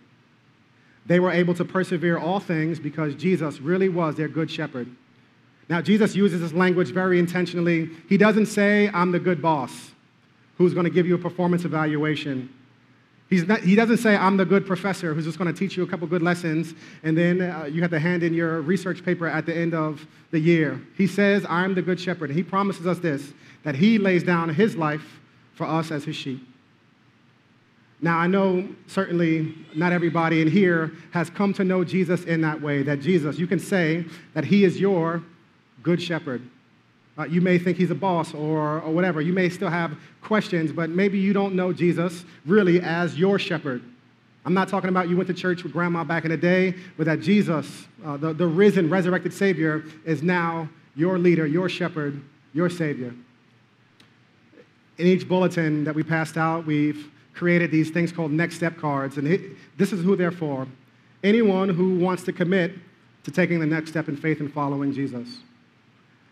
They 1.06 1.18
were 1.18 1.32
able 1.32 1.54
to 1.54 1.64
persevere 1.64 2.18
all 2.18 2.40
things 2.40 2.78
because 2.78 3.14
Jesus 3.14 3.60
really 3.60 3.88
was 3.88 4.14
their 4.14 4.28
good 4.28 4.50
shepherd. 4.50 4.88
Now, 5.68 5.80
Jesus 5.80 6.14
uses 6.14 6.40
this 6.40 6.52
language 6.52 6.92
very 6.92 7.18
intentionally. 7.18 7.90
He 8.08 8.16
doesn't 8.16 8.46
say, 8.46 8.90
I'm 8.92 9.12
the 9.12 9.20
good 9.20 9.40
boss 9.40 9.92
who's 10.58 10.74
going 10.74 10.84
to 10.84 10.90
give 10.90 11.06
you 11.06 11.14
a 11.14 11.18
performance 11.18 11.64
evaluation. 11.64 12.52
Not, 13.30 13.60
he 13.60 13.76
doesn't 13.76 13.98
say, 13.98 14.16
I'm 14.16 14.36
the 14.36 14.44
good 14.44 14.66
professor 14.66 15.14
who's 15.14 15.24
just 15.24 15.38
going 15.38 15.52
to 15.52 15.56
teach 15.56 15.76
you 15.76 15.84
a 15.84 15.86
couple 15.86 16.06
good 16.08 16.22
lessons, 16.22 16.74
and 17.04 17.16
then 17.16 17.40
uh, 17.40 17.68
you 17.70 17.80
have 17.82 17.92
to 17.92 18.00
hand 18.00 18.24
in 18.24 18.34
your 18.34 18.60
research 18.60 19.04
paper 19.04 19.28
at 19.28 19.46
the 19.46 19.56
end 19.56 19.72
of 19.72 20.04
the 20.32 20.40
year. 20.40 20.80
He 20.96 21.06
says, 21.06 21.46
I'm 21.48 21.74
the 21.74 21.82
good 21.82 22.00
shepherd. 22.00 22.30
And 22.30 22.36
he 22.36 22.42
promises 22.42 22.86
us 22.86 22.98
this 22.98 23.32
that 23.62 23.76
he 23.76 23.98
lays 23.98 24.24
down 24.24 24.48
his 24.48 24.74
life 24.74 25.20
for 25.54 25.66
us 25.66 25.90
as 25.90 26.04
his 26.04 26.16
sheep. 26.16 26.49
Now, 28.02 28.18
I 28.18 28.26
know 28.26 28.66
certainly 28.86 29.54
not 29.74 29.92
everybody 29.92 30.40
in 30.40 30.48
here 30.50 30.92
has 31.10 31.28
come 31.28 31.52
to 31.54 31.64
know 31.64 31.84
Jesus 31.84 32.24
in 32.24 32.40
that 32.40 32.60
way, 32.60 32.82
that 32.82 33.00
Jesus, 33.00 33.38
you 33.38 33.46
can 33.46 33.58
say 33.58 34.06
that 34.32 34.44
he 34.44 34.64
is 34.64 34.80
your 34.80 35.22
good 35.82 36.00
shepherd. 36.00 36.42
Uh, 37.18 37.24
you 37.24 37.42
may 37.42 37.58
think 37.58 37.76
he's 37.76 37.90
a 37.90 37.94
boss 37.94 38.32
or, 38.32 38.80
or 38.80 38.90
whatever. 38.90 39.20
You 39.20 39.34
may 39.34 39.50
still 39.50 39.68
have 39.68 39.98
questions, 40.22 40.72
but 40.72 40.88
maybe 40.88 41.18
you 41.18 41.34
don't 41.34 41.54
know 41.54 41.72
Jesus 41.72 42.24
really 42.46 42.80
as 42.80 43.18
your 43.18 43.38
shepherd. 43.38 43.82
I'm 44.46 44.54
not 44.54 44.68
talking 44.68 44.88
about 44.88 45.10
you 45.10 45.16
went 45.18 45.26
to 45.26 45.34
church 45.34 45.62
with 45.62 45.72
grandma 45.72 46.02
back 46.02 46.24
in 46.24 46.30
the 46.30 46.36
day, 46.36 46.74
but 46.96 47.04
that 47.04 47.20
Jesus, 47.20 47.86
uh, 48.02 48.16
the, 48.16 48.32
the 48.32 48.46
risen, 48.46 48.88
resurrected 48.88 49.34
Savior, 49.34 49.84
is 50.06 50.22
now 50.22 50.70
your 50.96 51.18
leader, 51.18 51.46
your 51.46 51.68
shepherd, 51.68 52.22
your 52.54 52.70
Savior. 52.70 53.14
In 54.96 55.06
each 55.06 55.28
bulletin 55.28 55.84
that 55.84 55.94
we 55.94 56.02
passed 56.02 56.38
out, 56.38 56.64
we've 56.64 57.10
created 57.34 57.70
these 57.70 57.90
things 57.90 58.12
called 58.12 58.32
next 58.32 58.56
step 58.56 58.76
cards, 58.76 59.16
and 59.16 59.26
it, 59.26 59.40
this 59.76 59.92
is 59.92 60.02
who 60.02 60.16
they're 60.16 60.30
for. 60.30 60.66
Anyone 61.22 61.68
who 61.68 61.98
wants 61.98 62.22
to 62.24 62.32
commit 62.32 62.72
to 63.24 63.30
taking 63.30 63.60
the 63.60 63.66
next 63.66 63.90
step 63.90 64.08
in 64.08 64.16
faith 64.16 64.40
and 64.40 64.52
following 64.52 64.92
Jesus. 64.92 65.40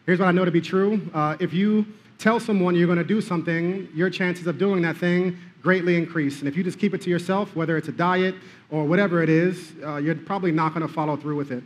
Here's 0.07 0.19
what 0.19 0.29
I 0.29 0.33
know 0.33 0.45
to 0.45 0.51
be 0.51 0.61
true. 0.61 1.01
Uh, 1.13 1.37
if 1.39 1.53
you 1.53 1.87
tell 2.19 2.41
someone 2.41 2.75
you're 2.75 2.87
going 2.87 2.99
to 2.99 3.05
do 3.05 3.21
something, 3.21 3.89
your 3.95 4.11
chances 4.11 4.47
of 4.47 4.59
doing 4.59 4.83
that 4.83 4.97
thing 4.97 5.39
greatly 5.63 5.97
increase. 5.97 6.39
And 6.39 6.49
if 6.49 6.57
you 6.57 6.65
just 6.65 6.79
keep 6.79 6.95
it 6.95 7.03
to 7.03 7.11
yourself, 7.11 7.55
whether 7.55 7.77
it's 7.77 7.89
a 7.89 7.93
diet 7.93 8.35
or 8.71 8.85
whatever 8.85 9.23
it 9.23 9.29
is, 9.29 9.73
uh, 9.85 9.97
you're 9.97 10.15
probably 10.15 10.53
not 10.53 10.75
going 10.75 10.87
to 10.87 10.93
follow 10.93 11.17
through 11.17 11.37
with 11.37 11.53
it. 11.53 11.63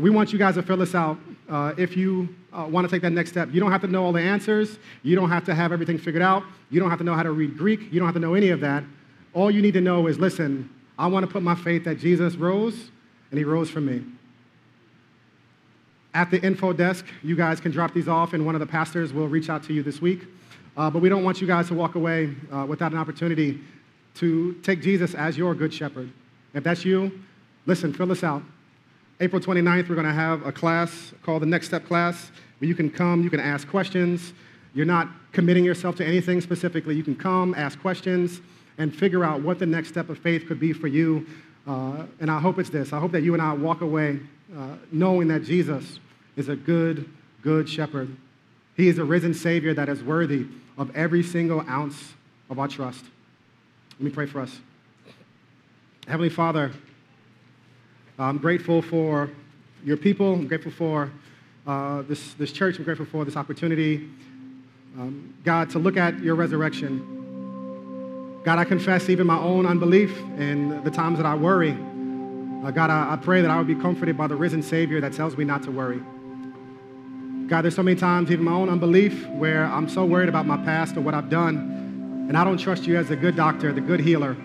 We 0.00 0.08
want 0.08 0.32
you 0.32 0.38
guys 0.38 0.54
to 0.54 0.62
fill 0.62 0.78
this 0.78 0.94
out 0.94 1.18
uh, 1.48 1.74
if 1.76 1.94
you 1.94 2.34
uh, 2.52 2.66
want 2.68 2.88
to 2.88 2.90
take 2.90 3.02
that 3.02 3.10
next 3.10 3.30
step. 3.30 3.50
You 3.52 3.60
don't 3.60 3.70
have 3.70 3.82
to 3.82 3.86
know 3.86 4.02
all 4.02 4.12
the 4.12 4.20
answers. 4.20 4.78
You 5.02 5.14
don't 5.14 5.28
have 5.28 5.44
to 5.44 5.54
have 5.54 5.72
everything 5.72 5.98
figured 5.98 6.22
out. 6.22 6.42
You 6.70 6.80
don't 6.80 6.88
have 6.88 6.98
to 7.00 7.04
know 7.04 7.14
how 7.14 7.22
to 7.22 7.32
read 7.32 7.58
Greek. 7.58 7.80
You 7.92 8.00
don't 8.00 8.06
have 8.06 8.14
to 8.14 8.20
know 8.20 8.32
any 8.32 8.48
of 8.48 8.60
that. 8.60 8.82
All 9.34 9.50
you 9.50 9.60
need 9.60 9.74
to 9.74 9.80
know 9.80 10.06
is 10.06 10.18
listen, 10.18 10.70
I 10.98 11.06
want 11.06 11.26
to 11.26 11.30
put 11.30 11.42
my 11.42 11.54
faith 11.54 11.84
that 11.84 11.98
Jesus 11.98 12.34
rose 12.36 12.90
and 13.30 13.38
he 13.38 13.44
rose 13.44 13.68
for 13.68 13.80
me. 13.80 14.02
At 16.14 16.30
the 16.30 16.40
info 16.42 16.72
desk, 16.72 17.04
you 17.22 17.36
guys 17.36 17.60
can 17.60 17.70
drop 17.70 17.94
these 17.94 18.08
off, 18.08 18.32
and 18.32 18.44
one 18.44 18.56
of 18.56 18.60
the 18.60 18.66
pastors 18.66 19.12
will 19.12 19.28
reach 19.28 19.48
out 19.48 19.62
to 19.64 19.72
you 19.72 19.82
this 19.82 20.00
week. 20.00 20.22
Uh, 20.76 20.90
but 20.90 21.02
we 21.02 21.08
don't 21.08 21.24
want 21.24 21.40
you 21.40 21.46
guys 21.46 21.68
to 21.68 21.74
walk 21.74 21.94
away 21.94 22.34
uh, 22.50 22.64
without 22.66 22.90
an 22.90 22.98
opportunity 22.98 23.60
to 24.14 24.54
take 24.62 24.82
Jesus 24.82 25.14
as 25.14 25.36
your 25.36 25.54
good 25.54 25.72
shepherd. 25.72 26.10
If 26.54 26.64
that's 26.64 26.84
you, 26.84 27.20
listen, 27.66 27.92
fill 27.92 28.06
this 28.06 28.24
out. 28.24 28.42
April 29.22 29.40
29th, 29.40 29.90
we're 29.90 29.94
going 29.96 30.06
to 30.06 30.14
have 30.14 30.46
a 30.46 30.52
class 30.52 31.12
called 31.22 31.42
the 31.42 31.46
Next 31.46 31.66
Step 31.66 31.84
class 31.84 32.30
where 32.58 32.68
you 32.68 32.74
can 32.74 32.90
come, 32.90 33.22
you 33.22 33.28
can 33.28 33.38
ask 33.38 33.68
questions. 33.68 34.32
You're 34.72 34.86
not 34.86 35.08
committing 35.32 35.62
yourself 35.62 35.96
to 35.96 36.06
anything 36.06 36.40
specifically. 36.40 36.94
You 36.94 37.02
can 37.02 37.16
come, 37.16 37.54
ask 37.54 37.78
questions, 37.80 38.40
and 38.78 38.96
figure 38.96 39.22
out 39.22 39.42
what 39.42 39.58
the 39.58 39.66
next 39.66 39.88
step 39.88 40.08
of 40.08 40.18
faith 40.18 40.46
could 40.46 40.58
be 40.58 40.72
for 40.72 40.86
you. 40.86 41.26
Uh, 41.66 42.06
and 42.20 42.30
I 42.30 42.40
hope 42.40 42.58
it's 42.58 42.70
this 42.70 42.94
I 42.94 42.98
hope 42.98 43.12
that 43.12 43.22
you 43.22 43.34
and 43.34 43.42
I 43.42 43.52
walk 43.52 43.82
away 43.82 44.20
uh, 44.56 44.76
knowing 44.90 45.28
that 45.28 45.44
Jesus 45.44 46.00
is 46.36 46.48
a 46.48 46.56
good, 46.56 47.08
good 47.42 47.68
shepherd. 47.68 48.16
He 48.74 48.88
is 48.88 48.98
a 48.98 49.04
risen 49.04 49.34
Savior 49.34 49.74
that 49.74 49.90
is 49.90 50.02
worthy 50.02 50.46
of 50.78 50.96
every 50.96 51.22
single 51.22 51.60
ounce 51.68 52.14
of 52.48 52.58
our 52.58 52.68
trust. 52.68 53.04
Let 53.98 54.00
me 54.00 54.10
pray 54.10 54.24
for 54.24 54.40
us. 54.40 54.60
Heavenly 56.06 56.30
Father, 56.30 56.72
I'm 58.20 58.36
grateful 58.36 58.82
for 58.82 59.30
your 59.82 59.96
people. 59.96 60.34
I'm 60.34 60.46
grateful 60.46 60.72
for 60.72 61.10
uh, 61.66 62.02
this, 62.02 62.34
this 62.34 62.52
church. 62.52 62.76
I'm 62.76 62.84
grateful 62.84 63.06
for 63.06 63.24
this 63.24 63.34
opportunity. 63.34 64.10
Um, 64.98 65.32
God, 65.42 65.70
to 65.70 65.78
look 65.78 65.96
at 65.96 66.20
your 66.20 66.34
resurrection. 66.34 68.42
God, 68.44 68.58
I 68.58 68.64
confess 68.64 69.08
even 69.08 69.26
my 69.26 69.38
own 69.38 69.64
unbelief 69.64 70.14
and 70.36 70.84
the 70.84 70.90
times 70.90 71.16
that 71.16 71.24
I 71.24 71.34
worry. 71.34 71.70
Uh, 71.70 72.70
God, 72.70 72.90
I, 72.90 73.14
I 73.14 73.16
pray 73.16 73.40
that 73.40 73.50
I 73.50 73.56
would 73.56 73.66
be 73.66 73.74
comforted 73.74 74.18
by 74.18 74.26
the 74.26 74.36
risen 74.36 74.62
Savior 74.62 75.00
that 75.00 75.14
tells 75.14 75.38
me 75.38 75.44
not 75.44 75.62
to 75.62 75.70
worry. 75.70 76.02
God, 77.46 77.62
there's 77.62 77.74
so 77.74 77.82
many 77.82 77.98
times, 77.98 78.30
even 78.30 78.44
my 78.44 78.52
own 78.52 78.68
unbelief, 78.68 79.26
where 79.28 79.64
I'm 79.64 79.88
so 79.88 80.04
worried 80.04 80.28
about 80.28 80.46
my 80.46 80.58
past 80.58 80.96
or 80.96 81.00
what 81.00 81.14
I've 81.14 81.30
done, 81.30 82.26
and 82.28 82.36
I 82.36 82.44
don't 82.44 82.58
trust 82.58 82.86
you 82.86 82.98
as 82.98 83.08
the 83.08 83.16
good 83.16 83.34
doctor, 83.34 83.72
the 83.72 83.80
good 83.80 84.00
healer 84.00 84.36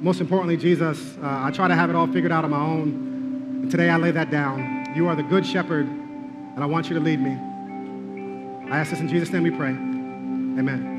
most 0.00 0.20
importantly, 0.20 0.56
Jesus, 0.56 1.16
uh, 1.18 1.40
I 1.44 1.50
try 1.50 1.66
to 1.66 1.74
have 1.74 1.90
it 1.90 1.96
all 1.96 2.06
figured 2.06 2.30
out 2.30 2.44
on 2.44 2.50
my 2.50 2.60
own. 2.60 2.82
And 3.62 3.70
today 3.70 3.90
I 3.90 3.96
lay 3.96 4.12
that 4.12 4.30
down. 4.30 4.92
You 4.94 5.08
are 5.08 5.16
the 5.16 5.24
good 5.24 5.44
shepherd, 5.44 5.86
and 5.86 6.62
I 6.62 6.66
want 6.66 6.88
you 6.88 6.94
to 6.94 7.00
lead 7.00 7.20
me. 7.20 7.32
I 8.70 8.78
ask 8.78 8.90
this 8.90 9.00
in 9.00 9.08
Jesus' 9.08 9.30
name 9.30 9.42
we 9.42 9.50
pray. 9.50 9.70
Amen. 9.70 10.96